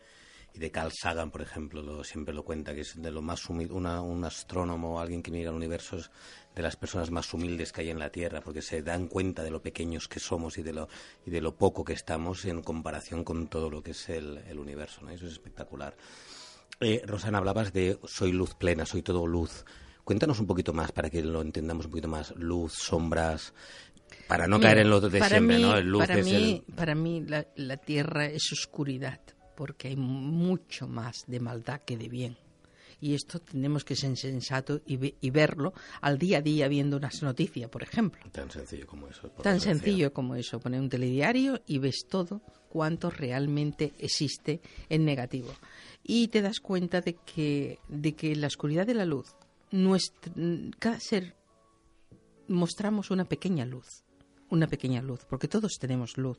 y 0.53 0.59
de 0.59 0.71
Carl 0.71 0.91
Sagan, 0.91 1.31
por 1.31 1.41
ejemplo, 1.41 1.81
lo, 1.81 2.03
siempre 2.03 2.33
lo 2.33 2.43
cuenta, 2.43 2.73
que 2.73 2.81
es 2.81 3.01
de 3.01 3.11
lo 3.11 3.21
más 3.21 3.49
humilde, 3.49 3.73
un 3.73 4.25
astrónomo, 4.25 4.99
alguien 4.99 5.21
que 5.23 5.31
mira 5.31 5.49
el 5.49 5.55
universo, 5.55 5.97
es 5.97 6.11
de 6.55 6.61
las 6.61 6.75
personas 6.75 7.11
más 7.11 7.33
humildes 7.33 7.71
que 7.71 7.81
hay 7.81 7.89
en 7.89 7.99
la 7.99 8.11
Tierra, 8.11 8.41
porque 8.41 8.61
se 8.61 8.81
dan 8.81 9.07
cuenta 9.07 9.43
de 9.43 9.51
lo 9.51 9.61
pequeños 9.61 10.07
que 10.07 10.19
somos 10.19 10.57
y 10.57 10.63
de 10.63 10.73
lo, 10.73 10.89
y 11.25 11.31
de 11.31 11.41
lo 11.41 11.55
poco 11.55 11.83
que 11.83 11.93
estamos 11.93 12.45
en 12.45 12.61
comparación 12.61 13.23
con 13.23 13.47
todo 13.47 13.69
lo 13.69 13.81
que 13.81 13.91
es 13.91 14.09
el, 14.09 14.39
el 14.39 14.59
universo. 14.59 15.01
¿no? 15.01 15.11
Eso 15.11 15.25
es 15.25 15.33
espectacular. 15.33 15.95
Eh, 16.81 17.01
Rosana, 17.05 17.37
hablabas 17.37 17.73
de 17.73 17.99
soy 18.05 18.31
luz 18.31 18.55
plena, 18.55 18.85
soy 18.85 19.01
todo 19.01 19.27
luz. 19.27 19.65
Cuéntanos 20.09 20.39
un 20.39 20.47
poquito 20.47 20.73
más 20.73 20.91
para 20.91 21.07
que 21.07 21.21
lo 21.21 21.39
entendamos 21.39 21.85
un 21.85 21.91
poquito 21.91 22.07
más. 22.07 22.33
Luz, 22.35 22.73
sombras, 22.73 23.53
para 24.27 24.47
no 24.47 24.59
caer 24.59 24.79
en 24.79 24.89
lo 24.89 24.99
de 24.99 25.21
siempre, 25.21 25.59
¿no? 25.59 25.79
luz 25.81 26.07
para, 26.07 26.23
mí, 26.23 26.63
para 26.75 26.95
mí 26.95 27.21
la, 27.27 27.45
la 27.57 27.77
Tierra 27.77 28.25
es 28.25 28.51
oscuridad 28.51 29.19
porque 29.55 29.89
hay 29.89 29.95
mucho 29.95 30.87
más 30.87 31.25
de 31.27 31.39
maldad 31.39 31.81
que 31.81 31.95
de 31.95 32.09
bien. 32.09 32.37
Y 32.99 33.13
esto 33.13 33.39
tenemos 33.39 33.85
que 33.85 33.95
ser 33.95 34.17
sensato 34.17 34.81
y, 34.87 35.29
verlo 35.29 35.73
al 36.01 36.17
día 36.17 36.39
a 36.39 36.41
día 36.41 36.67
viendo 36.67 36.97
unas 36.97 37.21
noticias, 37.21 37.69
por 37.69 37.83
ejemplo. 37.83 38.19
Tan 38.31 38.49
sencillo 38.49 38.87
como 38.87 39.09
eso. 39.09 39.29
Tan 39.43 39.59
sencillo 39.59 40.11
como 40.11 40.33
eso. 40.33 40.59
Poner 40.59 40.81
un 40.81 40.89
telediario 40.89 41.61
y 41.67 41.77
ves 41.77 42.07
todo 42.09 42.41
cuánto 42.67 43.11
realmente 43.11 43.93
existe 43.99 44.59
en 44.89 45.05
negativo. 45.05 45.53
Y 46.03 46.29
te 46.29 46.41
das 46.41 46.59
cuenta 46.59 46.99
de 46.99 47.13
que, 47.13 47.77
de 47.87 48.15
que 48.15 48.35
la 48.35 48.47
oscuridad 48.47 48.87
de 48.87 48.95
la 48.95 49.05
luz, 49.05 49.35
nuestra, 49.71 50.33
cada 50.79 50.99
ser 50.99 51.35
mostramos 52.47 53.11
una 53.11 53.25
pequeña 53.25 53.65
luz. 53.65 54.03
Una 54.49 54.67
pequeña 54.67 55.01
luz, 55.01 55.25
porque 55.25 55.47
todos 55.47 55.77
tenemos 55.79 56.17
luz. 56.17 56.37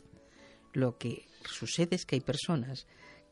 Lo 0.72 0.98
que 0.98 1.26
sucede 1.48 1.96
es 1.96 2.04
que 2.04 2.16
hay 2.16 2.20
personas 2.20 2.86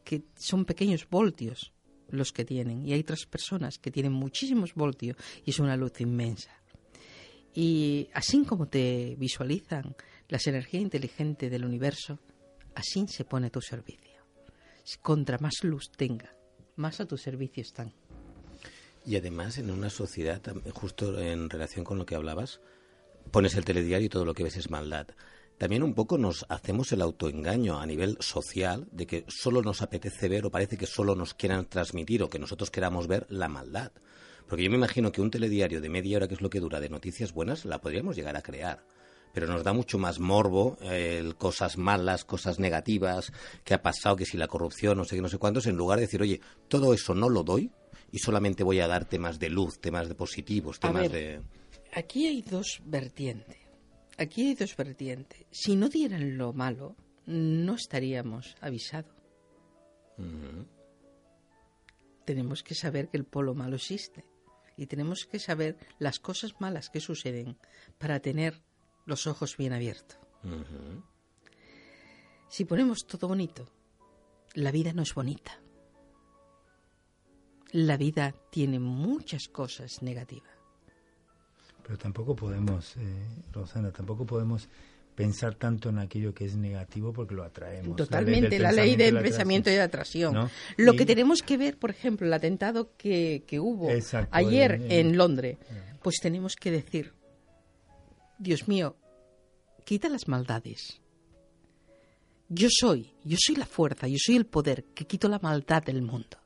que 0.05 0.23
son 0.37 0.65
pequeños 0.65 1.09
voltios 1.11 1.73
los 2.11 2.33
que 2.33 2.45
tienen 2.45 2.87
y 2.87 2.93
hay 2.93 3.01
otras 3.01 3.27
personas 3.27 3.79
que 3.79 3.91
tienen 3.91 4.13
muchísimos 4.13 4.75
voltios 4.75 5.17
y 5.45 5.51
es 5.51 5.59
una 5.59 5.77
luz 5.77 6.01
inmensa. 6.01 6.51
Y 7.55 8.09
así 8.15 8.45
como 8.45 8.69
te 8.69 9.17
visualizan 9.19 9.97
las 10.29 10.47
energías 10.47 10.83
inteligentes 10.83 11.51
del 11.51 11.65
universo, 11.65 12.19
así 12.75 13.07
se 13.09 13.25
pone 13.25 13.49
a 13.49 13.51
tu 13.51 13.61
servicio. 13.61 14.23
Contra 15.03 15.39
más 15.39 15.65
luz 15.65 15.91
tenga, 15.91 16.35
más 16.77 17.01
a 17.01 17.07
tu 17.07 17.19
servicio 17.19 17.63
están. 17.63 17.93
Y 19.09 19.17
además 19.17 19.57
en 19.57 19.71
una 19.71 19.89
sociedad, 19.89 20.43
justo 20.75 21.19
en 21.19 21.49
relación 21.49 21.83
con 21.85 21.97
lo 21.97 22.05
que 22.05 22.15
hablabas, 22.15 22.61
pones 23.31 23.55
el 23.55 23.65
telediario 23.65 24.07
y 24.07 24.11
todo 24.11 24.27
lo 24.27 24.35
que 24.35 24.45
ves 24.45 24.59
es 24.59 24.71
maldad 24.71 25.09
también 25.59 25.83
un 25.83 25.93
poco 25.93 26.19
nos 26.19 26.47
hacemos 26.49 26.93
el 26.93 27.03
autoengaño 27.03 27.81
a 27.81 27.87
nivel 27.87 28.17
social 28.21 28.87
de 28.93 29.09
que 29.09 29.25
solo 29.27 29.61
nos 29.61 29.83
apetece 29.83 30.29
ver 30.29 30.47
o 30.47 30.51
parece 30.51 30.79
que 30.79 30.87
solo 30.87 31.17
nos 31.17 31.35
quieran 31.35 31.67
transmitir 31.67 32.23
o 32.23 32.31
que 32.31 32.39
nosotros 32.39 32.71
queramos 32.71 33.09
ver 33.09 33.27
la 33.29 33.49
maldad. 33.49 33.91
Porque 34.47 34.63
yo 34.63 34.71
me 34.71 34.77
imagino 34.77 35.11
que 35.11 35.21
un 35.21 35.33
telediario 35.33 35.81
de 35.81 35.89
media 35.89 36.17
hora, 36.17 36.29
que 36.29 36.35
es 36.35 36.41
lo 36.41 36.49
que 36.49 36.61
dura, 36.61 36.79
de 36.79 36.89
noticias 36.89 37.33
buenas, 37.33 37.65
la 37.65 37.81
podríamos 37.81 38.15
llegar 38.15 38.37
a 38.37 38.43
crear. 38.43 38.85
Pero 39.35 39.49
nos 39.49 39.65
da 39.65 39.73
mucho 39.73 39.99
más 39.99 40.21
morbo, 40.21 40.79
cosas 41.37 41.77
malas, 41.77 42.25
cosas 42.25 42.61
negativas, 42.61 43.33
que 43.65 43.75
ha 43.75 43.83
pasado, 43.83 44.15
que 44.15 44.27
si 44.27 44.37
la 44.37 44.47
corrupción, 44.47 44.97
no 44.97 45.05
sé 45.05 45.17
qué, 45.17 45.23
no 45.23 45.29
sé 45.29 45.39
cuántos, 45.39 45.67
en 45.67 45.77
lugar 45.77 45.99
de 45.99 46.07
decir, 46.07 46.23
oye, 46.23 46.41
todo 46.69 46.95
eso 46.95 47.15
no 47.15 47.29
lo 47.29 47.43
doy 47.43 47.73
y 48.11 48.19
solamente 48.19 48.65
voy 48.65 48.81
a 48.81 48.89
dar 48.89 49.05
temas 49.05 49.39
de 49.39 49.51
luz, 49.51 49.81
temas 49.81 50.09
de 50.09 50.15
positivos, 50.15 50.81
temas 50.81 51.11
de... 51.11 51.41
Aquí 51.95 52.27
hay 52.27 52.43
dos 52.43 52.81
vertientes 52.85 53.69
Aquí 54.19 54.49
hay 54.49 54.55
dos 54.55 54.77
vertientes. 54.77 55.47
Si 55.53 55.77
no 55.77 55.89
dieran 55.89 56.37
lo 56.37 56.53
malo, 56.53 56.97
no 57.27 57.75
estaríamos 57.75 58.57
avisados. 58.61 59.15
Tenemos 62.25 62.65
que 62.65 62.75
saber 62.75 63.09
que 63.09 63.17
el 63.17 63.25
polo 63.25 63.55
malo 63.55 63.77
existe 63.77 64.25
y 64.77 64.87
tenemos 64.87 65.25
que 65.25 65.39
saber 65.39 65.79
las 66.01 66.19
cosas 66.19 66.55
malas 66.59 66.91
que 66.91 67.01
suceden 67.01 67.57
para 67.97 68.19
tener 68.19 68.61
los 69.07 69.29
ojos 69.29 69.57
bien 69.57 69.73
abiertos. 69.73 70.19
Si 72.49 72.65
ponemos 72.65 73.07
todo 73.07 73.29
bonito, 73.29 73.71
la 74.55 74.73
vida 74.73 74.93
no 74.93 75.03
es 75.03 75.15
bonita. 75.15 75.61
La 77.73 77.97
vida 77.97 78.35
tiene 78.51 78.79
muchas 78.79 79.49
cosas 79.49 80.03
negativas. 80.03 80.51
Pero 81.83 81.99
tampoco 81.99 82.37
podemos, 82.37 82.97
eh, 82.97 83.01
Rosana, 83.53 83.91
tampoco 83.91 84.27
podemos 84.27 84.69
pensar 85.19 85.57
tanto 85.57 85.89
en 85.89 85.99
aquello 85.99 86.33
que 86.33 86.45
es 86.45 86.55
negativo 86.55 87.13
porque 87.13 87.35
lo 87.35 87.43
atraemos. 87.43 87.97
Totalmente, 87.97 88.57
la 88.59 88.71
ley 88.71 88.95
del, 88.95 89.19
pensamiento 89.21 89.69
y 89.69 89.73
de 89.73 89.81
atracción. 89.81 90.49
Lo 90.77 90.93
que 90.93 91.05
tenemos 91.05 91.43
que 91.43 91.57
ver, 91.57 91.77
por 91.77 91.91
ejemplo, 91.91 92.25
el 92.25 92.33
atentado 92.33 92.93
que, 92.97 93.43
hubo 93.61 93.89
ayer 94.31 94.87
en, 94.91 95.17
Londres, 95.17 95.59
pues 96.03 96.19
tenemos 96.23 96.55
que 96.55 96.71
decir, 96.71 97.15
Dios 98.39 98.69
mío, 98.69 98.97
quita 99.85 100.09
las 100.09 100.29
maldades. 100.29 101.01
Yo 102.49 102.69
soy, 102.71 103.13
yo 103.25 103.37
soy 103.41 103.57
la 103.57 103.67
fuerza, 103.67 104.07
yo 104.07 104.19
soy 104.19 104.37
el 104.37 104.47
poder 104.47 104.85
que 104.95 105.05
quito 105.05 105.29
la 105.29 105.41
maldad 105.41 105.83
del 105.83 106.01
mundo. 106.03 106.39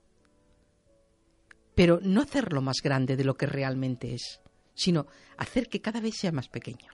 Pero 1.74 2.00
no 2.02 2.20
hacerlo 2.20 2.60
más 2.60 2.82
grande 2.82 3.16
de 3.16 3.24
lo 3.24 3.34
que 3.34 3.46
realmente 3.46 4.14
es 4.14 4.42
sino 4.74 5.06
hacer 5.36 5.68
que 5.68 5.80
cada 5.80 6.00
vez 6.00 6.16
sea 6.16 6.32
más 6.32 6.48
pequeño. 6.48 6.88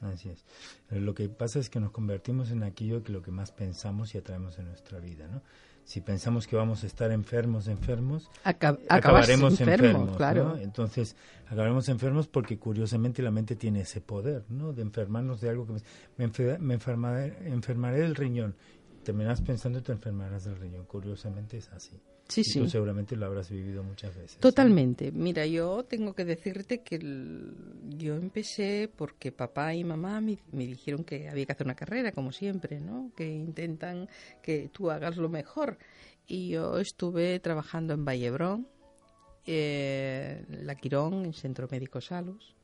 Así 0.00 0.30
es. 0.30 0.44
Eh, 0.90 1.00
lo 1.00 1.14
que 1.14 1.28
pasa 1.28 1.58
es 1.58 1.68
que 1.68 1.78
nos 1.78 1.90
convertimos 1.90 2.50
en 2.50 2.62
aquello 2.62 3.02
que 3.02 3.12
lo 3.12 3.22
que 3.22 3.30
más 3.30 3.52
pensamos 3.52 4.14
y 4.14 4.18
atraemos 4.18 4.58
en 4.58 4.66
nuestra 4.66 4.98
vida, 4.98 5.28
¿no? 5.28 5.42
Si 5.84 6.00
pensamos 6.00 6.46
que 6.46 6.56
vamos 6.56 6.84
a 6.84 6.86
estar 6.86 7.10
enfermos, 7.10 7.66
enfermos, 7.66 8.30
acabaremos 8.44 9.60
enfermos, 9.60 10.16
claro. 10.16 10.56
Entonces, 10.56 11.16
acabaremos 11.46 11.88
enfermos 11.88 12.28
porque 12.28 12.58
curiosamente 12.58 13.22
la 13.22 13.30
mente 13.30 13.56
tiene 13.56 13.80
ese 13.80 14.00
poder, 14.00 14.44
¿no? 14.48 14.72
De 14.72 14.82
enfermarnos 14.82 15.40
de 15.40 15.48
algo 15.48 15.66
que 15.66 15.72
me, 16.18 16.58
me 16.58 16.74
enfermaré, 16.74 17.36
enfermaré 17.48 18.00
del 18.00 18.14
riñón. 18.14 18.54
Terminas 19.02 19.40
pensando 19.40 19.80
que 19.80 19.86
te 19.86 19.92
enfermarás 19.92 20.44
del 20.44 20.56
riñón. 20.56 20.84
Curiosamente 20.84 21.56
es 21.56 21.68
así. 21.70 22.00
Sí, 22.30 22.44
sí. 22.44 22.60
Tú 22.60 22.68
seguramente 22.68 23.16
lo 23.16 23.26
habrás 23.26 23.50
vivido 23.50 23.82
muchas 23.82 24.14
veces. 24.14 24.38
Totalmente. 24.38 25.10
Mira, 25.10 25.44
yo 25.46 25.84
tengo 25.84 26.14
que 26.14 26.24
decirte 26.24 26.80
que 26.82 26.98
yo 27.88 28.14
empecé 28.14 28.88
porque 28.94 29.32
papá 29.32 29.74
y 29.74 29.82
mamá 29.82 30.20
me, 30.20 30.38
dijeron 30.52 31.02
que 31.02 31.28
había 31.28 31.44
que 31.44 31.52
hacer 31.52 31.66
una 31.66 31.74
carrera, 31.74 32.12
como 32.12 32.30
siempre, 32.30 32.80
¿no? 32.80 33.10
Que 33.16 33.28
intentan 33.28 34.08
que 34.42 34.68
tú 34.68 34.90
hagas 34.90 35.16
lo 35.16 35.28
mejor. 35.28 35.78
Y 36.28 36.50
yo 36.50 36.78
estuve 36.78 37.40
trabajando 37.40 37.94
en 37.94 38.04
Vallebrón, 38.04 38.68
eh, 39.44 40.44
La 40.62 40.76
Quirón, 40.76 41.24
en 41.24 41.32
Centro 41.32 41.66
Médico 41.68 42.00
Salus, 42.00 42.54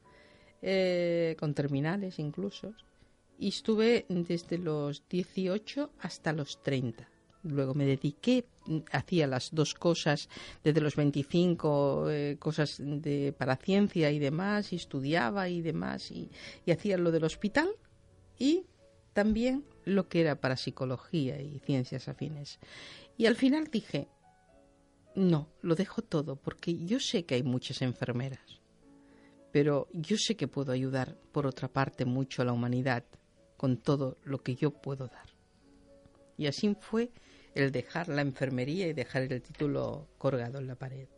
eh, 0.63 1.35
con 1.41 1.55
terminales 1.55 2.21
incluso. 2.21 2.73
Y 3.39 3.49
estuve 3.49 4.07
desde 4.09 4.59
los 4.59 5.03
18 5.09 5.91
hasta 5.99 6.33
los 6.33 6.63
30 6.63 7.16
Luego 7.47 7.75
me 7.75 7.87
dediqué, 7.87 8.45
hacía 8.93 9.27
las 9.27 9.55
dos 9.55 9.75
cosas 9.75 10.29
desde 10.65 10.81
los 10.81 10.97
25, 10.97 12.11
eh, 12.11 12.37
cosas 12.39 12.77
de, 12.79 13.35
para 13.37 13.57
ciencia 13.57 14.11
y 14.11 14.19
demás, 14.19 14.73
y 14.73 14.77
estudiaba 14.77 15.49
y 15.49 15.63
demás, 15.63 16.11
y, 16.11 16.31
y 16.65 16.71
hacía 16.71 16.99
lo 16.99 17.11
del 17.11 17.25
hospital 17.25 17.69
y 18.39 18.67
también 19.13 19.65
lo 19.85 20.09
que 20.09 20.21
era 20.21 20.41
para 20.41 20.57
psicología 20.57 21.41
y 21.41 21.59
ciencias 21.61 22.09
afines. 22.09 22.59
Y 23.17 23.27
al 23.27 23.37
final 23.37 23.69
dije, 23.71 24.09
No, 25.15 25.49
lo 25.63 25.75
dejo 25.75 26.03
todo, 26.03 26.37
porque 26.37 26.77
yo 26.85 27.01
sé 27.01 27.25
que 27.25 27.37
hay 27.37 27.43
muchas 27.43 27.81
enfermeras, 27.81 28.61
pero 29.53 29.89
yo 29.93 30.17
sé 30.19 30.37
que 30.37 30.49
puedo 30.49 30.73
ayudar, 30.73 31.17
por 31.33 31.47
otra 31.47 31.69
parte, 31.69 32.05
mucho 32.05 32.43
a 32.43 32.45
la 32.45 32.53
humanidad 32.53 33.05
con 33.57 33.79
todo 33.79 34.19
lo 34.23 34.43
que 34.43 34.55
yo 34.55 34.71
puedo 34.71 35.07
dar. 35.07 35.27
Y 36.37 36.47
así 36.47 36.77
fue 36.79 37.11
el 37.57 37.73
dejar 37.73 38.09
la 38.09 38.23
enfermería 38.23 38.87
y 38.87 38.93
dejar 38.93 39.23
el 39.23 39.43
título 39.43 40.07
colgado 40.19 40.59
en 40.59 40.67
la 40.67 40.75
pared. 40.75 41.09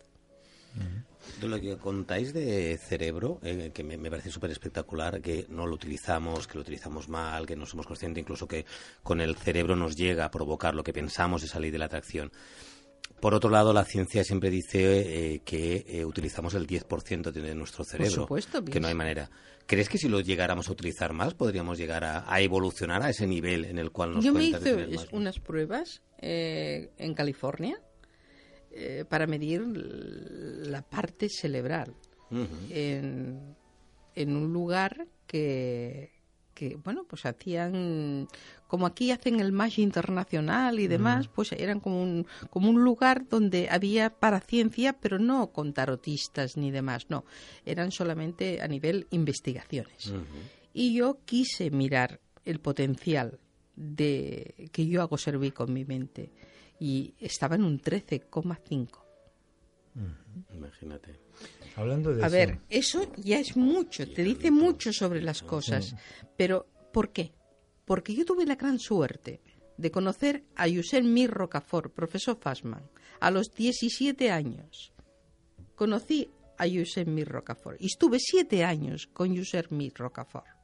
De 1.41 1.49
lo 1.49 1.61
que 1.61 1.77
contáis 1.77 2.33
de 2.33 2.79
cerebro, 2.79 3.41
eh, 3.43 3.71
que 3.75 3.83
me, 3.83 3.99
parece 4.11 4.31
súper 4.31 4.51
espectacular, 4.51 5.21
que 5.21 5.47
no 5.49 5.67
lo 5.67 5.75
utilizamos, 5.75 6.47
que 6.47 6.55
lo 6.55 6.61
utilizamos 6.61 7.09
mal, 7.09 7.47
que 7.47 7.57
no 7.57 7.67
somos 7.67 7.87
conscientes, 7.87 8.23
incluso 8.23 8.47
que 8.47 8.65
con 9.03 9.21
el 9.21 9.37
cerebro 9.37 9.75
nos 9.75 9.97
llega 9.97 10.25
a 10.25 10.31
provocar 10.31 10.75
lo 10.75 10.85
que 10.85 10.93
pensamos 10.93 11.43
esa 11.43 11.59
ley 11.59 11.71
de 11.71 11.79
la 11.79 11.87
atracción. 11.87 12.31
Por 13.21 13.35
otro 13.35 13.51
lado, 13.51 13.73
la 13.73 13.85
ciencia 13.85 14.23
siempre 14.23 14.49
dice 14.49 15.35
eh, 15.35 15.41
que 15.45 15.85
eh, 15.89 16.05
utilizamos 16.05 16.55
el 16.55 16.67
10% 16.67 17.33
de 17.33 17.55
nuestro 17.55 17.85
cerebro, 17.85 18.29
que 18.71 18.79
no 18.79 18.89
hay 18.89 18.95
manera. 18.95 19.29
¿Crees 19.67 19.89
que 19.89 19.99
si 19.99 20.09
lo 20.09 20.21
llegáramos 20.21 20.69
a 20.69 20.73
utilizar 20.73 21.13
más, 21.13 21.35
podríamos 21.35 21.79
llegar 21.79 22.05
a, 22.05 22.41
evolucionar 22.41 23.03
a 23.03 23.11
ese 23.11 23.27
nivel 23.27 23.65
en 23.65 23.79
el 23.79 23.91
cual 23.91 24.15
nos 24.15 24.25
Yo 24.25 24.33
me 24.33 24.45
hice 24.45 24.89
unas 25.13 25.41
pruebas 25.41 26.01
en 26.21 27.15
California 27.15 27.81
eh, 28.81 29.05
para 29.09 29.27
medir 29.27 29.63
la 29.65 30.83
parte 30.83 31.29
cerebral 31.29 31.97
en, 32.71 33.57
un 34.15 34.53
lugar 34.53 35.09
que, 35.27 36.13
que, 36.55 36.77
bueno, 36.77 37.05
pues 37.09 37.25
hacían, 37.25 38.29
como 38.69 38.87
aquí 38.87 39.11
hacen 39.11 39.41
el 39.41 39.51
MASH 39.51 39.79
internacional 39.81 40.79
y 40.79 40.87
demás, 40.87 41.27
pues 41.27 41.53
eran 41.53 41.81
como 41.81 42.03
un, 42.03 42.27
como 42.51 42.69
un 42.69 42.85
lugar 42.85 43.27
donde 43.29 43.69
había 43.71 44.11
paraciencia, 44.11 44.93
pero 44.93 45.19
no 45.19 45.51
con 45.53 45.73
tarotistas 45.73 46.57
ni 46.57 46.71
demás, 46.71 47.07
no, 47.09 47.25
eran 47.65 47.91
solamente 47.91 48.61
a 48.61 48.69
nivel 48.69 49.07
investigaciones. 49.11 50.13
Y 50.75 50.95
yo 50.95 51.19
quise 51.25 51.71
mirar 51.71 52.21
el 52.45 52.61
potencial 52.61 53.41
de 53.75 54.71
que 54.71 54.87
yo 54.87 55.01
hago 55.03 55.17
servir 55.17 55.55
con 55.55 55.73
mi 55.73 55.85
mente 55.85 56.31
y 56.79 57.15
estaba 57.19 57.57
en 57.57 57.65
un 57.65 57.81
13,5. 57.81 58.89
Imagínate. 60.55 61.19
Hablando 61.75 62.15
de 62.15 62.25
A 62.25 62.29
ver, 62.29 62.59
eso 62.69 63.11
ya 63.17 63.39
es 63.39 63.57
mucho, 63.57 64.07
te 64.13 64.23
dice 64.23 64.51
mucho 64.51 64.93
sobre 64.93 65.23
las 65.23 65.43
cosas. 65.43 65.95
Pero, 66.37 66.67
¿por 66.93 67.13
qué? 67.13 67.33
Porque 67.89 68.15
yo 68.15 68.27
tuve 68.27 68.45
la 68.45 68.57
gran 68.57 68.79
suerte 68.79 69.41
de 69.79 69.91
conocer 69.91 70.45
a 70.57 70.69
Yusen 70.69 71.11
Mir 71.15 71.31
Rocafort, 71.31 71.91
profesor 71.91 72.37
Fassman, 72.39 72.85
a 73.19 73.31
los 73.31 73.51
17 73.55 74.31
años. 74.31 74.93
Conocí 75.75 76.29
a 76.59 76.67
Yusen 76.67 77.15
Mir 77.15 77.29
Rocafort 77.29 77.81
y 77.81 77.87
estuve 77.87 78.19
siete 78.21 78.63
años 78.63 79.09
con 79.11 79.35
Yusen 79.35 79.69
Mir 79.71 79.95
Rocafort 79.97 80.59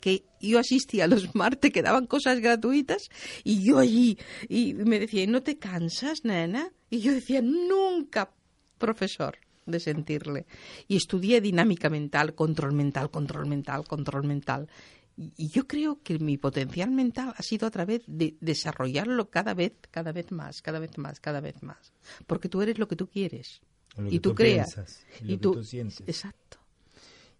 que 0.00 0.24
yo 0.40 0.58
asistía 0.58 1.04
a 1.04 1.08
los 1.08 1.34
martes 1.34 1.70
que 1.70 1.82
daban 1.82 2.06
cosas 2.06 2.40
gratuitas 2.40 3.08
y 3.42 3.62
yo 3.62 3.78
allí 3.78 4.16
y 4.48 4.72
me 4.72 4.98
decía, 5.00 5.26
¿no 5.26 5.42
te 5.42 5.58
cansas, 5.58 6.24
nena? 6.24 6.72
Y 6.88 7.00
yo 7.00 7.12
decía, 7.12 7.42
nunca, 7.42 8.30
profesor 8.78 9.36
de 9.66 9.80
sentirle. 9.80 10.46
Y 10.88 10.96
estudié 10.96 11.40
dinámica 11.40 11.90
mental, 11.90 12.34
control 12.34 12.72
mental, 12.72 13.10
control 13.10 13.46
mental, 13.46 13.84
control 13.86 14.24
mental. 14.24 14.68
Y, 15.16 15.48
yo 15.48 15.66
creo 15.66 16.00
que 16.02 16.18
mi 16.18 16.36
potencial 16.38 16.90
mental 16.90 17.34
ha 17.36 17.42
sido 17.42 17.66
a 17.66 17.70
través 17.70 18.02
de 18.06 18.36
desarrollarlo 18.40 19.30
cada 19.30 19.54
vez, 19.54 19.72
cada 19.90 20.12
vez 20.12 20.32
más, 20.32 20.62
cada 20.62 20.78
vez 20.78 20.98
más, 20.98 21.20
cada 21.20 21.40
vez 21.40 21.62
más. 21.62 21.92
Porque 22.26 22.48
tú 22.48 22.62
eres 22.62 22.78
lo 22.78 22.88
que 22.88 22.96
tú 22.96 23.08
quieres. 23.08 23.62
y 24.10 24.18
tú, 24.18 24.34
creas. 24.34 24.76
y, 25.22 25.36
tú, 25.36 25.62
sientes. 25.62 26.02
Exacto. 26.08 26.58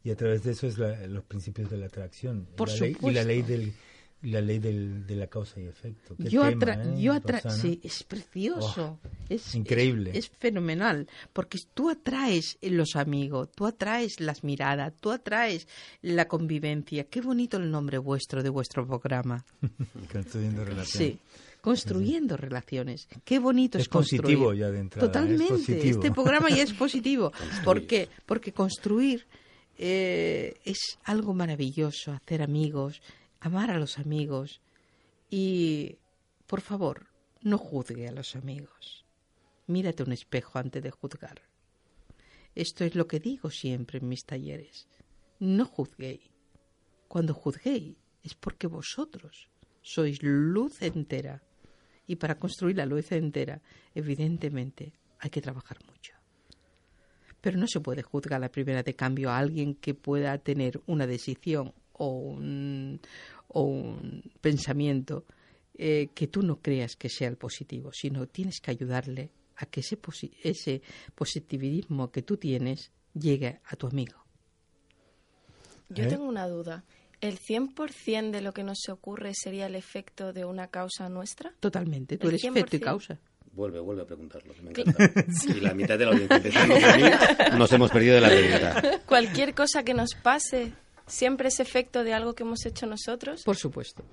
Y 0.04 0.10
a 0.10 0.16
través 0.16 0.44
de 0.44 0.52
eso 0.52 0.66
es 0.66 0.78
los 0.78 1.24
principios 1.24 1.70
de 1.70 1.78
la 1.78 1.86
atracción. 1.86 2.46
Por 2.56 2.68
la 2.68 2.74
supuesto. 2.74 3.10
y 3.10 3.14
la 3.14 3.24
ley 3.24 3.42
del 3.42 3.72
la 4.24 4.40
ley 4.40 4.58
del, 4.58 5.06
de 5.06 5.16
la 5.16 5.26
causa 5.26 5.60
y 5.60 5.66
efecto. 5.66 6.14
yo 6.18 6.42
atra 6.42 6.82
¿eh, 6.82 6.94
yo 6.98 7.14
sí, 7.50 7.80
es 7.82 8.02
precioso. 8.04 8.98
Oh, 9.02 9.08
es 9.28 9.54
increíble. 9.54 10.12
Es, 10.14 10.28
fenomenal, 10.28 11.06
porque 11.32 11.58
tú 11.74 11.90
atraes 11.90 12.58
los 12.62 12.96
amigos, 12.96 13.50
tú 13.54 13.66
atraes 13.66 14.20
las 14.20 14.44
miradas, 14.44 14.94
tú 15.00 15.10
atraes 15.10 15.68
la 16.02 16.26
convivencia. 16.26 17.04
Qué 17.04 17.20
bonito 17.20 17.58
el 17.58 17.70
nombre 17.70 17.98
vuestro 17.98 18.42
de 18.42 18.48
vuestro 18.48 18.86
programa. 18.86 19.44
construyendo 20.12 20.64
relaciones. 20.64 21.12
Sí. 21.12 21.18
Construyendo 21.60 22.36
relaciones. 22.36 23.08
Qué 23.24 23.38
bonito 23.38 23.78
es, 23.78 23.84
es 23.84 23.88
positivo 23.88 24.52
ya 24.52 24.70
de 24.70 24.80
entrada. 24.80 25.06
¿eh? 25.06 25.08
Totalmente. 25.08 25.88
Este 25.88 26.10
programa 26.10 26.50
ya 26.50 26.62
es 26.62 26.72
positivo. 26.74 27.32
¿Por 27.64 27.86
qué? 27.86 28.08
Porque 28.26 28.52
construir 28.52 29.26
eh, 29.76 30.56
es 30.64 30.98
algo 31.04 31.34
maravilloso, 31.34 32.12
hacer 32.12 32.42
amigos, 32.42 33.00
amar 33.44 33.70
a 33.70 33.78
los 33.78 33.98
amigos 33.98 34.62
y, 35.28 35.98
por 36.46 36.62
favor, 36.62 37.08
no 37.42 37.58
juzgue 37.58 38.08
a 38.08 38.12
los 38.12 38.36
amigos. 38.36 39.04
Mírate 39.66 40.02
un 40.02 40.12
espejo 40.12 40.58
antes 40.58 40.82
de 40.82 40.90
juzgar. 40.90 41.42
Esto 42.54 42.84
es 42.84 42.94
lo 42.94 43.06
que 43.06 43.20
digo 43.20 43.50
siempre 43.50 43.98
en 43.98 44.08
mis 44.08 44.24
talleres. 44.24 44.88
No 45.40 45.66
juzguéis. 45.66 46.30
Cuando 47.06 47.34
juzguéis 47.34 47.96
es 48.22 48.34
porque 48.34 48.66
vosotros 48.66 49.50
sois 49.82 50.22
luz 50.22 50.80
entera. 50.80 51.42
Y 52.06 52.16
para 52.16 52.38
construir 52.38 52.76
la 52.76 52.86
luz 52.86 53.12
entera, 53.12 53.60
evidentemente, 53.94 54.94
hay 55.18 55.28
que 55.28 55.42
trabajar 55.42 55.78
mucho. 55.86 56.14
Pero 57.42 57.58
no 57.58 57.66
se 57.66 57.80
puede 57.80 58.02
juzgar 58.02 58.40
la 58.40 58.50
primera 58.50 58.82
de 58.82 58.96
cambio 58.96 59.30
a 59.30 59.38
alguien 59.38 59.74
que 59.74 59.92
pueda 59.92 60.38
tener 60.38 60.80
una 60.86 61.06
decisión 61.06 61.74
o 61.94 62.08
un, 62.08 63.00
pensamiento 64.40 65.24
eh, 65.76 66.08
que 66.14 66.28
tú 66.28 66.42
no 66.42 66.60
creas 66.60 66.96
que 66.96 67.08
sea 67.08 67.28
el 67.28 67.36
positivo, 67.36 67.92
sino 67.92 68.26
tienes 68.26 68.60
que 68.60 68.70
ayudarle 68.70 69.30
a 69.56 69.66
que 69.66 69.80
ese, 69.80 69.98
ese 70.42 70.82
positivismo 71.14 72.10
que 72.10 72.22
tú 72.22 72.36
tienes 72.36 72.90
llegue 73.12 73.60
a 73.64 73.76
tu 73.76 73.86
amigo. 73.86 74.24
Yo 75.88 76.04
¿Eh? 76.04 76.08
tengo 76.08 76.24
una 76.24 76.48
duda. 76.48 76.84
¿El 77.20 77.38
100% 77.38 78.30
de 78.32 78.40
lo 78.42 78.52
que 78.52 78.64
nos 78.64 78.88
ocurre 78.88 79.32
sería 79.34 79.66
el 79.66 79.76
efecto 79.76 80.32
de 80.32 80.44
una 80.44 80.68
causa 80.68 81.08
nuestra? 81.08 81.54
Totalmente, 81.60 82.18
tú 82.18 82.28
eres 82.28 82.44
efecto 82.44 82.76
y 82.76 82.80
causa. 82.80 83.18
Vuelve, 83.52 83.78
vuelve 83.78 84.02
a 84.02 84.04
preguntarlo, 84.04 84.52
me 84.62 84.70
encanta. 84.70 85.10
Y 85.48 85.60
la 85.60 85.74
mitad 85.74 85.96
de 85.96 86.06
la 86.06 86.10
audiencia 86.12 86.36
empezando 86.36 86.74
por 86.74 86.96
mí, 86.96 87.58
nos 87.58 87.72
hemos 87.72 87.90
perdido 87.90 88.16
de 88.16 88.20
la 88.20 88.28
pregunta. 88.28 89.00
Cualquier 89.06 89.54
cosa 89.54 89.84
que 89.84 89.94
nos 89.94 90.14
pase, 90.16 90.72
siempre 91.06 91.48
es 91.48 91.60
efecto 91.60 92.04
de 92.04 92.14
algo 92.14 92.34
que 92.34 92.42
hemos 92.42 92.64
hecho 92.66 92.86
nosotros. 92.86 93.42
Por 93.42 93.56
supuesto. 93.56 94.04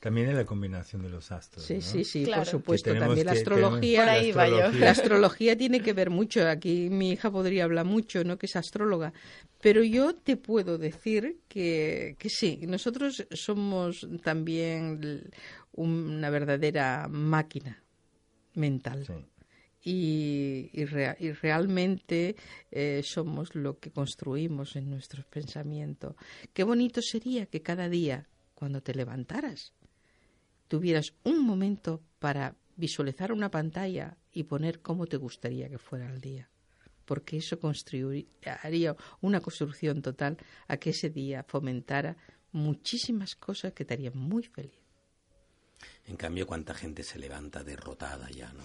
También 0.00 0.30
es 0.30 0.34
la 0.34 0.46
combinación 0.46 1.02
de 1.02 1.10
los 1.10 1.30
astros. 1.30 1.66
Sí, 1.66 1.74
¿no? 1.74 1.80
sí, 1.82 2.04
sí, 2.04 2.24
por 2.24 2.46
supuesto. 2.46 2.94
También 2.94 3.26
la 3.26 3.32
astrología. 3.32 4.00
Por 4.00 4.08
ahí 4.08 4.32
va 4.32 4.48
yo. 4.48 4.72
La 4.72 4.90
astrología 4.90 5.58
tiene 5.58 5.82
que 5.82 5.92
ver 5.92 6.08
mucho. 6.08 6.48
Aquí 6.48 6.88
mi 6.88 7.10
hija 7.10 7.30
podría 7.30 7.64
hablar 7.64 7.84
mucho, 7.84 8.24
¿no? 8.24 8.38
Que 8.38 8.46
es 8.46 8.56
astróloga. 8.56 9.12
Pero 9.60 9.84
yo 9.84 10.14
te 10.14 10.38
puedo 10.38 10.78
decir 10.78 11.40
que, 11.48 12.16
que 12.18 12.30
sí, 12.30 12.60
nosotros 12.66 13.26
somos 13.30 14.08
también 14.22 15.30
una 15.72 16.30
verdadera 16.30 17.06
máquina 17.08 17.82
mental. 18.54 19.06
Y, 19.82 20.68
y, 20.74 20.84
realmente 20.84 22.36
eh, 22.70 23.00
somos 23.02 23.54
lo 23.54 23.78
que 23.78 23.90
construimos 23.90 24.76
en 24.76 24.90
nuestros 24.90 25.24
pensamientos. 25.24 26.16
Qué 26.52 26.64
bonito 26.64 27.00
sería 27.00 27.46
que 27.46 27.62
cada 27.62 27.88
día, 27.88 28.28
cuando 28.54 28.82
te 28.82 28.94
levantaras, 28.94 29.72
tuvieras 30.68 31.14
un 31.24 31.46
momento 31.46 32.02
para 32.18 32.54
visualizar 32.76 33.32
una 33.32 33.50
pantalla 33.50 34.16
y 34.32 34.44
poner 34.44 34.80
cómo 34.80 35.06
te 35.06 35.16
gustaría 35.16 35.68
que 35.68 35.78
fuera 35.78 36.12
el 36.12 36.20
día. 36.20 36.48
Porque 37.04 37.38
eso 37.38 37.58
haría 38.62 38.96
una 39.20 39.40
construcción 39.40 40.00
total 40.00 40.36
a 40.68 40.76
que 40.76 40.90
ese 40.90 41.10
día 41.10 41.42
fomentara 41.42 42.16
muchísimas 42.52 43.34
cosas 43.34 43.72
que 43.72 43.84
te 43.84 43.94
harían 43.94 44.16
muy 44.16 44.44
feliz. 44.44 44.79
En 46.06 46.16
cambio, 46.16 46.46
cuánta 46.46 46.74
gente 46.74 47.04
se 47.04 47.18
levanta 47.18 47.62
derrotada 47.62 48.28
ya, 48.30 48.52
¿no? 48.52 48.64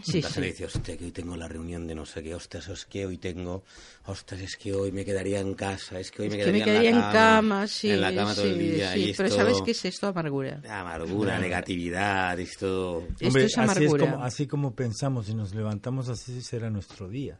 Sí, 0.02 0.22
sí. 0.22 0.40
le 0.40 0.46
dice, 0.48 0.64
hostia, 0.64 0.96
que 0.96 1.04
hoy 1.04 1.12
tengo 1.12 1.36
la 1.36 1.48
reunión 1.48 1.86
de 1.86 1.94
no 1.94 2.06
sé 2.06 2.22
qué, 2.22 2.34
ostras, 2.34 2.68
es 2.68 2.86
que 2.86 3.06
hoy 3.06 3.18
tengo, 3.18 3.64
ostras, 4.06 4.40
es 4.40 4.56
que 4.56 4.72
hoy 4.72 4.92
me 4.92 5.04
quedaría 5.04 5.40
en 5.40 5.54
casa, 5.54 6.00
es 6.00 6.10
que 6.10 6.22
hoy 6.22 6.30
me, 6.30 6.36
quedaría, 6.36 6.64
que 6.64 6.70
me 6.70 6.72
quedaría, 6.72 6.90
en, 6.90 6.98
la 6.98 7.12
cama, 7.12 7.66
sí, 7.66 7.90
en 7.90 8.00
la 8.00 8.14
cama 8.14 8.34
todo 8.34 8.46
el 8.46 8.58
día. 8.58 8.92
Sí, 8.92 9.14
pero 9.16 9.30
¿sabes 9.30 9.60
qué 9.62 9.72
es 9.72 9.84
esto? 9.84 10.06
Amargura. 10.08 10.62
Amargura, 10.68 11.38
negatividad, 11.38 12.38
esto... 12.38 13.06
esto 13.20 13.38
es 13.38 13.58
amargura. 13.58 13.84
Así, 13.84 13.84
es 13.84 14.10
como, 14.10 14.24
así 14.24 14.46
como 14.46 14.74
pensamos 14.74 15.28
y 15.28 15.34
nos 15.34 15.54
levantamos, 15.54 16.08
así 16.08 16.40
será 16.42 16.70
nuestro 16.70 17.08
día 17.08 17.38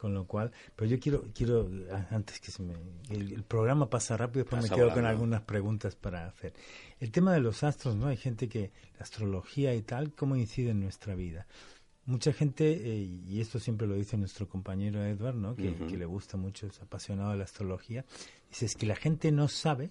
con 0.00 0.14
lo 0.14 0.24
cual, 0.24 0.50
pero 0.74 0.90
yo 0.90 0.98
quiero, 0.98 1.24
quiero 1.34 1.68
antes 2.10 2.40
que 2.40 2.50
se 2.50 2.62
me, 2.62 2.72
el, 3.10 3.42
programa 3.42 3.90
pasa 3.90 4.16
rápido, 4.16 4.44
después 4.44 4.62
me 4.62 4.74
quedo 4.74 4.92
con 4.94 5.04
algunas 5.04 5.42
preguntas 5.42 5.94
para 5.94 6.26
hacer. 6.26 6.54
El 7.00 7.10
tema 7.10 7.34
de 7.34 7.40
los 7.40 7.62
astros, 7.62 7.96
¿no? 7.96 8.06
Hay 8.06 8.16
gente 8.16 8.48
que, 8.48 8.72
la 8.98 9.02
astrología 9.02 9.74
y 9.74 9.82
tal, 9.82 10.14
¿cómo 10.14 10.36
incide 10.36 10.70
en 10.70 10.80
nuestra 10.80 11.14
vida? 11.14 11.46
mucha 12.06 12.32
gente, 12.32 12.72
eh, 12.72 13.08
y 13.28 13.40
esto 13.40 13.60
siempre 13.60 13.86
lo 13.86 13.94
dice 13.94 14.16
nuestro 14.16 14.48
compañero 14.48 15.04
Edward, 15.04 15.36
¿no? 15.36 15.54
que, 15.54 15.72
que 15.74 15.96
le 15.96 16.06
gusta 16.06 16.36
mucho, 16.36 16.66
es 16.66 16.80
apasionado 16.80 17.30
de 17.30 17.36
la 17.36 17.44
astrología, 17.44 18.04
dice 18.48 18.66
es 18.66 18.74
que 18.74 18.86
la 18.86 18.96
gente 18.96 19.30
no 19.30 19.46
sabe 19.46 19.90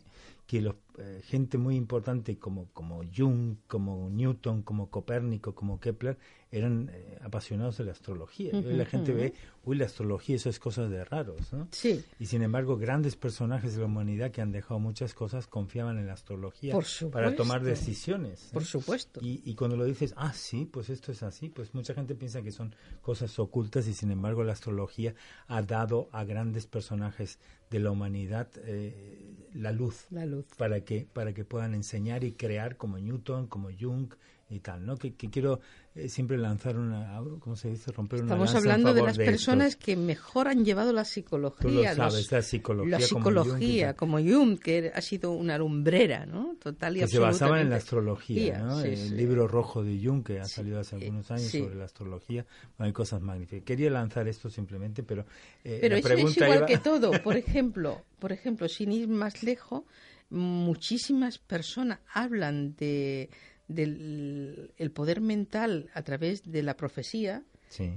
que 0.49 0.61
los, 0.61 0.77
eh, 0.97 1.21
gente 1.23 1.59
muy 1.59 1.75
importante 1.75 2.39
como, 2.39 2.69
como 2.73 3.03
Jung, 3.15 3.57
como 3.67 4.09
Newton, 4.09 4.63
como 4.63 4.89
Copérnico, 4.89 5.53
como 5.53 5.79
Kepler, 5.79 6.17
eran 6.49 6.89
eh, 6.91 7.19
apasionados 7.21 7.77
de 7.77 7.85
la 7.85 7.91
astrología. 7.91 8.49
y 8.55 8.73
la 8.73 8.85
gente 8.85 9.13
ve, 9.13 9.35
uy, 9.63 9.77
la 9.77 9.85
astrología, 9.85 10.37
eso 10.37 10.49
es 10.49 10.57
cosas 10.57 10.89
de 10.89 11.05
raros, 11.05 11.53
¿no? 11.53 11.67
Sí. 11.69 12.03
Y 12.19 12.25
sin 12.25 12.41
embargo, 12.41 12.77
grandes 12.77 13.15
personajes 13.15 13.75
de 13.75 13.81
la 13.81 13.85
humanidad 13.85 14.31
que 14.31 14.41
han 14.41 14.51
dejado 14.51 14.79
muchas 14.79 15.13
cosas 15.13 15.45
confiaban 15.45 15.99
en 15.99 16.07
la 16.07 16.13
astrología 16.13 16.75
para 17.11 17.35
tomar 17.35 17.63
decisiones. 17.63 18.45
¿eh? 18.45 18.49
Por 18.53 18.65
supuesto. 18.65 19.19
Y, 19.23 19.43
y 19.45 19.53
cuando 19.53 19.77
lo 19.77 19.85
dices, 19.85 20.15
ah, 20.17 20.33
sí, 20.33 20.65
pues 20.65 20.89
esto 20.89 21.11
es 21.11 21.21
así, 21.21 21.49
pues 21.49 21.75
mucha 21.75 21.93
gente 21.93 22.15
piensa 22.15 22.41
que 22.41 22.51
son 22.51 22.73
cosas 23.03 23.37
ocultas 23.37 23.87
y 23.87 23.93
sin 23.93 24.09
embargo 24.09 24.43
la 24.43 24.53
astrología 24.53 25.13
ha 25.45 25.61
dado 25.61 26.09
a 26.11 26.23
grandes 26.23 26.65
personajes 26.65 27.37
de 27.69 27.79
la 27.79 27.91
humanidad 27.91 28.47
eh, 28.65 29.47
la 29.53 29.71
luz, 29.71 30.05
la 30.11 30.25
luz. 30.25 30.45
Para 30.57 30.81
que 30.81 31.07
para 31.11 31.33
que 31.33 31.45
puedan 31.45 31.73
enseñar 31.73 32.23
y 32.23 32.33
crear 32.33 32.77
como 32.77 32.97
Newton, 32.97 33.47
como 33.47 33.69
Jung 33.77 34.13
y 34.49 34.59
tal, 34.59 34.85
¿no? 34.85 34.97
Que, 34.97 35.13
quiero 35.13 35.59
eh, 35.93 36.09
siempre 36.09 36.37
lanzar 36.37 36.77
una, 36.77 37.21
¿cómo 37.39 37.55
se 37.55 37.69
dice? 37.69 37.91
Romper 37.91 38.21
una 38.23 38.33
Estamos 38.33 38.55
hablando 38.55 38.93
de 38.93 39.03
las 39.03 39.17
personas 39.17 39.75
que 39.75 39.95
mejor 39.95 40.47
han 40.47 40.65
llevado 40.65 40.91
la 40.91 41.05
psicología. 41.05 41.93
Tú 41.93 42.01
lo 42.01 42.09
sabes, 42.09 42.31
la 42.31 42.41
psicología. 42.41 42.99
La 42.99 43.05
psicología, 43.05 43.93
como 43.93 44.17
Jung, 44.19 44.59
que 44.59 44.91
ha 44.93 45.01
sido 45.01 45.31
una 45.31 45.57
lumbrera, 45.57 46.25
¿no? 46.25 46.55
Total 46.59 46.97
y 46.97 47.01
que 47.01 47.07
se 47.07 47.19
basaban 47.19 47.61
en 47.61 47.69
la 47.69 47.75
astrología, 47.75 48.59
¿no? 48.59 48.81
el 48.81 49.15
libro 49.15 49.47
rojo 49.47 49.83
de 49.83 49.99
Jung, 50.03 50.23
que 50.23 50.39
ha 50.39 50.45
salido 50.45 50.79
hace 50.79 50.95
algunos 50.95 51.29
años 51.31 51.51
sobre 51.51 51.75
la 51.75 51.85
astrología, 51.85 52.45
hay 52.77 52.91
cosas 52.91 53.21
magníficas. 53.21 53.63
Quería 53.65 53.89
lanzar 53.89 54.27
esto 54.27 54.49
simplemente, 54.49 55.03
pero 55.03 55.25
eh, 55.63 55.77
Pero 55.81 55.95
es, 55.95 56.37
igual 56.37 56.65
que 56.65 56.77
todo. 56.83 57.11
Por 57.23 57.37
ejemplo, 57.37 58.03
por 58.19 58.31
ejemplo, 58.31 58.67
sin 58.67 58.91
ir 58.91 59.07
más 59.07 59.43
lejos, 59.43 59.83
muchísimas 60.29 61.37
personas 61.37 61.99
hablan 62.13 62.75
de 62.75 63.29
del 63.69 64.73
el 64.77 64.91
poder 64.91 65.21
mental 65.21 65.89
a 65.93 66.01
través 66.01 66.51
de 66.51 66.63
la 66.63 66.75
profecía 66.75 67.43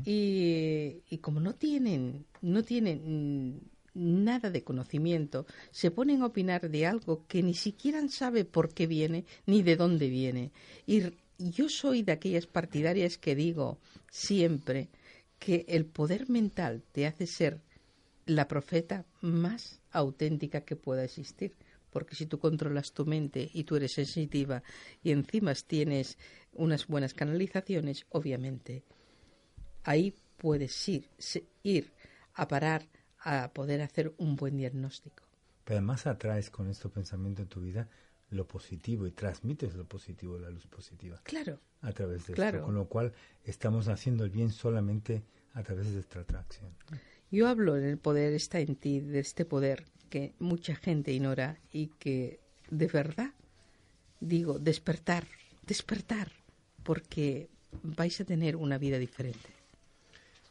y, 0.04 1.02
y, 1.08 1.18
como 1.18 1.40
no 1.40 1.54
tienen 1.54 2.26
no 2.42 2.62
tienen 2.62 3.60
nada 3.94 4.50
de 4.50 4.62
conocimiento 4.62 5.46
se 5.70 5.90
ponen 5.90 6.22
a 6.22 6.26
opinar 6.26 6.70
de 6.70 6.86
algo 6.86 7.26
que 7.26 7.42
ni 7.42 7.54
siquiera 7.54 8.06
sabe 8.08 8.44
por 8.44 8.72
qué 8.72 8.86
viene 8.86 9.24
ni 9.46 9.62
de 9.62 9.76
dónde 9.76 10.08
viene. 10.08 10.52
Y 10.86 11.02
yo 11.38 11.68
soy 11.68 12.02
de 12.02 12.12
aquellas 12.12 12.46
partidarias 12.46 13.18
que 13.18 13.34
digo 13.34 13.78
siempre 14.10 14.88
que 15.38 15.64
el 15.68 15.86
poder 15.86 16.28
mental 16.28 16.82
te 16.92 17.06
hace 17.06 17.26
ser 17.26 17.60
la 18.26 18.46
profeta 18.46 19.04
más 19.20 19.80
auténtica 19.90 20.60
que 20.60 20.76
pueda 20.76 21.04
existir 21.04 21.54
porque 21.92 22.16
si 22.16 22.26
tú 22.26 22.38
controlas 22.38 22.92
tu 22.92 23.04
mente 23.04 23.50
y 23.52 23.64
tú 23.64 23.76
eres 23.76 23.92
sensitiva 23.92 24.62
y 25.02 25.12
encima 25.12 25.52
tienes 25.54 26.18
unas 26.54 26.86
buenas 26.86 27.14
canalizaciones, 27.14 28.06
obviamente 28.08 28.82
ahí 29.84 30.14
puedes 30.38 30.88
ir, 30.88 31.08
ir 31.62 31.92
a 32.34 32.48
parar 32.48 32.88
a 33.20 33.52
poder 33.52 33.82
hacer 33.82 34.12
un 34.16 34.34
buen 34.34 34.56
diagnóstico. 34.56 35.22
Pero 35.64 35.78
además 35.78 36.06
atraes 36.06 36.50
con 36.50 36.68
este 36.68 36.88
pensamiento 36.88 37.42
en 37.42 37.48
tu 37.48 37.60
vida 37.60 37.88
lo 38.30 38.46
positivo 38.46 39.06
y 39.06 39.12
transmites 39.12 39.74
lo 39.74 39.84
positivo, 39.84 40.38
la 40.38 40.50
luz 40.50 40.66
positiva. 40.66 41.20
Claro. 41.22 41.60
A 41.82 41.92
través 41.92 42.26
de 42.26 42.32
esto. 42.32 42.64
Con 42.64 42.74
lo 42.74 42.88
cual 42.88 43.12
estamos 43.44 43.88
haciendo 43.88 44.24
el 44.24 44.30
bien 44.30 44.50
solamente 44.50 45.22
a 45.52 45.62
través 45.62 45.92
de 45.92 46.00
esta 46.00 46.20
atracción. 46.20 46.74
Yo 47.30 47.48
hablo 47.48 47.76
en 47.76 47.84
el 47.84 47.98
poder 47.98 48.32
está 48.32 48.60
en 48.60 48.76
ti, 48.76 49.00
de 49.00 49.18
este 49.20 49.44
poder 49.44 49.84
que 50.12 50.34
mucha 50.40 50.76
gente 50.76 51.10
ignora 51.10 51.56
y 51.72 51.86
que 51.98 52.38
de 52.70 52.86
verdad 52.86 53.32
digo, 54.20 54.58
despertar, 54.58 55.26
despertar, 55.66 56.30
porque 56.82 57.48
vais 57.82 58.20
a 58.20 58.24
tener 58.26 58.56
una 58.56 58.76
vida 58.76 58.98
diferente. 58.98 59.48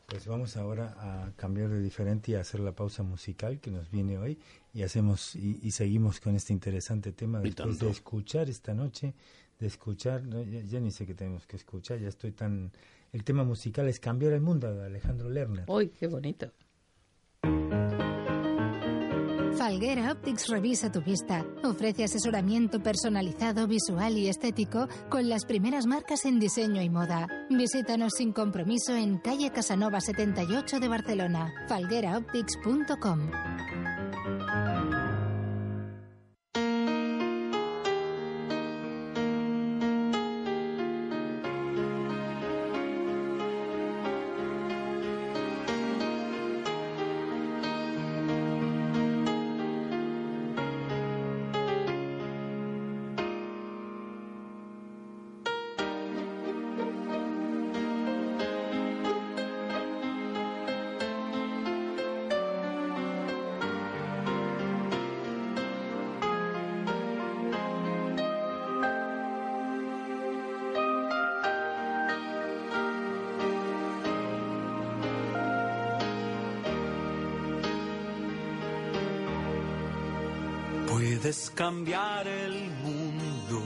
Pues 0.07 0.25
vamos 0.25 0.57
ahora 0.57 0.95
a 0.97 1.31
cambiar 1.35 1.69
de 1.69 1.79
diferente 1.79 2.31
y 2.31 2.35
a 2.35 2.39
hacer 2.39 2.59
la 2.59 2.71
pausa 2.71 3.03
musical 3.03 3.59
que 3.59 3.69
nos 3.69 3.91
viene 3.91 4.17
hoy 4.17 4.39
y 4.73 4.81
hacemos 4.81 5.35
y, 5.35 5.69
seguimos 5.69 6.19
con 6.19 6.35
este 6.35 6.53
interesante 6.53 7.11
tema 7.11 7.39
después 7.39 7.77
de 7.77 7.91
escuchar 7.91 8.49
esta 8.49 8.73
noche, 8.73 9.13
de 9.59 9.67
escuchar, 9.67 10.23
ya, 10.67 10.79
ni 10.79 10.89
sé 10.89 11.05
qué 11.05 11.13
tenemos 11.13 11.45
que 11.45 11.57
escuchar, 11.57 11.99
ya 11.99 12.09
estoy 12.09 12.31
tan... 12.31 12.71
El 13.13 13.23
tema 13.23 13.43
musical 13.43 13.87
es 13.87 13.99
Cambiar 13.99 14.33
el 14.33 14.41
Mundo 14.41 14.73
de 14.73 14.87
Alejandro 14.87 15.29
Lerner. 15.29 15.65
¡Uy, 15.67 15.89
qué 15.89 16.07
bonito! 16.07 16.51
Falguera 19.71 20.11
Optics 20.11 20.49
revisa 20.49 20.91
tu 20.91 21.01
vista. 21.01 21.45
Ofrece 21.63 22.03
asesoramiento 22.03 22.83
personalizado, 22.83 23.67
visual 23.67 24.17
y 24.17 24.27
estético 24.27 24.89
con 25.09 25.29
las 25.29 25.45
primeras 25.45 25.85
marcas 25.85 26.25
en 26.25 26.41
diseño 26.41 26.81
y 26.81 26.89
moda. 26.89 27.25
Visítanos 27.49 28.11
sin 28.17 28.33
compromiso 28.33 28.93
en 28.93 29.17
calle 29.19 29.49
Casanova 29.49 30.01
78 30.01 30.81
de 30.81 30.87
Barcelona. 30.89 31.53
falgueraoptics.com. 31.69 33.31
Puedes 81.21 81.51
cambiar 81.51 82.27
el 82.27 82.71
mundo 82.83 83.61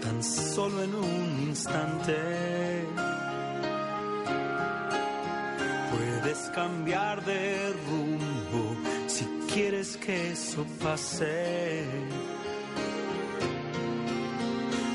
tan 0.00 0.22
solo 0.22 0.84
en 0.84 0.94
un 0.94 1.48
instante. 1.48 2.14
Puedes 5.90 6.38
cambiar 6.54 7.24
de 7.24 7.72
rumbo 7.88 8.76
si 9.08 9.24
quieres 9.52 9.96
que 9.96 10.30
eso 10.30 10.64
pase. 10.80 11.82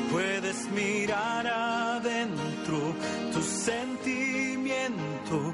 Puedes 0.09 0.71
mirar 0.71 1.45
adentro 1.45 2.95
tu 3.33 3.41
sentimiento, 3.41 5.53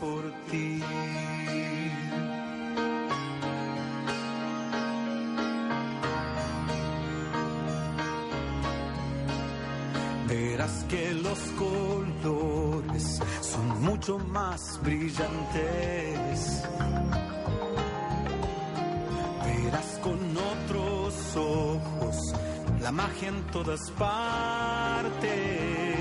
por 0.00 0.22
ti. 0.50 0.80
Verás 10.28 10.84
que 10.88 11.14
los 11.14 11.38
colores 11.58 13.20
son 13.40 13.82
mucho 13.82 14.18
más 14.18 14.80
brillantes. 14.82 16.62
Verás 19.44 19.98
con 20.02 20.18
otros 20.36 21.36
ojos 21.36 22.16
la 22.80 22.92
magia 22.92 23.28
en 23.28 23.42
todas 23.46 23.90
partes. 23.92 25.93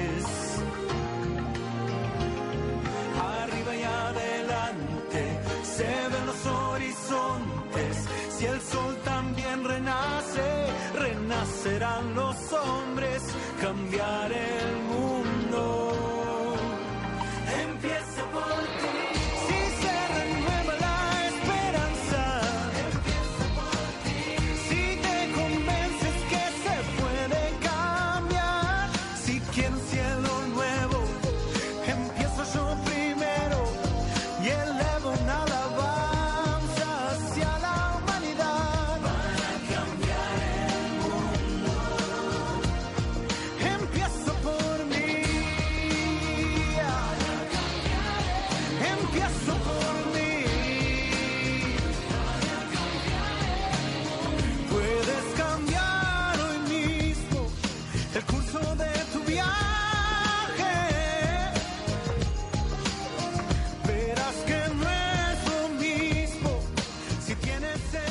Renacerán 11.63 12.15
los 12.15 12.53
hombres, 12.53 13.23
cambiar 13.61 14.31
el 14.31 14.82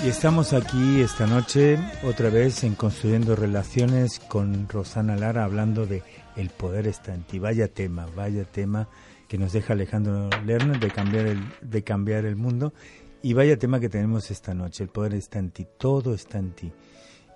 Y 0.05 0.09
estamos 0.09 0.53
aquí 0.53 1.01
esta 1.01 1.29
noche 1.29 1.79
otra 2.03 2.29
vez 2.29 2.65
en 2.65 2.75
Construyendo 2.75 3.37
Relaciones 3.37 4.19
con 4.19 4.69
Rosana 4.69 5.15
Lara 5.15 5.45
hablando 5.45 5.87
de 5.87 6.03
El 6.35 6.51
poder 6.51 6.89
está 6.89 7.15
en 7.15 7.23
ti. 7.23 7.39
Vaya 7.39 7.69
tema, 7.69 8.09
vaya 8.17 8.43
tema 8.43 8.89
que 9.29 9.39
nos 9.39 9.53
deja 9.53 9.75
Alejandro 9.75 10.29
Lerner 10.45 10.81
de 10.81 10.91
cambiar 10.91 11.27
el, 11.27 11.41
de 11.61 11.85
cambiar 11.85 12.25
el 12.25 12.35
mundo. 12.35 12.75
Y 13.23 13.35
vaya 13.35 13.57
tema 13.57 13.79
que 13.79 13.89
tenemos 13.89 14.33
esta 14.33 14.55
noche, 14.55 14.83
el 14.83 14.91
poder 14.91 15.15
está 15.15 15.39
en 15.39 15.51
ti, 15.51 15.69
todo 15.79 16.15
está 16.15 16.39
en 16.39 16.51
ti. 16.51 16.73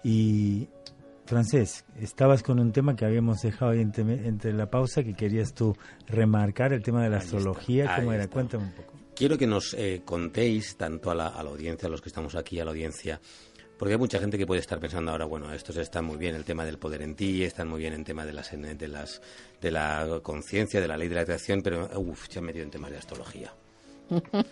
Y 0.02 0.68
Francés, 1.24 1.84
estabas 2.00 2.42
con 2.42 2.58
un 2.58 2.72
tema 2.72 2.96
que 2.96 3.04
habíamos 3.04 3.42
dejado 3.42 3.70
ahí 3.70 3.80
entre, 3.80 4.26
entre 4.26 4.52
la 4.52 4.68
pausa 4.68 5.04
que 5.04 5.14
querías 5.14 5.54
tú 5.54 5.76
remarcar, 6.08 6.72
el 6.72 6.82
tema 6.82 7.04
de 7.04 7.10
la 7.10 7.18
Ahí 7.18 7.22
astrología, 7.22 7.94
¿cómo 7.94 8.12
era? 8.12 8.24
está. 8.24 8.34
Cuéntame 8.34 8.64
un 8.64 8.72
poco. 8.72 9.05
Quiero 9.16 9.38
que 9.38 9.46
nos 9.46 9.72
eh, 9.72 10.02
contéis, 10.04 10.76
tanto 10.76 11.10
a 11.10 11.14
la, 11.14 11.28
a 11.28 11.42
la 11.42 11.48
audiencia, 11.48 11.88
a 11.88 11.90
los 11.90 12.02
que 12.02 12.10
estamos 12.10 12.34
aquí, 12.34 12.60
a 12.60 12.66
la 12.66 12.72
audiencia, 12.72 13.18
porque 13.78 13.94
hay 13.94 13.98
mucha 13.98 14.18
gente 14.18 14.36
que 14.36 14.46
puede 14.46 14.60
estar 14.60 14.78
pensando 14.78 15.10
ahora, 15.10 15.24
bueno, 15.24 15.50
estos 15.54 15.78
están 15.78 16.04
muy 16.04 16.18
bien 16.18 16.34
el 16.34 16.44
tema 16.44 16.66
del 16.66 16.78
poder 16.78 17.00
en 17.00 17.14
ti, 17.14 17.42
están 17.42 17.66
muy 17.68 17.80
bien 17.80 17.94
el 17.94 18.04
tema 18.04 18.26
de, 18.26 18.34
las, 18.34 18.50
de, 18.50 18.88
las, 18.88 19.22
de 19.58 19.70
la 19.70 20.20
conciencia, 20.22 20.82
de 20.82 20.88
la 20.88 20.98
ley 20.98 21.08
de 21.08 21.14
la 21.14 21.22
atracción, 21.22 21.62
pero 21.62 21.88
uff, 21.98 22.26
se 22.28 22.40
han 22.40 22.44
metido 22.44 22.64
en 22.64 22.70
temas 22.70 22.90
de 22.90 22.98
astrología. 22.98 23.54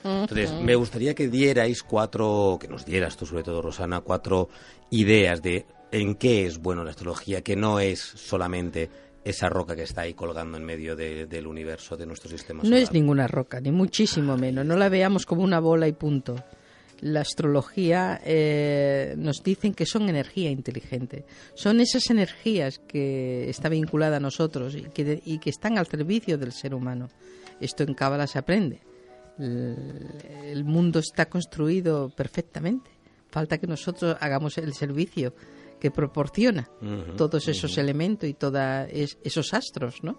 Entonces, 0.02 0.50
me 0.50 0.74
gustaría 0.74 1.14
que 1.14 1.28
dierais 1.28 1.82
cuatro, 1.82 2.56
que 2.58 2.66
nos 2.66 2.86
dieras 2.86 3.18
tú 3.18 3.26
sobre 3.26 3.42
todo, 3.42 3.60
Rosana, 3.60 4.00
cuatro 4.00 4.48
ideas 4.90 5.42
de 5.42 5.66
en 5.92 6.14
qué 6.14 6.46
es 6.46 6.58
bueno 6.58 6.84
la 6.84 6.90
astrología, 6.90 7.42
que 7.42 7.54
no 7.54 7.80
es 7.80 8.00
solamente 8.00 8.88
esa 9.24 9.48
roca 9.48 9.74
que 9.74 9.82
está 9.84 10.02
ahí 10.02 10.14
colgando 10.14 10.56
en 10.58 10.64
medio 10.64 10.94
de- 10.96 11.26
del 11.26 11.46
universo, 11.46 11.96
de 11.96 12.06
nuestro 12.06 12.28
sistema 12.30 12.58
No 12.62 12.68
solar. 12.68 12.82
es 12.82 12.92
ninguna 12.92 13.26
roca, 13.26 13.60
ni 13.60 13.70
muchísimo 13.72 14.36
menos. 14.36 14.66
No 14.66 14.76
la 14.76 14.88
veamos 14.88 15.24
como 15.26 15.42
una 15.42 15.60
bola 15.60 15.88
y 15.88 15.92
punto. 15.92 16.36
La 17.00 17.20
astrología 17.22 18.20
eh, 18.24 19.14
nos 19.18 19.42
dicen 19.42 19.74
que 19.74 19.84
son 19.86 20.08
energía 20.08 20.50
inteligente. 20.50 21.24
Son 21.54 21.80
esas 21.80 22.08
energías 22.10 22.78
que 22.78 23.48
está 23.50 23.68
vinculada 23.68 24.18
a 24.18 24.20
nosotros 24.20 24.74
y 24.76 24.82
que, 24.82 25.04
de- 25.04 25.22
y 25.24 25.38
que 25.38 25.50
están 25.50 25.76
al 25.78 25.86
servicio 25.86 26.38
del 26.38 26.52
ser 26.52 26.74
humano. 26.74 27.08
Esto 27.60 27.82
en 27.82 27.94
Cábala 27.94 28.26
se 28.26 28.38
aprende. 28.38 28.80
El, 29.38 30.06
el 30.44 30.64
mundo 30.64 31.00
está 31.00 31.26
construido 31.28 32.10
perfectamente. 32.10 32.90
Falta 33.30 33.58
que 33.58 33.66
nosotros 33.66 34.16
hagamos 34.20 34.56
el 34.58 34.72
servicio 34.74 35.34
que 35.84 35.90
proporciona 35.90 36.66
todos 37.14 37.46
esos 37.46 37.76
elementos 37.76 38.26
y 38.26 38.32
todos 38.32 38.88
esos 39.22 39.52
astros, 39.52 40.02
¿no? 40.02 40.18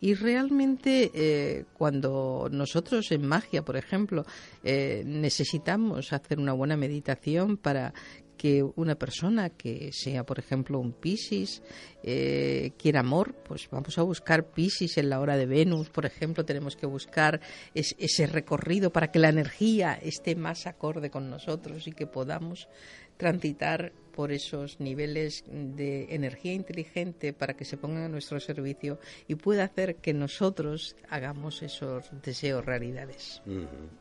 Y 0.00 0.14
realmente 0.14 1.10
eh, 1.12 1.64
cuando 1.74 2.48
nosotros 2.50 3.12
en 3.12 3.26
magia, 3.26 3.62
por 3.62 3.76
ejemplo, 3.76 4.24
eh, 4.64 5.02
necesitamos 5.04 6.14
hacer 6.14 6.38
una 6.38 6.54
buena 6.54 6.78
meditación 6.78 7.58
para 7.58 7.92
que 8.38 8.62
una 8.62 8.94
persona 8.94 9.48
que 9.50 9.90
sea, 9.92 10.24
por 10.24 10.38
ejemplo, 10.38 10.78
un 10.78 10.92
Piscis, 10.92 11.62
eh, 12.02 12.72
quiera 12.78 13.00
amor, 13.00 13.34
pues 13.46 13.68
vamos 13.70 13.96
a 13.98 14.02
buscar 14.02 14.50
Piscis 14.50 14.98
en 14.98 15.08
la 15.08 15.20
hora 15.20 15.36
de 15.38 15.46
Venus, 15.46 15.88
por 15.90 16.04
ejemplo, 16.06 16.44
tenemos 16.44 16.76
que 16.76 16.86
buscar 16.86 17.40
es- 17.74 17.94
ese 17.98 18.26
recorrido 18.26 18.90
para 18.92 19.10
que 19.10 19.18
la 19.18 19.30
energía 19.30 19.94
esté 19.94 20.36
más 20.36 20.66
acorde 20.66 21.10
con 21.10 21.28
nosotros 21.30 21.86
y 21.86 21.92
que 21.92 22.06
podamos 22.06 22.68
transitar 23.16 23.92
por 24.16 24.32
esos 24.32 24.80
niveles 24.80 25.44
de 25.46 26.14
energía 26.14 26.54
inteligente 26.54 27.32
para 27.34 27.54
que 27.54 27.66
se 27.66 27.76
pongan 27.76 28.04
a 28.04 28.08
nuestro 28.08 28.40
servicio 28.40 28.98
y 29.28 29.34
pueda 29.34 29.64
hacer 29.64 29.96
que 29.96 30.14
nosotros 30.14 30.96
hagamos 31.10 31.62
esos 31.62 32.10
deseos 32.22 32.64
realidades. 32.64 33.42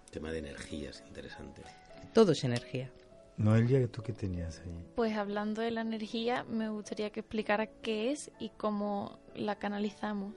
Tema 0.09 0.31
de 0.31 0.39
energías, 0.39 1.03
interesante. 1.07 1.61
Todo 2.13 2.31
es 2.31 2.43
energía. 2.45 2.89
Noelia, 3.37 3.85
¿tú 3.89 4.01
qué 4.01 4.13
tenías 4.13 4.61
ahí? 4.61 4.85
Pues 4.95 5.17
hablando 5.17 5.61
de 5.61 5.71
la 5.71 5.81
energía, 5.81 6.45
me 6.45 6.69
gustaría 6.69 7.09
que 7.09 7.19
explicara 7.19 7.67
qué 7.67 8.11
es 8.11 8.31
y 8.39 8.49
cómo 8.49 9.19
la 9.35 9.55
canalizamos. 9.55 10.33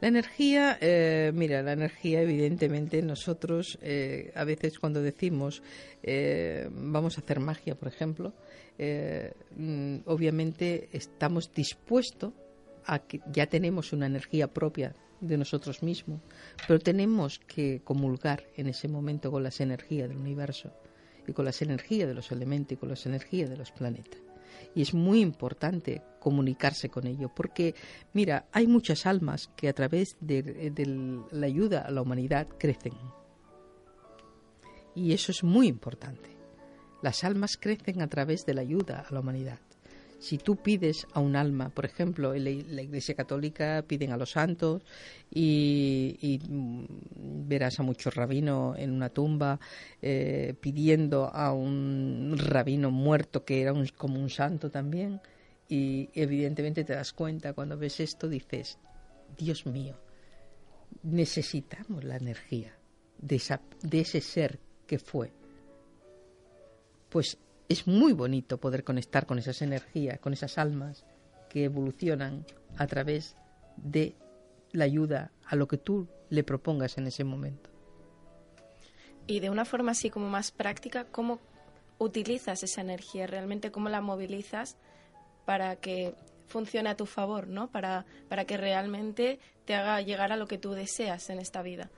La 0.00 0.08
energía, 0.08 0.78
eh, 0.80 1.30
mira, 1.34 1.62
la 1.62 1.72
energía 1.72 2.22
evidentemente 2.22 3.02
nosotros 3.02 3.78
eh, 3.82 4.32
a 4.34 4.44
veces 4.44 4.78
cuando 4.78 5.02
decimos 5.02 5.62
eh, 6.02 6.68
vamos 6.72 7.18
a 7.18 7.20
hacer 7.20 7.38
magia, 7.38 7.74
por 7.74 7.88
ejemplo, 7.88 8.32
eh, 8.78 9.34
mm, 9.56 9.98
obviamente 10.06 10.88
estamos 10.92 11.52
dispuestos 11.52 12.32
a 12.86 13.00
que 13.00 13.20
ya 13.30 13.46
tenemos 13.46 13.92
una 13.92 14.06
energía 14.06 14.48
propia 14.48 14.94
de 15.20 15.36
nosotros 15.36 15.82
mismos, 15.82 16.20
pero 16.66 16.80
tenemos 16.80 17.38
que 17.38 17.82
comulgar 17.84 18.44
en 18.56 18.68
ese 18.68 18.88
momento 18.88 19.30
con 19.30 19.42
las 19.42 19.60
energías 19.60 20.08
del 20.08 20.16
universo 20.16 20.72
y 21.26 21.32
con 21.34 21.44
las 21.44 21.60
energías 21.60 22.08
de 22.08 22.14
los 22.14 22.32
elementos 22.32 22.72
y 22.72 22.76
con 22.76 22.88
las 22.88 23.04
energías 23.04 23.50
de 23.50 23.58
los 23.58 23.70
planetas. 23.70 24.29
Y 24.74 24.82
es 24.82 24.94
muy 24.94 25.20
importante 25.20 26.02
comunicarse 26.20 26.88
con 26.88 27.06
ello, 27.06 27.30
porque, 27.34 27.74
mira, 28.12 28.46
hay 28.52 28.66
muchas 28.66 29.06
almas 29.06 29.50
que 29.56 29.68
a 29.68 29.72
través 29.72 30.16
de, 30.20 30.42
de 30.42 31.22
la 31.30 31.46
ayuda 31.46 31.80
a 31.80 31.90
la 31.90 32.02
humanidad 32.02 32.46
crecen. 32.58 32.94
Y 34.94 35.12
eso 35.12 35.32
es 35.32 35.42
muy 35.42 35.66
importante. 35.66 36.36
Las 37.02 37.24
almas 37.24 37.56
crecen 37.58 38.02
a 38.02 38.08
través 38.08 38.44
de 38.44 38.54
la 38.54 38.60
ayuda 38.60 39.06
a 39.08 39.14
la 39.14 39.20
humanidad. 39.20 39.60
Si 40.20 40.36
tú 40.36 40.56
pides 40.56 41.06
a 41.14 41.20
un 41.20 41.34
alma, 41.34 41.70
por 41.70 41.86
ejemplo, 41.86 42.34
en 42.34 42.44
la, 42.44 42.82
Iglesia 42.82 43.14
Católica 43.14 43.82
piden 43.86 44.12
a 44.12 44.18
los 44.18 44.32
santos 44.32 44.82
y, 45.30 46.18
y, 46.20 46.38
mm, 46.46 47.48
verás 47.48 47.80
a 47.80 47.82
muchos 47.82 48.14
rabinos 48.14 48.78
en 48.78 48.90
una 48.92 49.08
tumba 49.08 49.58
eh, 50.02 50.54
pidiendo 50.60 51.24
a 51.34 51.54
un 51.54 52.34
rabino 52.36 52.90
muerto 52.90 53.46
que 53.46 53.62
era 53.62 53.72
un- 53.72 53.88
como 53.96 54.20
un 54.20 54.28
santo 54.28 54.70
también. 54.70 55.22
Y 55.70 56.10
evidentemente 56.12 56.84
te 56.84 56.92
das 56.94 57.14
cuenta 57.14 57.54
cuando 57.54 57.78
ves 57.78 57.98
esto, 58.00 58.28
dices, 58.28 58.78
Dios 59.38 59.64
mío, 59.64 59.96
necesitamos 61.02 62.04
la 62.04 62.16
energía 62.16 62.76
de, 63.18 63.36
esa- 63.36 63.62
de 63.82 64.00
ese 64.00 64.20
ser 64.20 64.58
que 64.86 64.98
fue. 64.98 65.32
Pues 67.08 67.38
es 67.70 67.86
muy 67.86 68.12
bonito 68.12 68.58
poder 68.58 68.82
conectar 68.82 69.26
con 69.26 69.38
esas 69.38 69.62
energías, 69.62 70.18
con 70.18 70.32
esas 70.32 70.58
almas 70.58 71.06
que 71.48 71.64
evolucionan 71.64 72.44
a 72.76 72.88
través 72.88 73.36
de 73.76 74.16
la 74.72 74.84
ayuda 74.84 75.30
a 75.46 75.54
lo 75.54 75.68
que 75.68 75.78
tú 75.78 76.08
le 76.30 76.42
propongas 76.42 76.98
en 76.98 77.06
ese 77.06 77.22
momento. 77.22 77.70
Y 79.28 79.38
de 79.38 79.50
una 79.50 79.64
forma 79.64 79.92
así 79.92 80.10
como 80.10 80.28
más 80.28 80.50
práctica, 80.50 81.04
¿cómo 81.04 81.38
utilizas 81.98 82.64
esa 82.64 82.80
energía 82.80 83.28
realmente? 83.28 83.70
¿Cómo 83.70 83.88
la 83.88 84.00
movilizas 84.00 84.76
para 85.44 85.76
que 85.76 86.16
funcione 86.48 86.90
a 86.90 86.96
tu 86.96 87.06
favor, 87.06 87.46
¿no? 87.46 87.70
Para, 87.70 88.04
para 88.28 88.46
que 88.46 88.56
realmente 88.56 89.38
te 89.64 89.76
haga 89.76 90.00
llegar 90.00 90.32
a 90.32 90.36
lo 90.36 90.48
que 90.48 90.58
tú 90.58 90.72
deseas 90.72 91.30
en 91.30 91.38
esta 91.38 91.62
vida. 91.62 91.88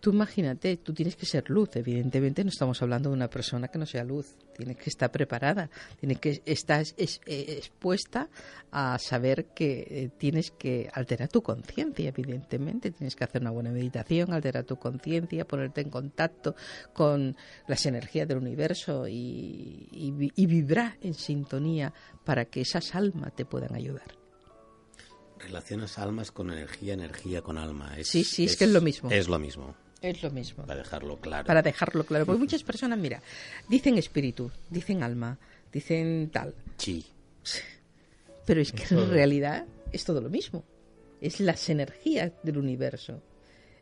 Tú 0.00 0.12
imagínate, 0.12 0.76
tú 0.76 0.94
tienes 0.94 1.16
que 1.16 1.26
ser 1.26 1.50
luz, 1.50 1.70
evidentemente 1.74 2.44
no 2.44 2.50
estamos 2.50 2.80
hablando 2.82 3.08
de 3.10 3.16
una 3.16 3.28
persona 3.28 3.66
que 3.66 3.80
no 3.80 3.84
sea 3.86 4.04
luz, 4.04 4.36
tiene 4.56 4.76
que 4.76 4.88
estar 4.90 5.10
preparada, 5.10 5.70
tiene 5.98 6.14
que 6.14 6.40
estar 6.46 6.84
es- 6.96 7.20
eh, 7.26 7.56
expuesta 7.58 8.28
a 8.70 8.96
saber 9.00 9.46
que 9.46 9.86
eh, 9.90 10.10
tienes 10.16 10.52
que 10.52 10.88
alterar 10.92 11.28
tu 11.28 11.42
conciencia, 11.42 12.10
evidentemente, 12.10 12.92
tienes 12.92 13.16
que 13.16 13.24
hacer 13.24 13.42
una 13.42 13.50
buena 13.50 13.70
meditación, 13.72 14.32
alterar 14.32 14.62
tu 14.62 14.76
conciencia, 14.76 15.44
ponerte 15.44 15.80
en 15.80 15.90
contacto 15.90 16.54
con 16.92 17.36
las 17.66 17.84
energías 17.84 18.28
del 18.28 18.38
universo 18.38 19.08
y, 19.08 19.88
y 19.90 20.14
y 20.36 20.46
vibrar 20.46 20.96
en 21.00 21.14
sintonía 21.14 21.92
para 22.24 22.44
que 22.44 22.60
esas 22.60 22.94
almas 22.94 23.34
te 23.34 23.44
puedan 23.44 23.74
ayudar. 23.74 24.14
Relacionas 25.40 25.98
almas 25.98 26.32
con 26.32 26.50
energía, 26.50 26.94
energía 26.94 27.42
con 27.42 27.58
alma. 27.58 27.96
Es, 27.96 28.08
Sí, 28.08 28.24
sí, 28.24 28.44
es 28.44 28.56
que 28.56 28.64
es 28.64 28.70
lo 28.72 28.80
mismo. 28.80 29.10
Es 29.10 29.28
lo 29.28 29.38
mismo, 29.38 29.76
Es 30.00 30.22
lo 30.22 30.30
mismo. 30.30 30.64
para 30.64 30.78
dejarlo 30.80 31.16
claro. 31.16 31.46
para 31.46 31.62
dejarlo 31.62 32.04
claro. 32.04 32.26
Porque 32.26 32.38
muchas 32.38 32.62
personas, 32.62 32.98
mira, 32.98 33.20
dicen 33.68 33.98
espíritu, 33.98 34.50
dicen 34.70 35.02
alma, 35.02 35.38
dicen 35.72 36.30
tal, 36.32 36.54
Sí. 36.76 37.04
pero 38.46 38.60
es 38.60 38.72
que 38.72 38.94
en 38.94 39.10
realidad 39.10 39.66
es 39.92 40.04
todo 40.04 40.20
lo 40.20 40.30
mismo. 40.30 40.64
Es 41.20 41.40
las 41.40 41.68
energías 41.68 42.32
del 42.42 42.58
universo. 42.58 43.20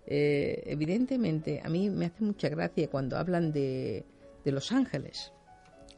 Eh, 0.07 0.63
evidentemente, 0.67 1.61
a 1.63 1.69
mí 1.69 1.91
me 1.91 2.07
hace 2.07 2.25
mucha 2.25 2.49
gracia 2.49 2.89
cuando 2.89 3.19
hablan 3.19 3.53
de, 3.53 4.05
de 4.45 4.53
los 4.53 4.73
ángeles. 4.73 5.33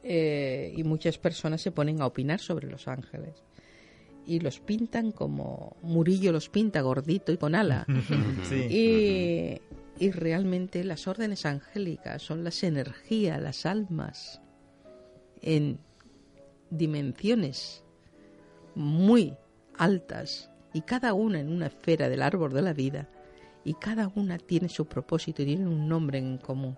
Eh, 0.02 0.72
y 0.76 0.82
muchas 0.84 1.18
personas 1.18 1.60
se 1.60 1.70
ponen 1.70 2.00
a 2.00 2.06
opinar 2.06 2.40
sobre 2.40 2.68
los 2.68 2.88
ángeles. 2.88 3.42
Y 4.26 4.40
los 4.40 4.60
pintan 4.60 5.12
como 5.12 5.76
Murillo 5.82 6.32
los 6.32 6.48
pinta 6.48 6.80
gordito 6.80 7.32
y 7.32 7.36
con 7.36 7.54
ala. 7.54 7.86
Sí. 8.48 8.66
Y, 8.70 9.60
y 9.98 10.10
realmente 10.10 10.84
las 10.84 11.06
órdenes 11.06 11.44
angélicas 11.46 12.22
son 12.22 12.44
las 12.44 12.62
energías, 12.62 13.40
las 13.40 13.66
almas 13.66 14.40
en 15.42 15.78
dimensiones 16.70 17.84
muy 18.74 19.36
altas 19.76 20.50
y 20.72 20.82
cada 20.82 21.14
una 21.14 21.40
en 21.40 21.50
una 21.50 21.66
esfera 21.66 22.08
del 22.08 22.22
árbol 22.22 22.52
de 22.52 22.62
la 22.62 22.72
vida 22.72 23.08
y 23.64 23.74
cada 23.74 24.10
una 24.14 24.38
tiene 24.38 24.68
su 24.68 24.86
propósito 24.86 25.42
y 25.42 25.46
tiene 25.46 25.66
un 25.66 25.88
nombre 25.88 26.18
en 26.18 26.38
común 26.38 26.76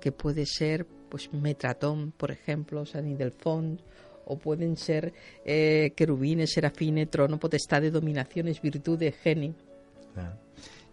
que 0.00 0.12
puede 0.12 0.46
ser 0.46 0.86
pues 1.08 1.32
Metratón, 1.32 2.12
por 2.12 2.30
ejemplo, 2.30 2.86
San 2.86 3.06
Ildefonso 3.06 3.84
o 4.24 4.38
pueden 4.38 4.76
ser 4.76 5.12
eh, 5.44 5.92
querubines, 5.94 6.52
serafines, 6.52 7.10
trono, 7.10 7.38
potestad 7.38 7.82
de 7.82 7.90
dominaciones, 7.90 8.62
virtudes, 8.62 9.14
genio. 9.16 9.54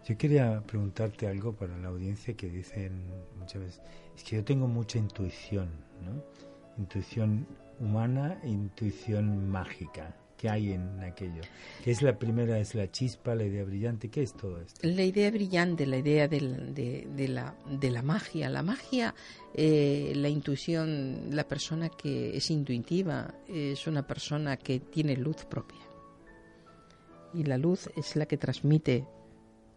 Yo 0.06 0.16
quería 0.16 0.62
preguntarte 0.66 1.26
algo 1.26 1.52
para 1.52 1.76
la 1.78 1.88
audiencia 1.88 2.34
que 2.34 2.48
dicen 2.48 3.02
muchas 3.38 3.62
veces, 3.62 3.82
es 4.16 4.24
que 4.24 4.36
yo 4.36 4.44
tengo 4.44 4.66
mucha 4.66 4.98
intuición, 4.98 5.68
¿no? 6.04 6.22
Intuición 6.78 7.46
humana 7.80 8.38
intuición 8.44 9.50
mágica. 9.50 10.14
¿Qué 10.36 10.48
hay 10.48 10.72
en 10.72 11.00
aquello? 11.00 11.42
¿Qué 11.84 11.90
es 11.90 12.00
la 12.00 12.18
primera? 12.18 12.58
¿Es 12.58 12.74
la 12.74 12.90
chispa, 12.90 13.34
la 13.34 13.44
idea 13.44 13.62
brillante? 13.62 14.08
¿Qué 14.08 14.22
es 14.22 14.32
todo 14.32 14.58
esto? 14.58 14.80
La 14.88 15.02
idea 15.02 15.30
brillante, 15.30 15.84
la 15.84 15.98
idea 15.98 16.28
de, 16.28 16.40
la, 17.28 17.54
de 17.68 17.90
la 17.90 18.00
magia. 18.00 18.48
La 18.48 18.62
magia, 18.62 19.14
eh, 19.52 20.14
la 20.16 20.30
intuición, 20.30 21.26
la 21.30 21.46
persona 21.46 21.90
que 21.90 22.34
es 22.34 22.50
intuitiva 22.50 23.34
es 23.48 23.86
una 23.86 24.06
persona 24.06 24.56
que 24.56 24.80
tiene 24.80 25.14
luz 25.14 25.44
propia. 25.44 25.80
Y 27.34 27.44
la 27.44 27.58
luz 27.58 27.90
es 27.94 28.16
la 28.16 28.24
que 28.24 28.38
transmite 28.38 29.04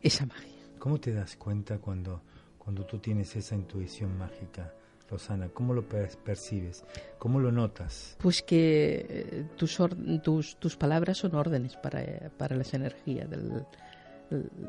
esa 0.03 0.25
magia. 0.25 0.51
¿Cómo 0.79 0.99
te 0.99 1.13
das 1.13 1.35
cuenta 1.37 1.79
cuando, 1.79 2.21
cuando 2.57 2.85
tú 2.85 2.99
tienes 2.99 3.35
esa 3.35 3.55
intuición 3.55 4.17
mágica? 4.17 4.73
Rosana, 5.09 5.49
¿cómo 5.49 5.73
lo 5.73 5.87
percibes? 5.87 6.83
¿Cómo 7.19 7.39
lo 7.39 7.51
notas? 7.51 8.17
Pues 8.19 8.41
que 8.41 9.05
eh, 9.07 9.45
tus, 9.55 9.77
tus, 10.23 10.57
tus, 10.57 10.75
palabras 10.75 11.17
son 11.17 11.35
órdenes 11.35 11.75
para, 11.77 12.29
para 12.37 12.55
las 12.55 12.73
energías 12.73 13.29
del, 13.29 13.65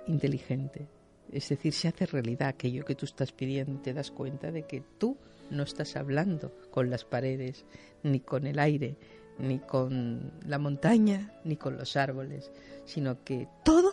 inteligente. 0.07 0.87
Es 1.33 1.49
decir, 1.49 1.73
se 1.73 1.89
hace 1.89 2.07
realidad 2.07 2.49
aquello 2.49 2.85
que 2.85 2.95
tú 2.95 3.07
estás 3.07 3.33
pidiendo, 3.33 3.81
te 3.81 3.95
das 3.95 4.11
cuenta 4.11 4.53
de 4.53 4.65
que 4.65 4.83
tú 4.99 5.17
no 5.51 5.63
estás 5.63 5.97
hablando 5.97 6.55
con 6.71 6.91
las 6.91 7.05
paredes, 7.05 7.65
ni 8.03 8.21
con 8.21 8.47
el 8.47 8.59
aire, 8.59 8.97
ni 9.39 9.59
con 9.59 10.33
la 10.47 10.59
montaña, 10.59 11.33
ni 11.45 11.57
con 11.57 11.77
los 11.77 11.97
árboles, 11.97 12.53
sino 12.85 13.25
que 13.25 13.49
todo 13.65 13.84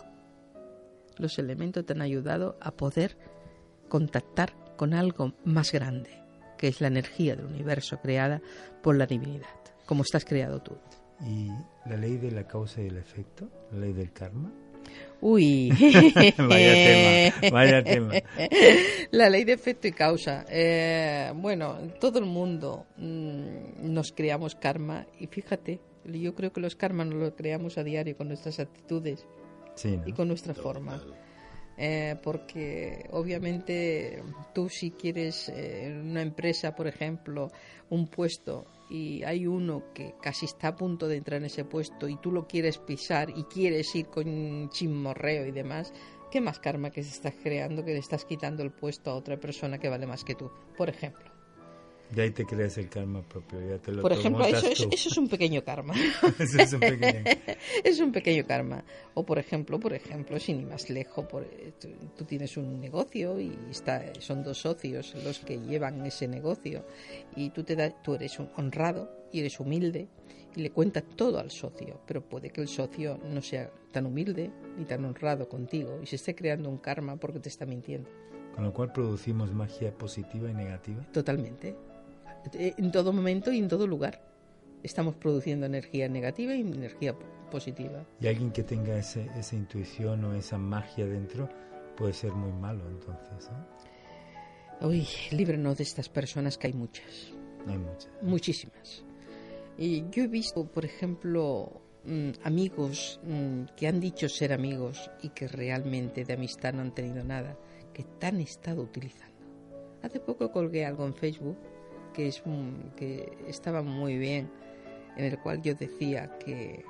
los 1.18 1.38
elementos 1.38 1.84
te 1.84 1.92
han 1.92 2.02
ayudado 2.02 2.56
a 2.60 2.72
poder 2.72 3.16
contactar 3.88 4.54
con 4.76 4.94
algo 4.94 5.34
más 5.44 5.72
grande 5.72 6.22
que 6.62 6.68
es 6.68 6.80
la 6.80 6.86
energía 6.86 7.34
del 7.34 7.46
universo 7.46 7.98
creada 8.00 8.40
por 8.84 8.96
la 8.96 9.04
divinidad, 9.04 9.48
como 9.84 10.02
estás 10.02 10.24
creado 10.24 10.62
tú. 10.62 10.78
¿Y 11.20 11.48
la 11.90 11.96
ley 11.96 12.18
de 12.18 12.30
la 12.30 12.46
causa 12.46 12.80
y 12.80 12.86
el 12.86 12.98
efecto? 12.98 13.48
¿La 13.72 13.80
ley 13.80 13.92
del 13.92 14.12
karma? 14.12 14.52
Uy, 15.20 15.70
vaya 16.38 17.32
tema, 17.32 17.50
vaya 17.50 17.82
tema. 17.82 18.14
La 19.10 19.28
ley 19.28 19.42
de 19.42 19.52
efecto 19.52 19.88
y 19.88 19.92
causa. 19.92 20.44
Eh, 20.48 21.32
bueno, 21.34 21.78
todo 22.00 22.20
el 22.20 22.26
mundo 22.26 22.86
mm, 22.96 23.92
nos 23.92 24.12
creamos 24.12 24.54
karma 24.54 25.06
y 25.18 25.26
fíjate, 25.26 25.80
yo 26.04 26.34
creo 26.34 26.52
que 26.52 26.60
los 26.60 26.76
karmas 26.76 27.08
nos 27.08 27.18
los 27.18 27.32
creamos 27.32 27.76
a 27.76 27.82
diario 27.82 28.16
con 28.16 28.28
nuestras 28.28 28.60
actitudes 28.60 29.26
y 30.06 30.12
con 30.12 30.28
nuestra 30.28 30.54
forma. 30.54 31.00
Eh, 31.78 32.16
porque 32.22 33.08
obviamente 33.12 34.22
tú 34.54 34.68
si 34.68 34.90
quieres 34.90 35.48
eh, 35.48 35.98
una 36.04 36.20
empresa, 36.20 36.76
por 36.76 36.86
ejemplo, 36.86 37.50
un 37.88 38.08
puesto 38.08 38.66
y 38.90 39.22
hay 39.24 39.46
uno 39.46 39.84
que 39.94 40.14
casi 40.20 40.44
está 40.44 40.68
a 40.68 40.76
punto 40.76 41.08
de 41.08 41.16
entrar 41.16 41.40
en 41.40 41.46
ese 41.46 41.64
puesto 41.64 42.08
y 42.08 42.16
tú 42.18 42.30
lo 42.30 42.46
quieres 42.46 42.76
pisar 42.76 43.30
y 43.30 43.44
quieres 43.44 43.94
ir 43.94 44.06
con 44.06 44.68
chimorreo 44.68 45.46
y 45.46 45.50
demás, 45.50 45.94
¿qué 46.30 46.42
más 46.42 46.58
karma 46.58 46.90
que 46.90 47.02
se 47.02 47.10
estás 47.10 47.34
creando 47.42 47.84
que 47.84 47.94
le 47.94 48.00
estás 48.00 48.26
quitando 48.26 48.62
el 48.62 48.70
puesto 48.70 49.10
a 49.10 49.14
otra 49.14 49.40
persona 49.40 49.78
que 49.78 49.88
vale 49.88 50.06
más 50.06 50.24
que 50.24 50.34
tú, 50.34 50.50
por 50.76 50.90
ejemplo? 50.90 51.31
Y 52.14 52.20
ahí 52.20 52.30
te 52.30 52.44
creas 52.44 52.76
el 52.76 52.88
karma 52.90 53.22
propio, 53.22 53.58
ya 53.66 53.78
te 53.78 53.90
lo 53.90 54.02
Por 54.02 54.12
ejemplo, 54.12 54.44
eso 54.44 54.66
es, 54.66 54.80
eso 54.90 55.08
es, 55.08 55.16
un 55.16 55.28
pequeño 55.28 55.64
karma. 55.64 55.94
eso 56.38 56.60
es 56.60 56.72
un 56.74 56.80
pequeño... 56.80 57.24
es 57.84 58.00
un 58.00 58.12
pequeño 58.12 58.46
karma. 58.46 58.84
O 59.14 59.24
por 59.24 59.38
ejemplo, 59.38 59.80
por 59.80 59.94
ejemplo, 59.94 60.38
sin 60.38 60.60
ir 60.60 60.66
más 60.66 60.90
lejos, 60.90 61.24
por, 61.26 61.46
tú, 62.16 62.24
tienes 62.24 62.56
un 62.58 62.80
negocio 62.80 63.40
y 63.40 63.56
está, 63.70 64.12
son 64.20 64.42
dos 64.42 64.58
socios 64.58 65.14
los 65.24 65.38
que 65.38 65.58
llevan 65.58 66.04
ese 66.04 66.28
negocio 66.28 66.84
y 67.34 67.50
tú, 67.50 67.64
te 67.64 67.76
da, 67.76 67.90
tú 68.02 68.14
eres 68.14 68.38
un 68.38 68.50
honrado 68.56 69.10
y 69.32 69.40
eres 69.40 69.58
humilde 69.58 70.08
y 70.54 70.60
le 70.60 70.70
cuentas 70.70 71.04
todo 71.16 71.38
al 71.38 71.50
socio, 71.50 72.00
pero 72.06 72.20
puede 72.20 72.50
que 72.50 72.60
el 72.60 72.68
socio 72.68 73.18
no 73.24 73.40
sea 73.40 73.70
tan 73.90 74.04
humilde 74.04 74.50
ni 74.76 74.84
tan 74.84 75.04
honrado 75.04 75.48
contigo 75.48 75.98
y 76.02 76.06
se 76.06 76.16
esté 76.16 76.34
creando 76.34 76.68
un 76.68 76.76
karma 76.76 77.16
porque 77.16 77.40
te 77.40 77.48
está 77.48 77.64
mintiendo. 77.64 78.10
Con 78.54 78.64
lo 78.64 78.72
cual 78.74 78.92
producimos 78.92 79.50
magia 79.54 79.96
positiva 79.96 80.50
y 80.50 80.54
negativa. 80.54 81.02
Totalmente. 81.10 81.74
Eh, 82.54 82.74
en 82.76 82.90
todo 82.92 83.12
momento 83.12 83.52
y 83.52 83.58
en 83.58 83.68
todo 83.68 83.86
lugar. 83.86 84.20
Estamos 84.82 85.14
produciendo 85.14 85.66
energía 85.66 86.08
negativa 86.08 86.54
y 86.54 86.60
energía 86.60 87.14
positiva. 87.50 88.04
Y 88.20 88.26
alguien 88.26 88.50
que 88.50 88.64
tenga 88.64 88.96
ese, 88.98 89.28
esa 89.38 89.54
intuición 89.54 90.24
o 90.24 90.34
esa 90.34 90.58
magia 90.58 91.06
dentro 91.06 91.48
puede 91.96 92.12
ser 92.12 92.32
muy 92.32 92.52
malo 92.52 92.88
entonces. 92.88 93.48
¿eh? 93.48 94.86
Uy, 94.86 95.06
líbranos 95.30 95.78
de 95.78 95.84
estas 95.84 96.08
personas 96.08 96.58
que 96.58 96.66
hay 96.66 96.72
muchas. 96.72 97.32
Hay 97.68 97.78
muchas. 97.78 98.10
Muchísimas. 98.22 99.04
Y 99.78 100.04
yo 100.10 100.24
he 100.24 100.28
visto, 100.28 100.64
por 100.64 100.84
ejemplo, 100.84 101.80
mm, 102.04 102.30
amigos 102.42 103.20
mm, 103.22 103.74
que 103.76 103.86
han 103.86 104.00
dicho 104.00 104.28
ser 104.28 104.52
amigos 104.52 105.10
y 105.22 105.28
que 105.28 105.46
realmente 105.46 106.24
de 106.24 106.32
amistad 106.32 106.72
no 106.72 106.82
han 106.82 106.94
tenido 106.94 107.22
nada, 107.22 107.56
que 107.94 108.04
han 108.26 108.40
estado 108.40 108.82
utilizando. 108.82 109.32
Hace 110.02 110.18
poco 110.18 110.50
colgué 110.50 110.84
algo 110.84 111.06
en 111.06 111.14
Facebook 111.14 111.58
que, 112.12 112.28
es, 112.28 112.42
que 112.96 113.38
estaba 113.46 113.82
muy 113.82 114.18
bien, 114.18 114.50
en 115.16 115.24
el 115.24 115.38
cual 115.38 115.62
yo 115.62 115.74
decía 115.74 116.38
que, 116.38 116.84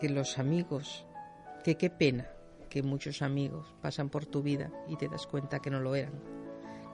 que 0.00 0.08
los 0.08 0.38
amigos, 0.38 1.06
que 1.64 1.76
qué 1.76 1.90
pena 1.90 2.28
que 2.68 2.82
muchos 2.82 3.20
amigos 3.20 3.66
pasan 3.82 4.08
por 4.08 4.24
tu 4.24 4.42
vida 4.42 4.72
y 4.88 4.96
te 4.96 5.08
das 5.08 5.26
cuenta 5.26 5.60
que 5.60 5.70
no 5.70 5.80
lo 5.80 5.94
eran, 5.94 6.14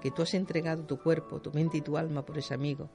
que 0.01 0.11
tú 0.11 0.22
has 0.22 0.34
entregado 0.34 0.84
tu 0.84 0.99
cuerpo, 0.99 1.41
tu 1.41 1.53
mente 1.53 1.78
y 1.78 1.82
tu 1.82 1.97
alma 1.97 2.24
por 2.24 2.36
ese 2.36 2.55
amigo 2.55 2.91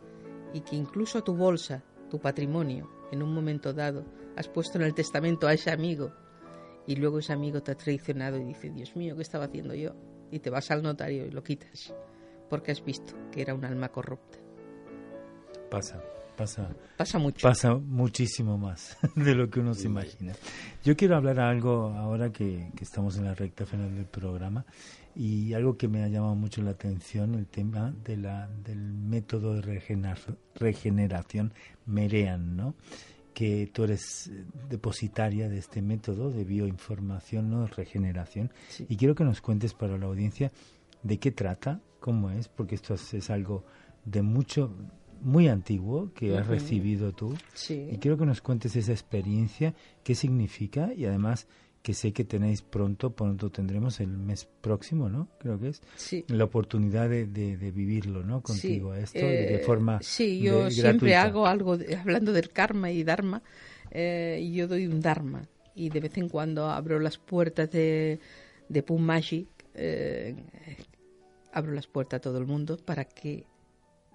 y 0.54 0.62
que 0.62 0.76
incluso 0.76 1.24
tu 1.24 1.36
bolsa, 1.36 1.84
tu 2.10 2.20
patrimonio, 2.20 2.90
en 3.12 3.24
un 3.24 3.34
momento 3.34 3.74
dado 3.74 4.06
has 4.36 4.50
puesto 4.50 4.78
en 4.78 4.84
el 4.84 4.94
testamento 4.94 5.48
a 5.48 5.54
ese 5.54 5.72
amigo 5.72 6.12
y 6.86 6.98
luego 6.98 7.20
ese 7.20 7.32
amigo 7.32 7.64
te 7.64 7.72
ha 7.72 7.76
traicionado 7.76 8.38
y 8.38 8.44
dice, 8.44 8.70
Dios 8.70 8.96
mío, 8.96 9.16
¿qué 9.16 9.22
estaba 9.22 9.46
haciendo 9.46 9.74
yo? 9.74 9.96
Y 10.30 10.40
te 10.40 10.50
vas 10.50 10.70
al 10.72 10.84
notario 10.84 11.26
y 11.26 11.32
lo 11.32 11.42
quitas 11.42 11.94
porque 12.54 12.72
has 12.72 12.86
visto 12.86 13.16
que 13.32 13.42
era 13.42 13.56
un 13.56 13.66
alma 13.66 13.90
corrupta. 13.90 14.38
Pasa, 15.72 16.00
pasa. 16.38 16.70
Pasa 16.96 17.18
mucho. 17.18 17.42
Pasa 17.42 17.74
muchísimo 17.74 18.60
más 18.60 18.96
de 19.16 19.34
lo 19.34 19.50
que 19.50 19.60
uno 19.60 19.74
se 19.74 19.88
imagina. 19.88 20.34
Yo 20.84 20.96
quiero 20.96 21.16
hablar 21.16 21.40
algo 21.40 21.96
ahora 21.98 22.32
que, 22.32 22.70
estamos 22.80 23.18
en 23.18 23.26
la 23.26 23.34
recta 23.34 23.66
final 23.66 23.96
del 23.96 24.06
programa 24.06 24.68
y 25.16 25.56
algo 25.56 25.78
que 25.78 25.88
me 25.88 26.04
ha 26.04 26.08
llamado 26.08 26.36
mucho 26.36 26.62
la 26.62 26.70
atención, 26.70 27.34
el 27.34 27.48
tema 27.48 27.92
de 28.04 28.18
la, 28.18 28.48
del 28.64 28.78
método 28.78 29.56
de 29.56 30.12
regeneración 30.54 31.54
Merean, 31.88 32.56
¿no? 32.56 32.76
que 33.34 33.68
tú 33.74 33.86
eres 33.86 34.30
depositaria 34.70 35.50
de 35.50 35.58
este 35.58 35.82
método 35.82 36.30
de 36.30 36.44
bioinformación, 36.44 37.50
¿no? 37.50 37.66
regeneración. 37.66 38.54
Y 38.88 38.96
quiero 38.96 39.16
que 39.16 39.24
nos 39.24 39.42
cuentes 39.42 39.74
para 39.74 39.98
la 39.98 40.06
audiencia 40.06 40.52
de 41.02 41.18
qué 41.18 41.32
trata, 41.32 41.82
cómo 42.04 42.32
es, 42.32 42.50
porque 42.50 42.76
esto 42.76 42.96
es, 42.96 43.30
algo 43.30 43.64
de 44.04 44.22
mucho, 44.22 44.76
muy 45.22 45.48
antiguo 45.48 46.12
que 46.14 46.38
has 46.38 46.48
recibido 46.48 47.14
tú. 47.14 47.34
Y 47.70 47.98
quiero 48.00 48.18
que 48.18 48.26
nos 48.26 48.42
cuentes 48.42 48.76
esa 48.76 48.92
experiencia, 48.92 49.74
qué 50.04 50.14
significa 50.14 50.94
y 50.94 51.06
además 51.06 51.48
que 51.82 51.94
sé 51.94 52.12
que 52.12 52.26
tenéis 52.26 52.62
pronto, 52.62 53.12
pronto 53.12 53.50
tendremos 53.52 54.02
el 54.02 54.10
mes 54.18 54.46
próximo, 54.60 55.08
¿no? 55.08 55.30
Creo 55.40 55.58
que 55.58 55.70
es 55.70 55.82
la 56.28 56.44
oportunidad 56.44 57.08
de, 57.08 57.26
de, 57.26 57.72
vivirlo, 57.72 58.22
¿no? 58.22 58.42
Contigo 58.42 58.94
esto 58.94 59.20
de 59.20 59.56
eh, 59.56 59.60
forma 59.60 60.02
Sí, 60.02 60.42
yo 60.42 60.70
siempre 60.70 61.16
hago 61.16 61.48
algo 61.48 61.78
hablando 61.98 62.34
del 62.34 62.50
karma 62.50 62.92
y 62.92 63.06
dharma. 63.06 63.42
Eh, 63.92 64.52
yo 64.54 64.68
doy 64.68 64.88
un 64.88 65.00
dharma 65.00 65.48
y 65.74 65.88
de 65.88 66.02
vez 66.02 66.18
en 66.18 66.28
cuando 66.28 66.70
abro 66.70 67.00
las 67.00 67.18
puertas 67.18 67.72
de 67.72 68.20
de 68.68 68.84
Pum 68.84 69.02
Magic 69.02 69.48
eh, 69.74 70.36
abro 71.54 71.72
las 71.72 71.88
puertas 71.88 72.18
a 72.18 72.22
todo 72.22 72.38
el 72.38 72.46
mundo 72.46 72.78
para 72.78 73.06
que 73.06 73.46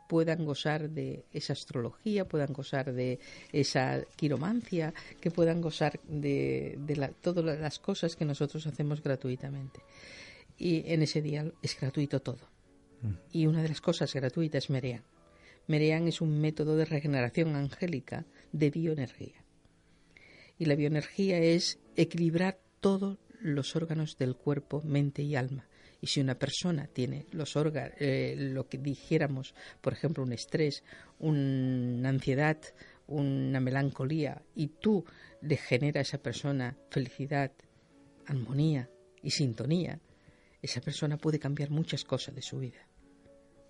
puedan 0.09 0.45
gozar 0.45 0.91
de 0.91 1.25
esa 1.33 1.53
astrología, 1.53 2.27
puedan 2.27 2.53
gozar 2.53 2.93
de 2.93 3.21
esa 3.53 4.03
quiromancia, 4.17 4.95
que 5.21 5.31
puedan 5.31 5.61
gozar 5.61 6.01
de, 6.09 6.79
todas 7.21 7.45
las 7.61 7.79
cosas 7.79 8.17
que 8.17 8.25
nosotros 8.25 8.67
hacemos 8.67 9.03
gratuitamente. 9.03 9.81
Y 10.57 10.91
en 10.93 11.03
ese 11.03 11.23
día 11.23 11.53
es 11.63 11.79
gratuito 11.79 12.21
todo. 12.21 12.49
Y 13.31 13.47
una 13.47 13.63
de 13.63 13.69
las 13.69 13.81
cosas 13.81 14.13
gratuitas 14.13 14.65
es 14.65 14.71
Merean. 14.71 15.05
Merean 15.69 16.09
es 16.09 16.21
un 16.21 16.41
método 16.41 16.77
de 16.77 16.87
regeneración 16.87 17.55
angélica 17.55 18.25
de 18.51 18.71
bioenergía. 18.71 19.45
Y 20.59 20.65
la 20.65 20.75
bioenergía 20.75 21.39
es 21.39 21.79
equilibrar 21.95 22.59
todos 22.81 23.19
los 23.41 23.77
órganos 23.77 24.19
del 24.19 24.35
cuerpo, 24.35 24.83
mente 24.85 25.23
y 25.23 25.37
alma. 25.37 25.68
Y 26.01 26.07
si 26.07 26.21
una 26.21 26.39
persona 26.39 26.87
tiene 26.87 27.27
los 27.33 27.57
órganos, 27.57 27.95
eh, 27.99 28.35
lo 28.39 28.69
que 28.69 28.79
dijéramos, 28.79 29.55
por 29.81 29.93
ejemplo, 29.93 30.23
un 30.23 30.33
estrés, 30.33 30.85
una 31.19 32.09
ansiedad, 32.09 32.59
una 33.09 33.59
melancolía, 33.61 34.43
y 34.55 34.69
tú 34.69 35.05
le 35.41 35.57
genera 35.57 36.01
a 36.01 36.03
esa 36.03 36.19
persona 36.19 36.77
felicidad, 36.91 37.53
armonía 38.27 38.89
y 39.23 39.31
sintonía, 39.31 39.99
esa 40.63 40.81
persona 40.81 41.17
puede 41.17 41.39
cambiar 41.39 41.71
muchas 41.71 42.05
cosas 42.05 42.35
de 42.35 42.43
su 42.43 42.59
vida. 42.59 42.87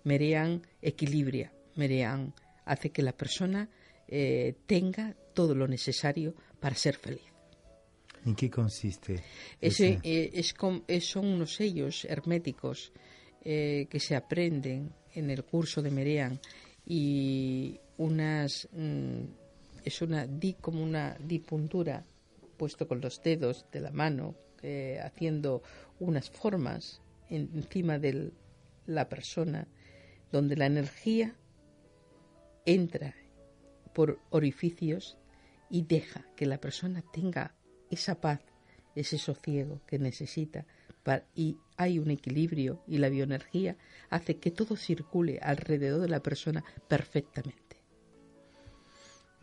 Merean 0.03 0.61
equilibria, 0.81 1.51
Merean 1.75 2.33
hace 2.65 2.91
que 2.91 3.01
la 3.01 3.13
persona 3.13 3.69
eh, 4.07 4.55
tenga 4.65 5.15
todo 5.33 5.55
lo 5.55 5.67
necesario 5.67 6.35
para 6.59 6.75
ser 6.75 6.95
feliz. 6.95 7.28
¿En 8.25 8.35
qué 8.35 8.49
consiste? 8.49 9.15
Eh, 9.61 10.31
es, 10.33 10.55
son 11.05 11.25
unos 11.25 11.55
sellos 11.55 12.05
herméticos 12.05 12.91
eh, 13.43 13.87
que 13.89 13.99
se 13.99 14.15
aprenden 14.15 14.93
en 15.13 15.29
el 15.29 15.43
curso 15.43 15.81
de 15.81 15.91
Merean 15.91 16.39
y 16.85 17.79
unas 17.97 18.67
mm, 18.73 19.23
es 19.83 20.01
una 20.01 20.27
di 20.27 20.53
como 20.55 20.83
una 20.83 21.17
dipuntura 21.19 22.05
puesto 22.57 22.87
con 22.87 22.99
los 22.99 23.21
dedos 23.23 23.65
de 23.71 23.79
la 23.79 23.91
mano 23.91 24.35
haciendo 25.01 25.63
unas 26.01 26.29
formas 26.29 27.01
encima 27.29 27.97
de 27.97 28.33
la 28.87 29.07
persona 29.07 29.69
donde 30.31 30.57
la 30.57 30.65
energía 30.65 31.33
entra 32.65 33.15
por 33.93 34.19
orificios 34.29 35.17
y 35.69 35.83
deja 35.83 36.25
que 36.35 36.45
la 36.45 36.59
persona 36.59 37.03
tenga 37.13 37.55
esa 37.89 38.19
paz, 38.19 38.41
ese 38.95 39.17
sosiego 39.17 39.81
que 39.85 39.99
necesita 39.99 40.65
y 41.35 41.57
hay 41.77 41.99
un 41.99 42.11
equilibrio 42.11 42.83
y 42.87 42.97
la 42.97 43.09
bioenergía 43.09 43.77
hace 44.09 44.37
que 44.37 44.51
todo 44.51 44.75
circule 44.75 45.39
alrededor 45.41 46.01
de 46.01 46.09
la 46.09 46.21
persona 46.21 46.63
perfectamente. 46.87 47.77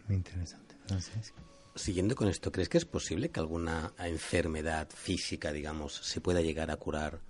Muy 0.07 0.17
interesante, 0.17 0.77
Francisco. 0.87 1.41
Siguiendo 1.75 2.15
con 2.15 2.29
esto, 2.29 2.53
¿crees 2.53 2.69
que 2.69 2.79
es 2.79 2.85
posible 2.85 3.31
que 3.31 3.41
alguna 3.41 3.93
enfermedad 3.99 4.89
física, 4.91 5.53
digamos, 5.53 5.95
se 5.95 6.21
pueda 6.21 6.41
llegar 6.41 6.71
a 6.71 6.77
curar, 6.77 7.21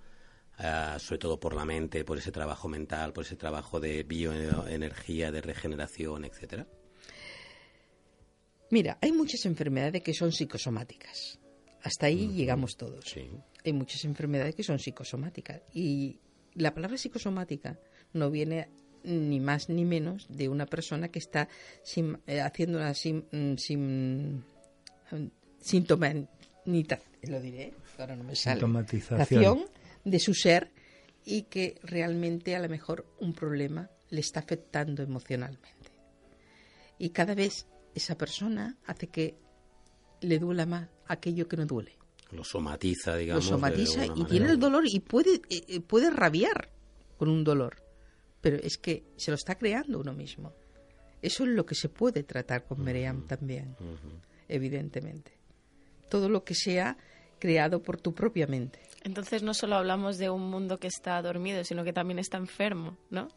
eh, 0.59 0.95
sobre 0.99 1.19
todo 1.19 1.39
por 1.39 1.53
la 1.53 1.65
mente, 1.65 2.05
por 2.05 2.17
ese 2.17 2.31
trabajo 2.31 2.69
mental, 2.69 3.11
por 3.11 3.25
ese 3.25 3.35
trabajo 3.35 3.79
de 3.79 4.03
bioenergía, 4.03 5.31
de 5.31 5.41
regeneración, 5.41 6.23
etcétera? 6.23 6.65
Mira, 8.69 8.97
hay 9.01 9.11
muchas 9.11 9.45
enfermedades 9.45 10.01
que 10.01 10.13
son 10.13 10.31
psicosomáticas. 10.31 11.39
Hasta 11.81 12.07
ahí 12.07 12.27
llegamos 12.33 12.75
todos. 12.75 13.15
Hay 13.63 13.73
muchas 13.73 14.03
enfermedades 14.05 14.55
que 14.55 14.63
son 14.63 14.79
psicosomáticas. 14.79 15.61
Y 15.73 16.19
la 16.53 16.73
palabra 16.73 16.97
psicosomática 16.97 17.79
no 18.13 18.29
viene 18.29 18.69
ni 19.03 19.39
más 19.39 19.69
ni 19.69 19.85
menos 19.85 20.27
de 20.29 20.49
una 20.49 20.65
persona 20.65 21.09
que 21.09 21.19
está 21.19 21.47
eh, 22.27 22.41
haciendo 22.41 22.77
una 22.77 22.93
sim, 22.93 23.23
mm, 23.31 23.55
lo 27.23 27.39
diré, 27.39 27.73
ahora 27.97 28.15
no 28.15 28.23
me 28.23 28.35
sale, 28.35 28.55
sintomatización 28.55 29.65
de 30.03 30.19
su 30.19 30.33
ser 30.33 30.71
y 31.25 31.43
que 31.43 31.79
realmente 31.83 32.55
a 32.55 32.59
lo 32.59 32.69
mejor 32.69 33.05
un 33.19 33.33
problema 33.33 33.89
le 34.09 34.19
está 34.19 34.39
afectando 34.39 35.03
emocionalmente. 35.03 35.91
Y 36.97 37.09
cada 37.09 37.35
vez 37.35 37.67
esa 37.97 38.17
persona 38.17 38.77
hace 38.85 39.07
que 39.07 39.35
le 40.21 40.39
duela 40.39 40.65
más 40.65 40.89
aquello 41.07 41.47
que 41.47 41.57
no 41.57 41.65
duele. 41.65 41.97
Lo 42.31 42.43
somatiza, 42.43 43.15
digamos. 43.15 43.45
Lo 43.45 43.51
somatiza 43.51 44.05
y 44.05 44.23
tiene 44.25 44.51
el 44.51 44.59
dolor 44.59 44.83
y 44.85 44.99
puede, 44.99 45.35
eh, 45.49 45.63
eh, 45.67 45.79
puede 45.81 46.09
rabiar 46.09 46.69
con 47.17 47.29
un 47.29 47.43
dolor 47.43 47.87
pero 48.41 48.57
es 48.63 48.77
que 48.77 49.03
se 49.17 49.31
lo 49.31 49.35
está 49.35 49.55
creando 49.55 49.99
uno 49.99 50.13
mismo. 50.13 50.53
Eso 51.21 51.43
es 51.43 51.49
lo 51.49 51.65
que 51.65 51.75
se 51.75 51.89
puede 51.89 52.23
tratar 52.23 52.63
con 52.65 52.81
Meriam 52.81 53.27
también, 53.27 53.75
evidentemente. 54.47 55.33
Todo 56.09 56.29
lo 56.29 56.43
que 56.43 56.53
sea 56.53 56.97
creado 57.39 57.81
por 57.81 57.99
tu 57.99 58.13
propia 58.13 58.47
mente. 58.47 58.79
Entonces 59.03 59.43
no 59.43 59.53
solo 59.53 59.75
hablamos 59.75 60.17
de 60.17 60.29
un 60.29 60.49
mundo 60.49 60.77
que 60.79 60.87
está 60.87 61.21
dormido, 61.21 61.63
sino 61.63 61.83
que 61.83 61.93
también 61.93 62.19
está 62.19 62.37
enfermo, 62.37 62.97
¿no? 63.09 63.27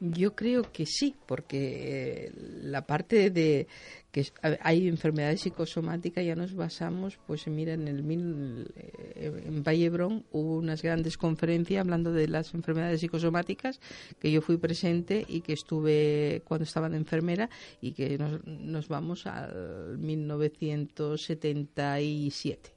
Yo 0.00 0.36
creo 0.36 0.62
que 0.70 0.86
sí, 0.86 1.16
porque 1.26 2.26
eh, 2.26 2.32
la 2.62 2.86
parte 2.86 3.30
de 3.30 3.66
que 4.12 4.24
hay 4.60 4.86
enfermedades 4.86 5.40
psicosomáticas 5.40 6.24
ya 6.24 6.36
nos 6.36 6.54
basamos, 6.54 7.18
pues 7.26 7.48
mira, 7.48 7.72
en 7.72 7.88
el 7.88 8.04
mil, 8.04 8.70
eh, 8.76 9.42
en 9.44 9.64
Vallebrón 9.64 10.24
hubo 10.30 10.56
unas 10.56 10.82
grandes 10.82 11.18
conferencias 11.18 11.80
hablando 11.80 12.12
de 12.12 12.28
las 12.28 12.54
enfermedades 12.54 13.00
psicosomáticas 13.00 13.80
que 14.20 14.30
yo 14.30 14.40
fui 14.40 14.56
presente 14.56 15.26
y 15.28 15.40
que 15.40 15.54
estuve 15.54 16.42
cuando 16.44 16.62
estaba 16.62 16.88
de 16.88 16.96
enfermera 16.96 17.50
y 17.80 17.90
que 17.90 18.18
nos, 18.18 18.46
nos 18.46 18.86
vamos 18.86 19.26
al 19.26 19.98
1977, 19.98 22.72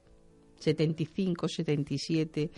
75, 0.58 1.48
77 1.48 2.50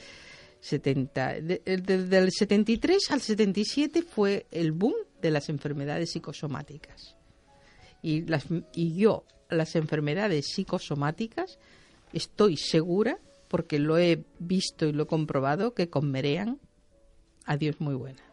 70, 0.63 1.41
desde 1.41 2.17
el 2.17 2.31
73 2.31 3.11
al 3.11 3.19
77 3.19 4.01
fue 4.01 4.47
el 4.49 4.71
boom 4.71 4.93
de 5.21 5.29
las 5.29 5.49
enfermedades 5.49 6.11
psicosomáticas. 6.11 7.17
Y, 8.01 8.21
las, 8.21 8.45
y 8.73 8.95
yo, 8.95 9.25
las 9.49 9.75
enfermedades 9.75 10.47
psicosomáticas, 10.53 11.59
estoy 12.13 12.55
segura, 12.55 13.17
porque 13.49 13.77
lo 13.77 13.97
he 13.97 14.23
visto 14.39 14.85
y 14.85 14.93
lo 14.93 15.03
he 15.03 15.07
comprobado, 15.07 15.73
que 15.73 15.89
con 15.89 16.09
Merean, 16.09 16.59
adiós 17.45 17.81
muy 17.81 17.95
buena. 17.95 18.23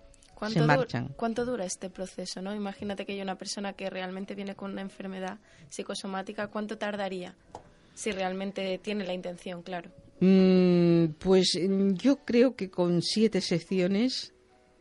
Se 0.48 0.62
marchan. 0.62 1.08
¿Cuánto 1.16 1.44
dura 1.44 1.64
este 1.64 1.90
proceso? 1.90 2.40
no 2.40 2.54
Imagínate 2.54 3.04
que 3.04 3.12
hay 3.12 3.20
una 3.20 3.36
persona 3.36 3.72
que 3.72 3.90
realmente 3.90 4.36
viene 4.36 4.54
con 4.54 4.70
una 4.70 4.82
enfermedad 4.82 5.38
psicosomática, 5.68 6.46
¿cuánto 6.46 6.78
tardaría? 6.78 7.34
Si 7.92 8.12
realmente 8.12 8.78
tiene 8.78 9.04
la 9.04 9.14
intención, 9.14 9.62
claro. 9.62 9.90
Mm, 10.20 11.14
pues 11.18 11.58
mm, 11.58 11.94
yo 11.94 12.24
creo 12.24 12.54
que 12.54 12.70
con 12.70 13.00
siete 13.00 13.40
secciones, 13.40 14.34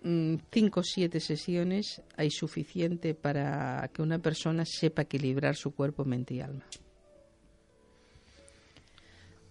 mm, 0.03 0.35
cinco 0.51 0.81
o 0.81 0.83
siete 0.83 1.19
sesiones, 1.21 2.01
hay 2.17 2.29
suficiente 2.29 3.13
para 3.15 3.89
que 3.93 4.01
una 4.01 4.19
persona 4.19 4.65
sepa 4.65 5.03
equilibrar 5.03 5.55
su 5.55 5.71
cuerpo, 5.71 6.03
mente 6.03 6.35
y 6.35 6.41
alma. 6.41 6.65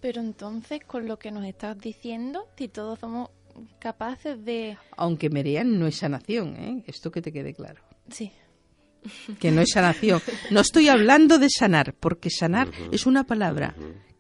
Pero 0.01 0.21
entonces, 0.21 0.81
con 0.87 1.09
lo 1.09 1.19
que 1.19 1.33
nos 1.33 1.45
estás 1.45 1.77
diciendo, 1.79 2.47
si 2.57 2.69
todos 2.69 3.01
somos 3.01 3.31
capaces 3.81 4.45
de... 4.45 4.77
Aunque 4.97 5.31
Merian 5.31 5.79
no 5.79 5.87
es 5.87 5.97
sanación, 5.97 6.57
¿eh? 6.57 6.85
Esto 6.87 7.11
que 7.11 7.23
te 7.23 7.33
quede 7.33 7.55
claro. 7.55 7.83
Sí. 8.09 8.31
Que 9.41 9.51
no 9.51 9.61
es 9.61 9.71
sanación. 9.73 10.21
No 10.51 10.61
estoy 10.61 10.89
hablando 10.89 11.39
de 11.39 11.49
sanar, 11.51 11.95
porque 11.95 12.31
sanar 12.31 12.71
es 12.93 13.07
una 13.07 13.25
palabra 13.25 13.75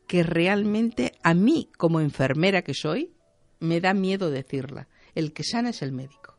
que 0.08 0.24
realmente 0.24 1.12
a 1.22 1.34
mí, 1.34 1.70
como 1.76 2.00
enfermera 2.00 2.62
que 2.62 2.74
soy, 2.74 3.12
me 3.60 3.80
da 3.80 3.94
miedo 3.94 4.30
decirla. 4.30 4.88
El 5.14 5.32
que 5.32 5.44
sana 5.44 5.70
es 5.70 5.82
el 5.82 5.92
médico. 5.92 6.34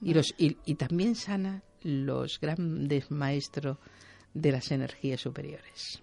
Y, 0.00 0.14
los, 0.14 0.34
y, 0.38 0.74
también 0.76 1.16
sana 1.16 1.62
los 1.82 2.38
grandes 2.40 3.10
maestros 3.10 3.78
de 4.32 4.52
las 4.52 4.70
energías 4.70 5.20
superiores. 5.20 6.00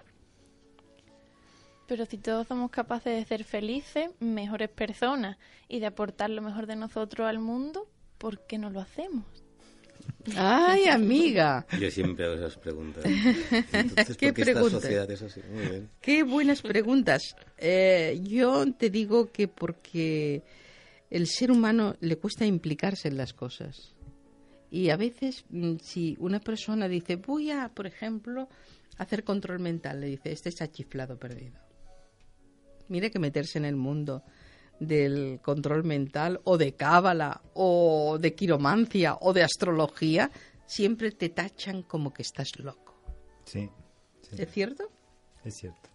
Pero 1.88 2.06
si 2.06 2.18
todos 2.18 2.48
somos 2.48 2.70
capaces 2.70 3.16
de 3.16 3.26
ser 3.26 3.44
felices, 3.46 4.10
mejores 4.20 4.70
personas 4.70 5.38
y 5.70 5.80
de 5.80 5.86
aportar 5.86 6.30
lo 6.30 6.42
mejor 6.42 6.66
de 6.66 6.76
nosotros 6.76 7.28
al 7.28 7.40
mundo, 7.40 7.88
¿por 8.18 8.46
qué 8.46 8.58
no 8.58 8.70
lo 8.70 8.82
hacemos? 8.82 9.43
Ay, 10.36 10.88
amiga. 10.88 11.66
Yo 11.80 11.92
siempre 11.92 12.26
hago 12.26 12.36
esas 12.36 12.58
preguntas. 12.58 13.04
¿Qué 14.18 14.34
preguntas? 14.34 14.88
Qué 16.02 16.24
buenas 16.24 16.62
preguntas. 16.62 17.36
Eh, 17.58 18.20
yo 18.24 18.72
te 18.74 18.90
digo 18.90 19.32
que 19.32 19.48
porque 19.48 20.44
el 21.10 21.28
ser 21.28 21.52
humano 21.52 21.96
le 22.00 22.18
cuesta 22.18 22.46
implicarse 22.46 23.08
en 23.08 23.18
las 23.18 23.34
cosas. 23.34 23.94
Y 24.72 24.90
a 24.90 24.98
veces, 24.98 25.46
mm, 25.50 25.76
si 25.82 26.18
una 26.20 26.40
persona 26.40 26.88
dice, 26.88 27.18
voy 27.18 27.52
a, 27.52 27.70
por 27.70 27.86
ejemplo, 27.86 28.50
hacer 28.98 29.24
control 29.24 29.60
mental, 29.60 30.02
le 30.02 30.08
dice, 30.08 30.32
este 30.32 30.50
está 30.50 30.72
chiflado 30.72 31.20
perdido. 31.20 31.60
Mire 32.88 33.12
que 33.12 33.20
meterse 33.20 33.60
en 33.60 33.66
el 33.66 33.76
mundo 33.76 34.24
del 34.80 35.40
control 35.42 35.84
mental 35.84 36.42
o 36.44 36.58
de 36.58 36.74
cábala 36.74 37.42
o 37.54 38.18
de 38.20 38.34
quiromancia 38.36 39.18
o 39.22 39.34
de 39.34 39.44
astrología, 39.44 40.32
siempre 40.66 41.12
te 41.12 41.30
tachan 41.30 41.84
como 41.84 42.14
que 42.14 42.22
estás 42.24 42.58
loco. 42.60 42.96
Sí. 43.46 43.70
¿Es 44.38 44.52
cierto? 44.52 44.90
Es 45.44 45.56
cierto. 45.58 45.90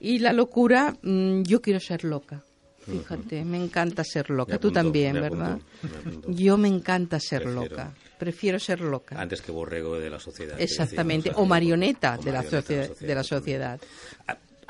Y 0.00 0.18
la 0.18 0.32
locura, 0.32 0.96
mm, 1.02 1.42
yo 1.42 1.60
quiero 1.60 1.80
ser 1.80 2.04
loca. 2.04 2.44
Fíjate, 2.86 3.44
me 3.44 3.62
encanta 3.62 4.02
ser 4.02 4.30
loca. 4.30 4.58
Tú 4.58 4.70
también, 4.72 5.12
me 5.14 5.20
¿verdad? 5.20 5.52
apunto, 5.52 5.66
me 5.82 5.98
apunto. 6.10 6.30
Yo 6.32 6.56
me 6.56 6.68
encanta 6.68 7.20
ser 7.20 7.42
Prefiero. 7.42 7.68
loca. 7.68 7.94
Prefiero 8.18 8.58
ser 8.58 8.80
loca. 8.80 9.20
Antes 9.20 9.42
que 9.42 9.52
borrego 9.52 9.98
de 9.98 10.08
la 10.08 10.18
sociedad. 10.18 10.58
Exactamente. 10.58 11.28
decíamos, 11.28 11.42
O 11.44 11.48
marioneta, 11.48 12.16
o 12.18 12.22
de, 12.22 12.32
la 12.32 12.42
marioneta 12.42 12.62
sociedad, 12.62 12.96
de 12.98 13.14
la 13.14 13.24
sociedad. 13.24 13.80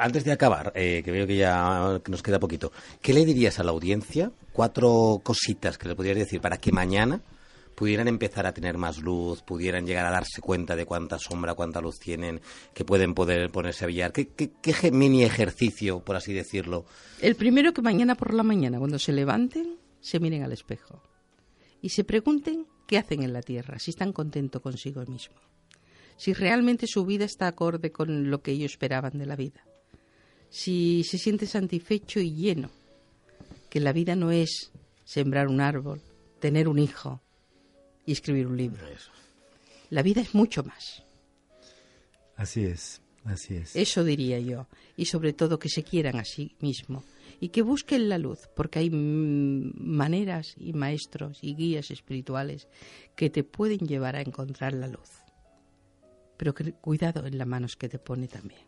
Antes 0.01 0.25
de 0.25 0.31
acabar, 0.31 0.73
eh, 0.77 1.03
que 1.05 1.11
veo 1.11 1.27
que 1.27 1.37
ya 1.37 2.01
nos 2.09 2.23
queda 2.23 2.39
poquito, 2.39 2.71
¿qué 3.03 3.13
le 3.13 3.25
dirías 3.25 3.59
a 3.59 3.65
la 3.65 3.73
audiencia? 3.73 4.31
Cuatro 4.53 5.21
cositas 5.25 5.77
que 5.77 5.89
le 5.89 5.97
podrías 5.97 6.17
decir 6.17 6.41
para 6.41 6.59
que 6.59 6.71
mañana 6.71 7.21
pudieran 7.75 8.07
empezar 8.07 8.47
a 8.47 8.53
tener 8.53 8.79
más 8.79 8.99
luz, 8.99 9.43
pudieran 9.43 9.87
llegar 9.87 10.07
a 10.07 10.13
darse 10.13 10.41
cuenta 10.41 10.77
de 10.77 10.87
cuánta 10.87 11.19
sombra, 11.19 11.55
cuánta 11.55 11.81
luz 11.81 11.99
tienen, 11.99 12.41
que 12.75 12.85
pueden 12.85 13.13
poder 13.13 13.51
ponerse 13.51 13.85
a 13.85 13.89
billar. 13.89 14.13
¿Qué, 14.13 14.29
qué, 14.29 14.51
qué 14.63 14.93
mini 14.93 15.25
ejercicio, 15.25 15.99
por 15.99 16.15
así 16.15 16.33
decirlo? 16.33 16.85
El 17.21 17.35
primero 17.35 17.73
que 17.73 17.83
mañana 17.83 18.15
por 18.15 18.35
la 18.35 18.45
mañana, 18.45 18.79
cuando 18.79 19.01
se 19.01 19.13
levanten, 19.13 19.79
se 20.01 20.21
miren 20.21 20.45
al 20.45 20.53
espejo 20.53 21.03
y 21.83 21.89
se 21.89 22.05
pregunten 22.05 22.67
qué 22.87 22.99
hacen 22.99 23.25
en 23.25 23.33
la 23.33 23.43
tierra, 23.43 23.81
si 23.81 23.91
están 23.91 24.13
contentos 24.13 24.63
consigo 24.63 25.05
mismo, 25.07 25.37
si 26.17 26.35
realmente 26.35 26.87
su 26.87 27.05
vida 27.05 27.25
está 27.25 27.49
acorde 27.49 27.91
con 27.91 28.31
lo 28.31 28.43
que 28.43 28.53
ellos 28.53 28.73
esperaban 28.73 29.19
de 29.19 29.27
la 29.27 29.35
vida, 29.35 29.68
si 30.51 31.05
se 31.05 31.19
siente 31.19 31.47
satisfecho 31.47 32.21
y 32.21 32.33
lleno, 32.33 32.71
que 33.69 33.81
la 33.81 33.93
vida 33.93 34.17
no 34.17 34.31
es 34.31 34.71
sembrar 35.05 35.49
un 35.49 35.61
árbol, 35.61 36.01
tener 36.41 36.69
un 36.69 36.79
hijo 36.79 37.21
y 38.07 38.13
escribir 38.13 38.47
un 38.47 38.57
libro. 38.57 38.87
La 39.91 40.03
vida 40.03 40.21
es 40.21 40.35
mucho 40.35 40.63
más. 40.63 41.03
Así 42.37 42.65
es, 42.65 43.03
así 43.25 43.57
es. 43.57 43.75
Eso 43.75 44.05
diría 44.05 44.39
yo. 44.39 44.67
Y 44.97 45.07
sobre 45.07 45.33
todo 45.33 45.59
que 45.59 45.69
se 45.69 45.83
quieran 45.83 46.17
a 46.17 46.25
sí 46.25 46.57
mismo 46.61 47.05
y 47.41 47.49
que 47.49 47.63
busquen 47.63 48.09
la 48.09 48.19
luz, 48.19 48.49
porque 48.55 48.81
hay 48.81 48.91
maneras 48.91 50.55
y 50.57 50.73
maestros 50.73 51.39
y 51.43 51.55
guías 51.55 51.91
espirituales 51.91 52.69
que 53.17 53.31
te 53.31 53.45
pueden 53.45 53.81
llevar 53.81 54.17
a 54.17 54.21
encontrar 54.21 54.73
la 54.73 54.89
luz. 54.89 55.09
Pero 56.37 56.55
que 56.55 56.73
cuidado 56.73 57.27
en 57.27 57.39
las 57.39 57.47
manos 57.47 57.77
que 57.77 57.89
te 57.89 57.99
pone 57.99 58.29
también. 58.29 58.68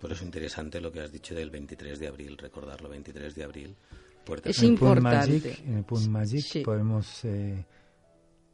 Por 0.00 0.12
eso 0.12 0.24
interesante 0.24 0.80
lo 0.80 0.92
que 0.92 1.00
has 1.00 1.10
dicho 1.12 1.34
del 1.34 1.50
23 1.50 1.98
de 1.98 2.06
abril, 2.06 2.36
recordarlo, 2.38 2.88
23 2.88 3.34
de 3.34 3.44
abril. 3.44 3.76
Puerta 4.24 4.50
Es 4.50 4.58
En 4.62 4.72
el 4.72 4.78
Punt 4.78 4.96
importante. 4.98 5.32
Magic, 5.48 5.66
en 5.66 5.76
el 5.78 5.84
Punt 5.84 6.06
Magic 6.08 6.40
Sí. 6.44 6.60
podemos 6.60 7.24
eh, 7.24 7.64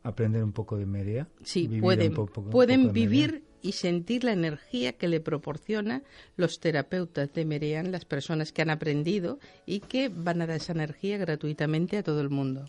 aprender 0.04 0.42
un 0.42 0.52
poco 0.52 0.76
de 0.76 0.86
Merea. 0.86 1.28
Sí, 1.42 1.68
pueden, 1.80 2.14
po- 2.14 2.26
poco- 2.26 2.50
pueden 2.50 2.92
vivir 2.92 3.42
y 3.60 3.72
sentir 3.72 4.24
la 4.24 4.32
energía 4.32 4.92
que 4.92 5.08
le 5.08 5.20
proporciona 5.20 6.02
los 6.36 6.60
terapeutas 6.60 7.32
de 7.32 7.44
Merean, 7.44 7.92
las 7.92 8.04
personas 8.04 8.52
que 8.52 8.62
han 8.62 8.70
aprendido 8.70 9.38
y 9.66 9.80
que 9.80 10.08
van 10.10 10.40
a 10.42 10.46
dar 10.46 10.56
esa 10.56 10.72
energía 10.72 11.18
gratuitamente 11.18 11.96
a 11.98 12.02
todo 12.02 12.20
el 12.20 12.30
mundo. 12.30 12.66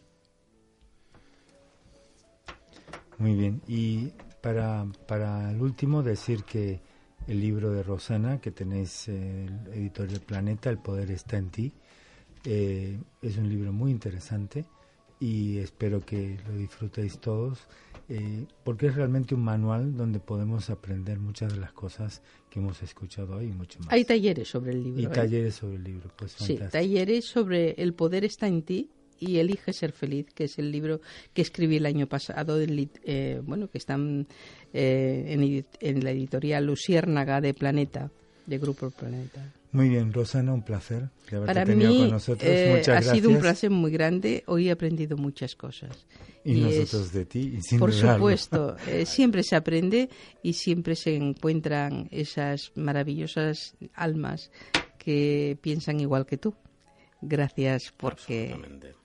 Muy 3.17 3.35
bien. 3.35 3.61
Y 3.67 4.11
para, 4.41 4.85
para 5.07 5.51
el 5.51 5.61
último, 5.61 6.03
decir 6.03 6.43
que 6.43 6.81
el 7.27 7.39
libro 7.39 7.71
de 7.71 7.83
Rosana, 7.83 8.39
que 8.39 8.51
tenéis 8.51 9.07
eh, 9.07 9.45
el 9.45 9.73
editor 9.73 10.07
del 10.07 10.21
Planeta, 10.21 10.69
El 10.69 10.77
Poder 10.77 11.09
está 11.11 11.37
en 11.37 11.49
ti, 11.49 11.73
eh, 12.45 12.99
es 13.21 13.37
un 13.37 13.49
libro 13.49 13.73
muy 13.73 13.91
interesante 13.91 14.65
y 15.19 15.57
espero 15.57 16.01
que 16.05 16.37
lo 16.47 16.55
disfrutéis 16.55 17.19
todos, 17.19 17.59
eh, 18.09 18.45
porque 18.63 18.87
es 18.87 18.95
realmente 18.95 19.33
un 19.33 19.41
manual 19.43 19.95
donde 19.97 20.19
podemos 20.19 20.69
aprender 20.69 21.19
muchas 21.19 21.53
de 21.53 21.59
las 21.59 21.71
cosas 21.71 22.21
que 22.49 22.59
hemos 22.59 22.83
escuchado 22.83 23.37
hoy 23.37 23.45
y 23.45 23.51
mucho 23.51 23.79
más. 23.79 23.91
Hay 23.91 24.05
talleres 24.05 24.47
sobre 24.49 24.73
el 24.73 24.83
libro. 24.83 25.01
y 25.01 25.05
¿eh? 25.05 25.09
talleres 25.09 25.55
sobre 25.55 25.77
el 25.77 25.83
libro, 25.83 26.11
pues 26.15 26.33
Sí, 26.33 26.57
fantástico. 26.57 26.71
talleres 26.71 27.25
sobre 27.25 27.71
El 27.81 27.93
poder 27.95 28.25
está 28.25 28.47
en 28.47 28.61
ti 28.61 28.91
y 29.19 29.37
Elige 29.37 29.73
ser 29.73 29.91
feliz, 29.91 30.27
que 30.33 30.45
es 30.45 30.57
el 30.59 30.71
libro 30.71 31.01
que 31.33 31.41
escribí 31.41 31.77
el 31.77 31.85
año 31.85 32.07
pasado, 32.07 32.57
del 32.57 32.89
eh, 33.03 33.41
bueno, 33.43 33.69
que 33.69 33.77
están 33.77 34.27
eh, 34.73 35.65
en, 35.79 36.03
la 36.03 36.11
editorial 36.11 36.65
Luciérnaga 36.65 37.41
de 37.41 37.53
Planeta, 37.53 38.11
de 38.45 38.57
Grupo 38.57 38.91
Planeta. 38.91 39.53
Muy 39.71 39.89
bien, 39.89 40.13
Rosana, 40.13 40.53
un 40.53 40.63
placer 40.63 41.09
de 41.29 41.35
haberte 41.37 41.53
Para 41.53 41.65
tenido 41.65 41.91
mí 41.91 41.97
con 41.99 42.11
nosotros. 42.11 42.49
eh, 42.49 42.75
Muchas 42.77 42.87
ha 42.87 42.91
gracias. 42.93 43.15
sido 43.15 43.29
un 43.29 43.39
placer 43.39 43.69
muy 43.69 43.91
grande. 43.91 44.43
Hoy 44.47 44.69
he 44.69 44.71
aprendido 44.71 45.17
muchas 45.17 45.55
cosas. 45.55 46.05
Y, 46.45 46.61
nosotros 46.61 47.11
de 47.11 47.25
ti, 47.25 47.55
y 47.57 47.61
sin 47.61 47.79
por 47.79 47.91
supuesto, 47.91 48.77
eh, 48.87 49.05
siempre 49.05 49.43
se 49.43 49.55
aprende 49.57 50.09
y 50.43 50.53
siempre 50.53 50.95
se 50.95 51.15
encuentran 51.15 52.07
esas 52.11 52.71
maravillosas 52.75 53.75
almas 53.93 54.49
que 54.97 55.57
piensan 55.61 55.99
igual 55.99 56.25
que 56.25 56.37
tú. 56.37 56.53
Gracias 57.27 57.93
porque 57.95 58.55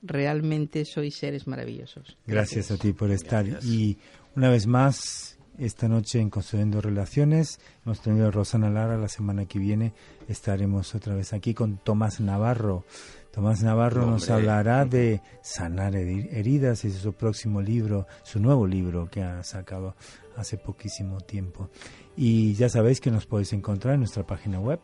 realmente 0.03 0.85
sois 0.85 1.14
seres 1.16 1.47
maravillosos. 1.47 2.16
Gracias 2.27 2.71
a 2.71 2.77
ti 2.77 2.93
por 2.93 3.11
estar. 3.11 3.47
Gracias. 3.47 3.64
Y 3.73 3.99
una 4.37 4.51
vez 4.51 4.66
más, 4.66 5.39
esta 5.59 5.89
noche 5.89 6.21
en 6.21 6.31
Construyendo 6.31 6.81
Relaciones, 6.81 7.61
hemos 7.85 8.01
tenido 8.01 8.29
a 8.29 8.31
Rosana 8.31 8.71
Lara. 8.71 8.97
La 8.97 9.09
semana 9.09 9.47
que 9.47 9.59
viene 9.59 9.93
estaremos 10.29 10.95
otra 10.95 11.14
vez 11.14 11.33
aquí 11.33 11.55
con 11.55 11.79
Tomás 11.79 12.21
Navarro. 12.21 12.85
Tomás 13.33 13.62
Navarro 13.62 14.07
nos 14.07 14.29
hablará 14.29 14.85
de 14.85 15.21
sanar 15.43 15.95
heri- 15.95 16.29
heridas, 16.33 16.85
es 16.85 16.95
su 16.95 17.12
próximo 17.12 17.61
libro, 17.62 18.07
su 18.25 18.41
nuevo 18.41 18.66
libro 18.66 19.09
que 19.09 19.23
ha 19.23 19.43
sacado 19.45 19.95
hace 20.37 20.57
poquísimo 20.57 21.21
tiempo. 21.21 21.71
Y 22.16 22.55
ya 22.55 22.68
sabéis 22.68 23.01
que 23.01 23.11
nos 23.12 23.27
podéis 23.27 23.53
encontrar 23.53 23.95
en 23.95 24.01
nuestra 24.01 24.27
página 24.27 24.59
web 24.59 24.81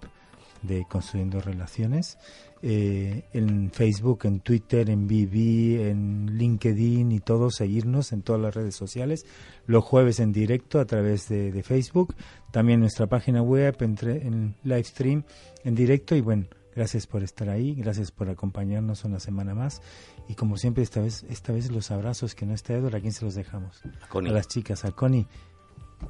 de 0.63 0.85
Construyendo 0.89 1.41
Relaciones, 1.41 2.19
eh, 2.63 3.25
en 3.33 3.71
Facebook, 3.71 4.21
en 4.25 4.41
Twitter, 4.41 4.89
en 4.91 5.07
BB, 5.07 5.91
en 5.91 6.39
LinkedIn 6.39 7.13
y 7.13 7.21
todo, 7.21 7.51
seguirnos 7.51 8.13
en 8.13 8.23
todas 8.23 8.41
las 8.41 8.55
redes 8.55 8.75
sociales, 8.75 9.27
los 9.67 9.85
jueves 9.85 10.21
en 10.21 10.33
directo 10.33 10.81
a 10.81 10.85
través 10.87 11.29
de, 11.29 11.53
de 11.53 11.63
Facebook, 11.63 12.15
también 12.51 12.81
nuestra 12.81 13.07
página 13.07 13.43
web, 13.43 13.77
entre, 13.81 14.27
en 14.27 14.55
live 14.65 14.85
stream, 14.85 15.25
en 15.65 15.75
directo 15.75 16.17
y 16.17 16.21
bueno, 16.21 16.47
gracias 16.75 17.07
por 17.07 17.23
estar 17.23 17.49
ahí, 17.49 17.75
gracias 17.75 18.11
por 18.11 18.29
acompañarnos 18.29 19.05
una 19.05 19.21
semana 19.21 19.55
más 19.55 19.83
y 20.29 20.35
como 20.35 20.57
siempre 20.57 20.83
esta 20.83 21.01
vez, 21.01 21.25
esta 21.29 21.53
vez 21.53 21.71
los 21.71 21.91
abrazos 21.91 22.35
que 22.35 22.47
no 22.47 22.55
está 22.55 22.75
Edward, 22.75 22.97
¿a 22.97 23.01
quién 23.01 23.13
se 23.13 23.25
los 23.25 23.35
dejamos? 23.35 23.83
A 24.03 24.09
Connie. 24.09 24.31
A 24.31 24.35
las 24.35 24.49
chicas, 24.49 24.85
a 24.85 24.93
Connie. 24.93 25.27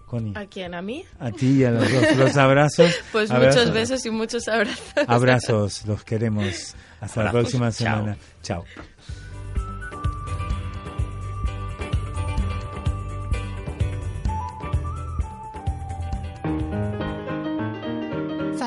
Connie, 0.06 0.32
¿A 0.36 0.46
quién? 0.46 0.74
¿A 0.74 0.82
mí? 0.82 1.04
a 1.18 1.30
ti 1.32 1.60
y 1.60 1.64
a 1.64 1.70
los 1.70 1.90
dos, 1.92 2.16
los 2.16 2.36
abrazos. 2.36 2.92
Pues 3.12 3.30
Abrazos. 3.30 3.60
muchos 3.60 3.74
besos 3.74 4.06
y 4.06 4.10
muchos 4.10 4.48
abrazos. 4.48 4.82
Abrazos, 5.06 5.86
los 5.86 6.04
queremos. 6.04 6.74
Hasta 7.00 7.22
la 7.24 7.30
Abrazos. 7.30 7.50
próxima 7.52 7.72
Chao. 7.72 7.96
semana. 7.96 8.16
Chao. 8.42 8.64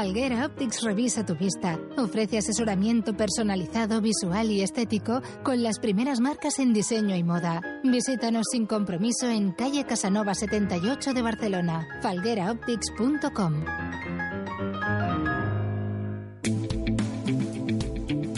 Falguera 0.10 0.48
Optics 0.48 0.82
revisa 0.82 1.24
tu 1.24 1.36
vista. 1.36 1.78
Ofrece 1.96 2.40
asesoramiento 2.40 3.16
personalizado, 3.16 4.02
visual 4.02 4.50
y 4.50 4.64
estético 4.64 5.22
con 5.44 5.62
las 5.62 5.78
primeras 5.78 6.20
marcas 6.20 6.58
en 6.58 6.74
diseño 6.74 7.16
y 7.16 7.24
moda. 7.24 7.62
Visítanos 7.84 8.48
sin 8.52 8.66
compromiso 8.66 9.30
en 9.30 9.52
calle 9.52 9.86
Casanova 9.86 10.34
78 10.34 11.14
de 11.14 11.22
Barcelona. 11.22 11.88
falgueraoptics.com. 12.02 13.54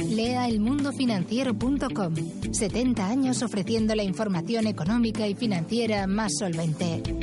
Lea 0.09 0.49
elmundofinanciero.com. 0.49 2.15
70 2.51 3.07
años 3.07 3.41
ofreciendo 3.43 3.95
la 3.95 4.03
información 4.03 4.67
económica 4.67 5.25
y 5.25 5.35
financiera 5.35 6.05
más 6.05 6.33
solvente. 6.37 7.20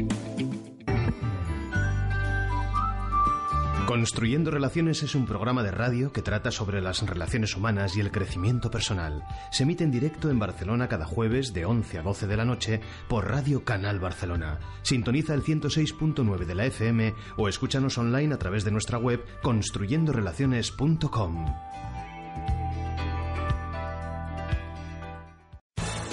Construyendo 3.89 4.51
Relaciones 4.51 5.03
es 5.03 5.14
un 5.14 5.24
programa 5.24 5.62
de 5.62 5.70
radio 5.70 6.12
que 6.12 6.20
trata 6.20 6.51
sobre 6.51 6.82
las 6.82 7.01
relaciones 7.01 7.57
humanas 7.57 7.97
y 7.97 8.01
el 8.01 8.11
crecimiento 8.11 8.70
personal. 8.70 9.24
Se 9.51 9.62
emite 9.62 9.82
en 9.82 9.91
directo 9.91 10.28
en 10.28 10.39
Barcelona 10.39 10.89
cada 10.89 11.07
jueves 11.07 11.55
de 11.55 11.64
11 11.64 12.01
a 12.01 12.03
12 12.03 12.26
de 12.26 12.36
la 12.36 12.45
noche 12.45 12.82
por 13.09 13.30
Radio 13.30 13.64
Canal 13.64 13.99
Barcelona. 13.99 14.59
Sintoniza 14.82 15.32
el 15.32 15.43
106.9 15.43 16.45
de 16.45 16.55
la 16.55 16.66
FM 16.66 17.14
o 17.39 17.49
escúchanos 17.49 17.97
online 17.97 18.34
a 18.34 18.39
través 18.39 18.62
de 18.62 18.72
nuestra 18.72 18.99
web 18.99 19.24
construyendorelaciones.com. 19.41 21.47